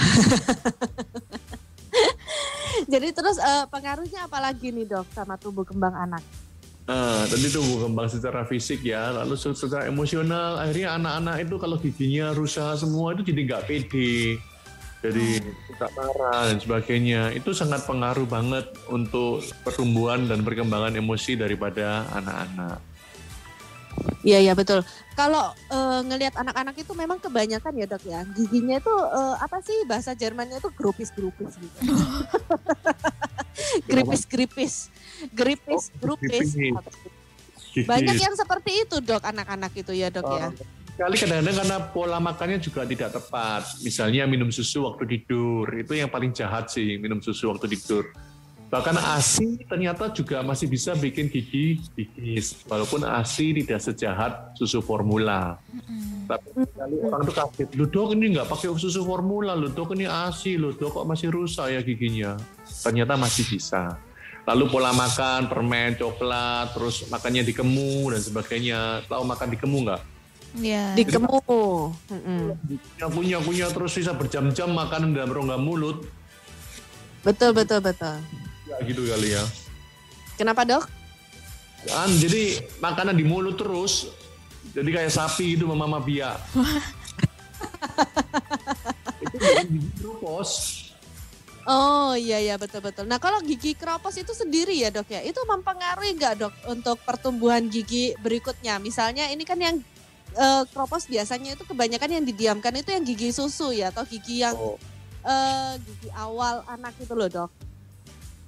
Jadi 2.92 3.08
terus 3.12 3.36
eh, 3.38 3.64
pengaruhnya 3.68 4.26
apa 4.26 4.40
lagi 4.40 4.72
nih 4.72 4.88
dok 4.88 5.06
sama 5.12 5.36
tubuh 5.36 5.62
kembang 5.62 5.94
anak? 5.94 6.24
Nah, 6.90 7.22
tadi 7.30 7.46
tumbuh 7.54 7.86
kembang 7.86 8.10
secara 8.10 8.42
fisik 8.42 8.82
ya, 8.82 9.14
lalu 9.14 9.38
secara 9.38 9.86
emosional, 9.86 10.58
akhirnya 10.58 10.98
anak-anak 10.98 11.46
itu 11.46 11.54
kalau 11.54 11.78
giginya 11.78 12.34
rusak 12.34 12.82
semua 12.82 13.14
itu 13.14 13.30
jadi 13.30 13.46
nggak 13.46 13.64
pede, 13.70 14.42
jadi 15.00 15.40
suka 15.70 15.86
marah 15.96 16.50
dan 16.50 16.58
sebagainya. 16.58 17.30
Itu 17.30 17.54
sangat 17.56 17.88
pengaruh 17.88 18.26
banget 18.26 18.74
untuk 18.92 19.40
pertumbuhan 19.62 20.26
dan 20.26 20.42
perkembangan 20.44 20.92
emosi 20.98 21.40
daripada 21.40 22.04
anak-anak. 22.10 22.89
Iya 24.20 24.38
iya 24.40 24.52
betul. 24.52 24.84
Kalau 25.16 25.56
eh, 25.72 26.00
ngelihat 26.04 26.36
anak-anak 26.36 26.76
itu 26.76 26.92
memang 26.92 27.18
kebanyakan 27.20 27.72
ya 27.76 27.86
dok 27.88 28.04
ya 28.04 28.20
giginya 28.36 28.76
itu 28.76 28.92
eh, 28.92 29.34
apa 29.40 29.64
sih 29.64 29.78
bahasa 29.88 30.12
Jermannya 30.12 30.60
itu 30.60 30.70
grupis 30.76 31.08
grupis 31.12 31.56
gitu. 31.56 31.78
gripis 33.90 34.22
gripis 34.28 34.74
gripis 35.32 35.92
Oh, 35.92 35.96
grupis. 36.00 36.56
Banyak 37.86 38.16
yang 38.18 38.34
seperti 38.34 38.84
itu 38.84 38.96
dok 39.00 39.24
anak-anak 39.24 39.72
itu 39.76 39.92
ya 39.94 40.12
dok 40.12 40.26
ya. 40.26 40.48
Sekali 41.00 41.16
kadang-kadang 41.16 41.56
karena 41.64 41.78
pola 41.96 42.18
makannya 42.20 42.58
juga 42.60 42.84
tidak 42.84 43.16
tepat. 43.16 43.64
Misalnya 43.80 44.28
minum 44.28 44.52
susu 44.52 44.84
waktu 44.84 45.16
tidur, 45.16 45.64
itu 45.72 45.96
yang 45.96 46.12
paling 46.12 46.36
jahat 46.36 46.68
sih, 46.68 47.00
minum 47.00 47.24
susu 47.24 47.48
waktu 47.48 47.72
tidur. 47.72 48.04
Bahkan 48.70 48.96
ASI 49.02 49.66
ternyata 49.66 50.14
juga 50.14 50.46
masih 50.46 50.70
bisa 50.70 50.94
bikin 50.94 51.26
gigi 51.26 51.82
gigis, 51.98 52.62
walaupun 52.70 53.02
ASI 53.02 53.50
tidak 53.50 53.82
sejahat 53.82 54.54
susu 54.54 54.78
formula. 54.78 55.58
Tapi 56.30 56.62
sekali 56.62 57.02
orang 57.02 57.26
tuh 57.26 57.34
kaget, 57.34 57.68
lu 57.74 57.90
dok 57.90 58.14
ini 58.14 58.38
nggak 58.38 58.46
pakai 58.46 58.70
susu 58.78 59.02
formula, 59.02 59.58
lu 59.58 59.74
dok 59.74 59.98
ini 59.98 60.06
ASI, 60.06 60.54
lu 60.54 60.70
dok 60.70 61.02
kok 61.02 61.06
masih 61.10 61.34
rusak 61.34 61.66
ya 61.66 61.82
giginya. 61.82 62.38
Ternyata 62.62 63.18
masih 63.18 63.42
bisa. 63.50 63.98
Lalu 64.46 64.70
pola 64.70 64.94
makan, 64.94 65.50
permen, 65.50 65.98
coklat, 65.98 66.70
terus 66.70 67.10
makannya 67.10 67.42
di 67.42 67.50
kemu 67.50 68.14
dan 68.14 68.22
sebagainya. 68.22 69.02
Tahu 69.10 69.22
makan 69.26 69.48
di 69.50 69.58
kemu 69.58 69.78
nggak? 69.82 70.02
Iya. 70.62 70.84
Di 70.94 71.04
kemu. 71.10 71.38
Mm-mm. 72.06 72.54
Nyakunya 73.02 73.38
kunya 73.42 73.66
terus 73.66 73.98
bisa 73.98 74.14
berjam-jam 74.14 74.70
makan 74.70 75.10
dalam 75.10 75.30
rongga 75.34 75.58
mulut. 75.58 76.06
Betul, 77.26 77.50
betul, 77.52 77.82
betul. 77.82 78.16
Gitu 78.86 79.02
kali 79.06 79.34
ya. 79.34 79.44
Kenapa 80.38 80.62
dok? 80.64 80.84
Kan 81.84 82.10
jadi 82.16 82.60
makanan 82.78 83.16
di 83.16 83.24
mulut 83.24 83.56
terus. 83.56 84.08
Jadi 84.70 84.92
kayak 84.92 85.10
sapi 85.10 85.56
itu 85.56 85.64
sama 85.64 85.88
mama 85.88 85.98
Bia. 85.98 86.36
itu 89.20 89.36
gigi 89.68 89.88
keropos. 89.98 90.50
Oh 91.68 92.16
iya 92.16 92.40
iya 92.40 92.56
betul 92.56 92.80
betul. 92.80 93.04
Nah 93.04 93.20
kalau 93.20 93.40
gigi 93.44 93.76
keropos 93.76 94.16
itu 94.16 94.32
sendiri 94.32 94.72
ya 94.74 94.88
dok 94.88 95.08
ya, 95.12 95.20
itu 95.20 95.38
mempengaruhi 95.44 96.16
nggak 96.16 96.34
dok 96.40 96.54
untuk 96.68 96.96
pertumbuhan 97.04 97.68
gigi 97.68 98.16
berikutnya? 98.20 98.80
Misalnya 98.80 99.28
ini 99.28 99.44
kan 99.44 99.60
yang 99.60 99.76
eh, 100.34 100.62
keropos 100.72 101.04
biasanya 101.06 101.56
itu 101.56 101.64
kebanyakan 101.68 102.20
yang 102.20 102.24
didiamkan 102.24 102.72
itu 102.80 102.90
yang 102.92 103.04
gigi 103.04 103.30
susu 103.32 103.72
ya 103.72 103.92
atau 103.92 104.04
gigi 104.08 104.40
yang 104.44 104.56
Oh. 104.56 104.76
eh, 105.24 105.72
gigi 105.80 106.08
awal 106.16 106.64
anak 106.64 106.96
itu 106.96 107.12
loh 107.12 107.28
dok. 107.28 107.50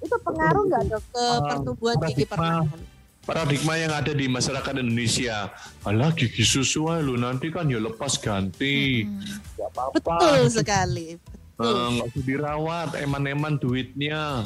Itu 0.03 0.15
pengaruh 0.19 0.63
nggak 0.67 0.83
dok 0.91 1.03
ke 1.09 1.23
Ah, 1.23 1.39
pertumbuhan 1.47 1.95
gigi 2.03 2.23
paradigma. 2.27 2.31
perlahan? 2.35 2.79
Paradigma 3.23 3.73
yang 3.79 3.93
ada 3.95 4.11
di 4.11 4.25
masyarakat 4.27 4.73
Indonesia. 4.77 5.47
Alah 5.81 6.11
gigi 6.11 6.43
susu 6.43 6.91
lu 6.99 7.15
nanti 7.15 7.47
kan 7.47 7.71
ya 7.71 7.79
lepas 7.79 8.19
ganti. 8.19 9.07
Mm. 9.07 9.23
Gak 9.55 9.69
apa-apa. 9.71 9.95
Betul 9.95 10.41
sekali. 10.51 11.07
Eh, 11.53 11.87
nggak 11.95 12.07
usah 12.11 12.23
dirawat, 12.25 12.89
eman-eman 12.99 13.55
duitnya. 13.55 14.43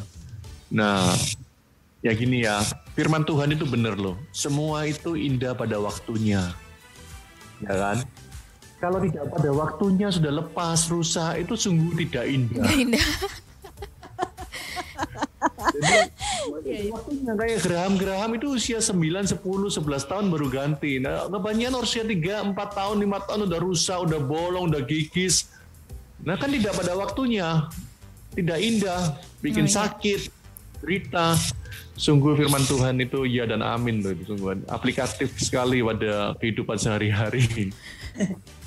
Nah, 0.70 1.10
ya 2.04 2.12
gini 2.14 2.46
ya, 2.46 2.62
firman 2.94 3.26
Tuhan 3.26 3.50
itu 3.50 3.66
benar 3.66 3.98
loh. 3.98 4.14
Semua 4.30 4.86
itu 4.86 5.18
indah 5.18 5.58
pada 5.58 5.82
waktunya. 5.82 6.54
Ya 7.58 7.74
kan? 7.74 7.98
Kalau 8.78 9.02
tidak 9.02 9.26
pada 9.34 9.50
waktunya 9.50 10.14
sudah 10.14 10.30
lepas, 10.38 10.86
rusak, 10.86 11.42
itu 11.42 11.58
sungguh 11.58 11.98
tidak 12.06 12.30
indah. 12.30 12.62
Nggak 12.62 12.76
indah. 12.78 13.08
Jadi, 15.78 16.90
waktunya 16.90 17.34
kayak 17.38 17.60
Graham-Graham 17.64 18.32
itu 18.40 18.48
usia 18.56 18.80
9, 18.80 19.28
10, 19.28 19.38
11 19.38 20.10
tahun 20.10 20.26
baru 20.32 20.48
ganti. 20.50 20.98
Nah, 20.98 21.28
kebanyakan 21.30 21.84
usia 21.84 22.04
3, 22.04 22.42
4 22.42 22.56
tahun, 22.56 22.98
5 23.04 23.28
tahun 23.28 23.42
udah 23.52 23.60
rusak, 23.62 24.00
udah 24.10 24.20
bolong, 24.20 24.72
udah 24.74 24.82
gigis. 24.88 25.52
Nah 26.24 26.36
kan 26.36 26.50
tidak 26.50 26.74
pada 26.74 26.98
waktunya. 26.98 27.70
Tidak 28.34 28.58
indah, 28.62 29.18
bikin 29.42 29.66
Oh, 29.66 29.70
iya. 29.70 29.76
sakit, 29.82 30.22
berita. 30.82 31.34
Sungguh 31.98 32.38
firman 32.38 32.62
Tuhan 32.62 33.02
itu 33.02 33.26
ya 33.26 33.50
dan 33.50 33.66
amin 33.66 34.06
loh 34.06 34.14
itu 34.14 34.30
sungguh 34.30 34.70
aplikatif 34.70 35.34
sekali 35.42 35.82
pada 35.82 36.38
kehidupan 36.38 36.78
sehari-hari. 36.78 37.74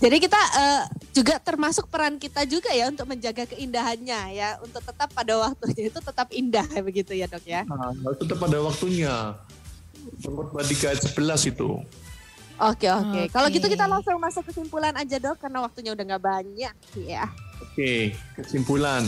Jadi 0.00 0.16
kita 0.16 0.40
eh, 0.40 0.82
juga 1.12 1.36
termasuk 1.42 1.90
peran 1.92 2.16
kita 2.16 2.46
juga 2.48 2.72
ya 2.72 2.88
untuk 2.88 3.04
menjaga 3.10 3.44
keindahannya 3.50 4.20
ya, 4.32 4.56
untuk 4.64 4.80
tetap 4.80 5.12
pada 5.12 5.36
waktunya 5.36 5.92
itu 5.92 6.00
tetap 6.00 6.28
indah 6.32 6.66
begitu 6.80 7.12
ya 7.12 7.26
dok 7.28 7.44
ya. 7.44 7.62
Nah, 7.68 7.92
tetap 8.16 8.38
pada 8.40 8.58
waktunya. 8.64 9.36
Pengkhotbah 10.24 10.64
3 10.64 10.96
ayat 10.96 11.00
11 11.12 11.52
itu. 11.52 11.68
Oke 12.60 12.88
oke. 12.92 13.20
Kalau 13.32 13.48
Oke. 13.48 13.56
gitu 13.56 13.66
kita 13.72 13.88
langsung 13.88 14.20
masuk 14.20 14.44
kesimpulan 14.48 14.92
aja 14.92 15.16
dok, 15.16 15.40
karena 15.40 15.64
waktunya 15.64 15.96
udah 15.96 16.04
nggak 16.12 16.24
banyak 16.24 16.74
ya. 17.00 17.24
Oke, 17.60 18.12
kesimpulan. 18.36 19.04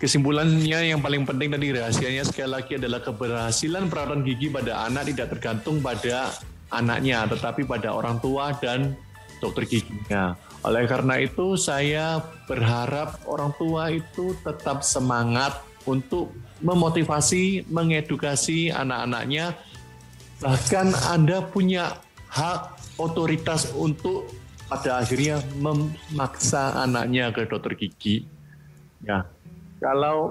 Kesimpulannya 0.00 0.96
yang 0.96 1.00
paling 1.04 1.28
penting 1.28 1.52
tadi 1.52 1.76
rahasianya 1.76 2.24
sekali 2.24 2.48
lagi 2.56 2.72
adalah 2.80 3.04
keberhasilan 3.04 3.92
perawatan 3.92 4.24
gigi 4.24 4.48
pada 4.48 4.88
anak 4.88 5.12
tidak 5.12 5.36
tergantung 5.36 5.84
pada 5.84 6.32
anaknya, 6.72 7.28
tetapi 7.28 7.68
pada 7.68 7.92
orang 7.92 8.16
tua 8.20 8.56
dan 8.60 8.96
dokter 9.40 9.64
giginya. 9.66 10.36
Oleh 10.60 10.84
karena 10.84 11.16
itu 11.16 11.56
saya 11.56 12.20
berharap 12.44 13.24
orang 13.24 13.50
tua 13.56 13.88
itu 13.88 14.36
tetap 14.44 14.84
semangat 14.84 15.56
untuk 15.88 16.36
memotivasi, 16.60 17.64
mengedukasi 17.72 18.68
anak-anaknya. 18.68 19.56
Bahkan 20.44 20.92
Anda 21.08 21.40
punya 21.40 21.96
hak 22.28 22.76
otoritas 23.00 23.72
untuk 23.72 24.28
pada 24.68 25.02
akhirnya 25.02 25.40
memaksa 25.58 26.76
anaknya 26.84 27.32
ke 27.32 27.48
dokter 27.48 27.74
gigi. 27.74 28.28
Ya, 29.00 29.24
kalau 29.80 30.28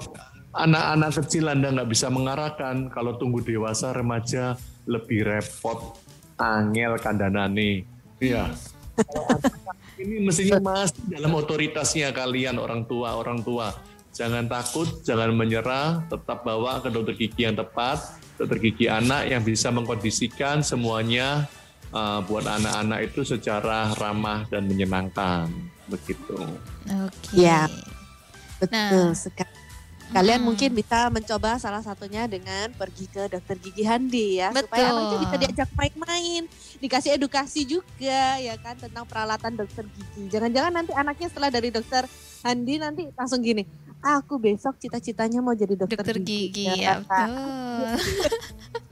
anak-anak 0.53 1.11
kecil 1.25 1.49
Anda 1.49 1.73
nggak 1.73 1.89
bisa 1.89 2.07
mengarahkan, 2.13 2.93
kalau 2.93 3.17
tunggu 3.17 3.41
dewasa 3.41 3.91
remaja 3.91 4.55
lebih 4.85 5.25
repot, 5.25 5.97
angel 6.39 6.95
kandanane. 7.01 7.83
Iya. 8.21 8.53
Ini 9.99 10.15
mestinya 10.23 10.59
masih 10.63 11.03
dalam 11.11 11.31
otoritasnya 11.35 12.15
kalian 12.15 12.55
orang 12.55 12.87
tua, 12.87 13.19
orang 13.19 13.43
tua. 13.43 13.75
Jangan 14.15 14.47
takut, 14.47 15.03
jangan 15.05 15.31
menyerah, 15.35 16.03
tetap 16.07 16.43
bawa 16.43 16.81
ke 16.81 16.89
dokter 16.91 17.15
gigi 17.15 17.45
yang 17.45 17.55
tepat, 17.55 17.99
dokter 18.39 18.57
gigi 18.59 18.87
anak 18.87 19.27
yang 19.29 19.43
bisa 19.43 19.69
mengkondisikan 19.69 20.63
semuanya 20.65 21.47
uh, 21.91 22.19
buat 22.25 22.47
anak-anak 22.47 23.11
itu 23.11 23.21
secara 23.27 23.91
ramah 23.95 24.47
dan 24.49 24.65
menyenangkan. 24.65 25.51
Begitu. 25.87 26.35
Oke. 26.87 27.31
Iya. 27.35 27.67
Betul 28.59 29.11
Nah. 29.11 29.15
sekali. 29.15 29.58
Kalian 30.09 30.41
Hmm. 30.41 30.47
mungkin 30.49 30.69
bisa 30.73 31.05
mencoba 31.07 31.61
salah 31.61 31.85
satunya 31.85 32.25
dengan 32.25 32.73
pergi 32.73 33.05
ke 33.05 33.29
dokter 33.29 33.55
gigi 33.55 33.85
Handi 33.85 34.41
ya, 34.41 34.49
supaya 34.49 34.89
Betul. 34.89 34.97
anaknya 34.97 35.17
bisa 35.21 35.35
diajak 35.37 35.69
main-main, 35.71 36.41
dikasih 36.77 37.11
edukasi 37.13 37.61
juga 37.63 38.41
ya 38.41 38.57
kan 38.57 38.73
tentang 38.73 39.05
peralatan 39.05 39.53
dokter 39.53 39.85
gigi. 39.85 40.25
Jangan-jangan 40.27 40.71
nanti 40.73 40.91
anaknya 40.91 41.27
setelah 41.29 41.49
dari 41.49 41.69
dokter 41.69 42.09
Handi 42.41 42.75
nanti 42.79 43.03
langsung 43.13 43.39
gini, 43.39 43.61
aku 43.99 44.39
besok 44.39 44.81
cita-citanya 44.81 45.39
mau 45.39 45.53
jadi 45.53 45.77
dokter, 45.77 46.01
Dokter 46.01 46.17
gigi 46.17 46.73
Ya 46.73 46.73
ya 46.73 46.93
kan? 47.05 47.29
betul. 47.29 47.93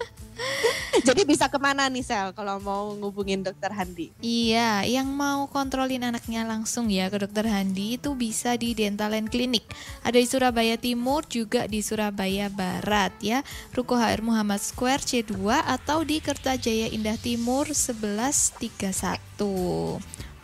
Jadi 1.07 1.21
bisa 1.23 1.47
ke 1.47 1.59
mana 1.61 1.87
nih 1.87 2.03
Sel 2.03 2.33
kalau 2.33 2.57
mau 2.59 2.93
ngubungin 2.95 3.43
dokter 3.45 3.69
Handi? 3.71 4.11
Iya, 4.21 4.83
yang 4.87 5.07
mau 5.07 5.45
kontrolin 5.49 6.03
anaknya 6.03 6.43
langsung 6.47 6.89
ya 6.89 7.09
ke 7.11 7.21
dokter 7.21 7.45
Handi 7.47 7.99
itu 7.99 8.13
bisa 8.17 8.55
di 8.57 8.73
Dentalen 8.73 9.29
Clinic. 9.29 9.63
Ada 10.03 10.17
di 10.17 10.27
Surabaya 10.27 10.75
Timur 10.79 11.23
juga 11.29 11.67
di 11.69 11.81
Surabaya 11.85 12.49
Barat 12.49 13.13
ya. 13.21 13.43
Ruko 13.75 13.95
HR 13.97 14.25
Muhammad 14.25 14.61
Square 14.63 15.05
C2 15.05 15.33
atau 15.63 16.01
di 16.03 16.17
Kertajaya 16.23 16.89
Indah 16.91 17.17
Timur 17.19 17.69
1131. 17.69 19.37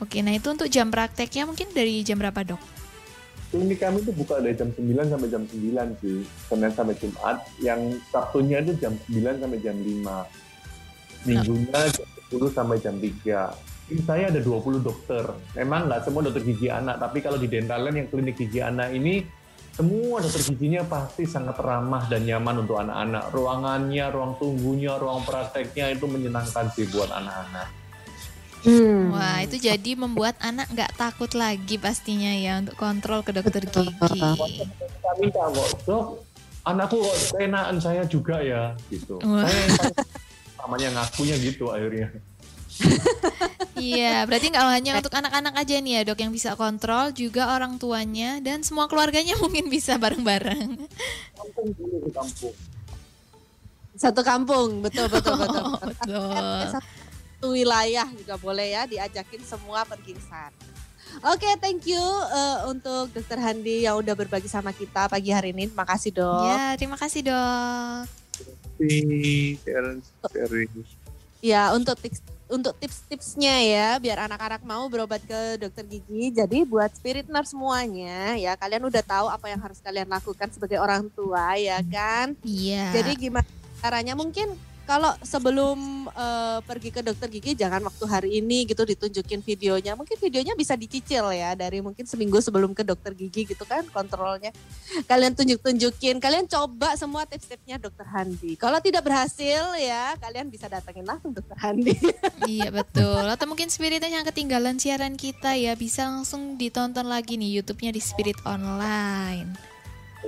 Oke, 0.04 0.20
nah 0.20 0.36
itu 0.36 0.52
untuk 0.52 0.68
jam 0.68 0.92
prakteknya 0.92 1.48
mungkin 1.48 1.72
dari 1.72 2.04
jam 2.04 2.20
berapa 2.20 2.44
dok? 2.44 2.83
Klinik 3.54 3.86
kami 3.86 4.02
itu 4.02 4.10
buka 4.18 4.42
dari 4.42 4.58
jam 4.58 4.74
9 4.74 5.14
sampai 5.14 5.30
jam 5.30 5.46
9 5.46 6.02
sih, 6.02 6.26
Senin 6.50 6.74
sampai 6.74 6.98
Jumat. 6.98 7.38
Yang 7.62 8.02
Sabtunya 8.10 8.66
itu 8.66 8.74
jam 8.82 8.98
9 8.98 9.38
sampai 9.38 9.60
jam 9.62 9.78
5. 9.78 10.26
Minggunya 11.30 11.82
jam 11.94 12.08
10 12.34 12.50
sampai 12.50 12.78
jam 12.82 12.98
3. 12.98 13.54
Tim 13.94 14.00
saya 14.10 14.34
ada 14.34 14.42
20 14.42 14.82
dokter. 14.82 15.22
Memang 15.54 15.86
nggak 15.86 16.02
semua 16.02 16.26
dokter 16.26 16.42
gigi 16.42 16.74
anak, 16.74 16.98
tapi 16.98 17.22
kalau 17.22 17.38
di 17.38 17.46
Dentalen 17.46 17.94
yang 17.94 18.10
klinik 18.10 18.42
gigi 18.42 18.58
anak 18.58 18.90
ini, 18.90 19.22
semua 19.78 20.18
dokter 20.18 20.42
giginya 20.50 20.82
pasti 20.90 21.30
sangat 21.30 21.62
ramah 21.62 22.10
dan 22.10 22.26
nyaman 22.26 22.66
untuk 22.66 22.82
anak-anak. 22.82 23.30
Ruangannya, 23.38 24.06
ruang 24.10 24.34
tunggunya, 24.42 24.98
ruang 24.98 25.22
prakteknya 25.30 25.94
itu 25.94 26.10
menyenangkan 26.10 26.74
sih 26.74 26.90
buat 26.90 27.14
anak-anak. 27.14 27.83
Hmm. 28.64 29.12
Wah, 29.12 29.44
itu 29.44 29.60
jadi 29.60 29.92
membuat 30.00 30.40
anak 30.40 30.72
nggak 30.72 30.96
takut 30.96 31.32
lagi 31.36 31.76
pastinya 31.76 32.32
ya 32.32 32.64
untuk 32.64 32.80
kontrol 32.80 33.20
ke 33.20 33.36
dokter 33.36 33.68
gigi. 33.68 34.24
Minta 35.20 35.44
kok, 35.52 35.70
dok, 35.84 36.06
anakku 36.64 37.04
kok 37.04 37.18
keenaan 37.36 37.78
saya 37.84 38.08
juga 38.08 38.40
ya, 38.40 38.72
gitu. 38.88 39.20
Wah. 39.20 39.44
Saya 39.44 39.92
namanya 40.64 40.88
ngakunya 40.96 41.36
gitu 41.44 41.76
akhirnya. 41.76 42.08
Iya, 43.78 44.24
berarti 44.26 44.48
nggak 44.50 44.66
hanya 44.70 44.92
untuk 44.98 45.14
anak-anak 45.14 45.54
aja 45.60 45.76
nih 45.84 45.94
ya 46.00 46.02
dok 46.08 46.20
yang 46.24 46.32
bisa 46.32 46.56
kontrol, 46.56 47.12
juga 47.12 47.52
orang 47.52 47.76
tuanya 47.76 48.40
dan 48.40 48.64
semua 48.64 48.88
keluarganya 48.88 49.36
mungkin 49.44 49.68
bisa 49.68 50.00
bareng-bareng. 50.00 50.88
Kampung 51.36 51.68
dulu 51.76 52.00
di 52.08 52.12
kampung. 52.16 52.56
Satu 53.94 54.22
kampung, 54.24 54.82
betul 54.82 55.12
betul 55.12 55.36
betul. 55.36 55.64
Oh, 55.74 55.80
betul. 55.84 56.66
Satu 57.44 57.60
wilayah 57.60 58.08
juga 58.16 58.40
boleh 58.40 58.72
ya 58.72 58.88
diajakin 58.88 59.44
semua 59.44 59.84
pergi 59.84 60.16
ke 60.16 60.24
sana. 60.32 60.56
Oke, 61.28 61.52
thank 61.60 61.84
you 61.84 62.00
eh, 62.32 62.72
untuk 62.72 63.12
Dokter 63.12 63.36
Handi 63.36 63.84
yang 63.84 64.00
udah 64.00 64.16
berbagi 64.16 64.48
sama 64.48 64.72
kita 64.72 65.12
pagi 65.12 65.28
hari 65.36 65.52
ini. 65.52 65.68
Terima 65.68 65.84
kasih 65.84 66.16
dok. 66.16 66.48
Ya, 66.48 66.64
terima 66.80 66.96
kasih 66.96 67.28
dok. 67.28 68.08
Sharing. 70.32 70.72
Ya, 71.44 71.76
untuk 71.76 72.00
tips 72.00 72.24
untuk 72.48 72.80
tips-tipsnya 72.80 73.56
ya, 73.60 73.88
biar 74.00 74.24
anak-anak 74.24 74.64
mau 74.64 74.88
berobat 74.88 75.20
ke 75.28 75.60
dokter 75.60 75.84
gigi. 75.84 76.32
Jadi 76.32 76.64
buat 76.64 76.96
spirit 76.96 77.28
nurse 77.28 77.52
semuanya 77.52 78.40
ya, 78.40 78.56
kalian 78.56 78.88
udah 78.88 79.04
tahu 79.04 79.28
apa 79.28 79.52
yang 79.52 79.60
harus 79.60 79.84
kalian 79.84 80.08
lakukan 80.08 80.48
sebagai 80.48 80.80
orang 80.80 81.12
tua 81.12 81.60
ya 81.60 81.84
kan. 81.92 82.40
Iya. 82.40 83.04
Jadi 83.04 83.28
gimana 83.28 83.44
caranya? 83.84 84.16
Mungkin 84.16 84.73
kalau 84.84 85.16
sebelum 85.24 86.10
eh, 86.12 86.60
pergi 86.68 86.90
ke 86.92 87.00
dokter 87.00 87.32
gigi 87.32 87.56
jangan 87.56 87.80
waktu 87.88 88.06
hari 88.06 88.30
ini 88.44 88.68
gitu 88.68 88.84
ditunjukin 88.84 89.40
videonya. 89.40 89.96
Mungkin 89.96 90.20
videonya 90.20 90.54
bisa 90.60 90.76
dicicil 90.76 91.32
ya 91.32 91.56
dari 91.56 91.80
mungkin 91.80 92.04
seminggu 92.04 92.44
sebelum 92.44 92.76
ke 92.76 92.84
dokter 92.84 93.16
gigi 93.16 93.48
gitu 93.56 93.64
kan 93.64 93.88
kontrolnya. 93.90 94.52
Kalian 95.08 95.34
tunjuk-tunjukin, 95.40 96.20
kalian 96.20 96.46
coba 96.52 97.00
semua 97.00 97.24
tips-tipsnya 97.24 97.80
dokter 97.80 98.04
Handi. 98.04 98.60
Kalau 98.60 98.84
tidak 98.84 99.08
berhasil 99.08 99.74
ya 99.80 100.20
kalian 100.20 100.52
bisa 100.52 100.68
datengin 100.68 101.08
langsung 101.08 101.32
dokter 101.32 101.56
Handi. 101.60 101.96
Iya 102.44 102.76
betul. 102.76 103.24
Atau 103.24 103.48
mungkin 103.48 103.72
spiritnya 103.72 104.12
yang 104.12 104.28
ketinggalan 104.28 104.76
siaran 104.76 105.16
kita 105.16 105.56
ya 105.56 105.80
bisa 105.80 106.04
langsung 106.04 106.60
ditonton 106.60 107.08
lagi 107.08 107.40
nih 107.40 107.64
YouTube-nya 107.64 107.96
di 107.96 108.02
Spirit 108.04 108.36
Online. 108.44 109.73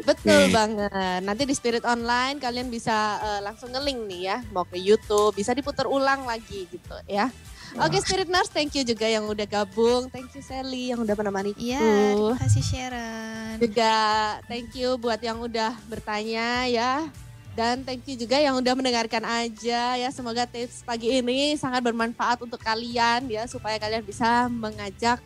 Betul 0.03 0.51
banget. 0.51 1.23
Nanti 1.23 1.43
di 1.47 1.55
Spirit 1.55 1.87
Online 1.87 2.35
kalian 2.41 2.67
bisa 2.67 3.21
eh, 3.23 3.41
langsung 3.45 3.71
ngelink 3.71 3.99
nih 4.09 4.21
ya, 4.27 4.37
mau 4.51 4.67
ke 4.67 4.75
YouTube, 4.75 5.31
bisa 5.37 5.55
diputar 5.55 5.87
ulang 5.87 6.27
lagi 6.27 6.67
gitu 6.67 6.95
ya. 7.07 7.31
Oke 7.75 7.99
Spirit 7.99 8.31
Nurse, 8.31 8.47
thank 8.55 8.71
you 8.71 8.87
juga 8.87 9.03
yang 9.03 9.27
udah 9.27 9.43
gabung. 9.43 10.07
Thank 10.07 10.31
you 10.31 10.39
Sally 10.39 10.95
yang 10.95 11.03
udah 11.03 11.11
menemani 11.11 11.51
Iya, 11.59 12.15
terima 12.15 12.39
kasih 12.39 12.63
Sharon. 12.63 13.55
Juga 13.59 13.95
thank 14.47 14.71
you 14.79 14.95
buat 14.95 15.19
yang 15.19 15.43
udah 15.43 15.75
bertanya 15.91 16.71
ya. 16.71 17.03
Dan 17.55 17.83
thank 17.83 18.03
you 18.07 18.15
juga 18.15 18.39
yang 18.39 18.55
udah 18.55 18.73
mendengarkan 18.79 19.23
aja 19.27 19.99
ya. 19.99 20.09
Semoga 20.11 20.47
tips 20.47 20.87
pagi 20.87 21.19
ini 21.19 21.59
sangat 21.59 21.83
bermanfaat 21.83 22.43
untuk 22.43 22.63
kalian 22.63 23.27
ya 23.27 23.43
supaya 23.43 23.75
kalian 23.75 24.03
bisa 24.07 24.47
mengajak 24.47 25.19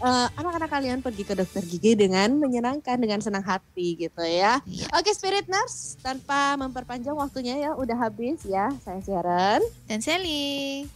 eh, 0.00 0.28
anak-anak 0.34 0.70
kalian 0.70 0.98
pergi 1.04 1.22
ke 1.22 1.34
dokter 1.36 1.62
gigi 1.62 1.92
dengan 1.94 2.34
menyenangkan 2.38 2.98
dengan 2.98 3.20
senang 3.20 3.44
hati 3.44 3.98
gitu 3.98 4.22
ya. 4.24 4.58
Iya. 4.66 4.86
Oke 4.96 5.14
Spirit 5.14 5.46
Nurse, 5.46 6.00
tanpa 6.02 6.58
memperpanjang 6.58 7.14
waktunya 7.14 7.60
ya 7.60 7.70
udah 7.78 7.96
habis 7.98 8.42
ya. 8.48 8.72
Saya 8.82 9.00
Sharon. 9.04 9.62
Dan 9.86 10.00
Sally. 10.02 10.88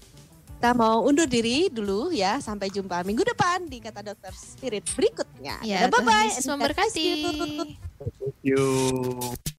Kita 0.59 0.75
mau 0.75 1.07
undur 1.07 1.31
diri 1.31 1.71
dulu 1.71 2.11
ya. 2.11 2.43
Sampai 2.43 2.67
jumpa 2.67 3.07
minggu 3.07 3.23
depan 3.23 3.71
di 3.71 3.79
kata 3.79 4.03
dokter 4.03 4.35
Spirit 4.35 4.83
berikutnya. 4.99 5.63
Ya, 5.63 5.87
bye 5.87 6.03
bye. 6.03 6.03
Tuhan 6.03 6.27
Yesus 6.35 6.47
memberkati. 6.51 7.09
Thank 8.19 8.35
you. 8.43 8.67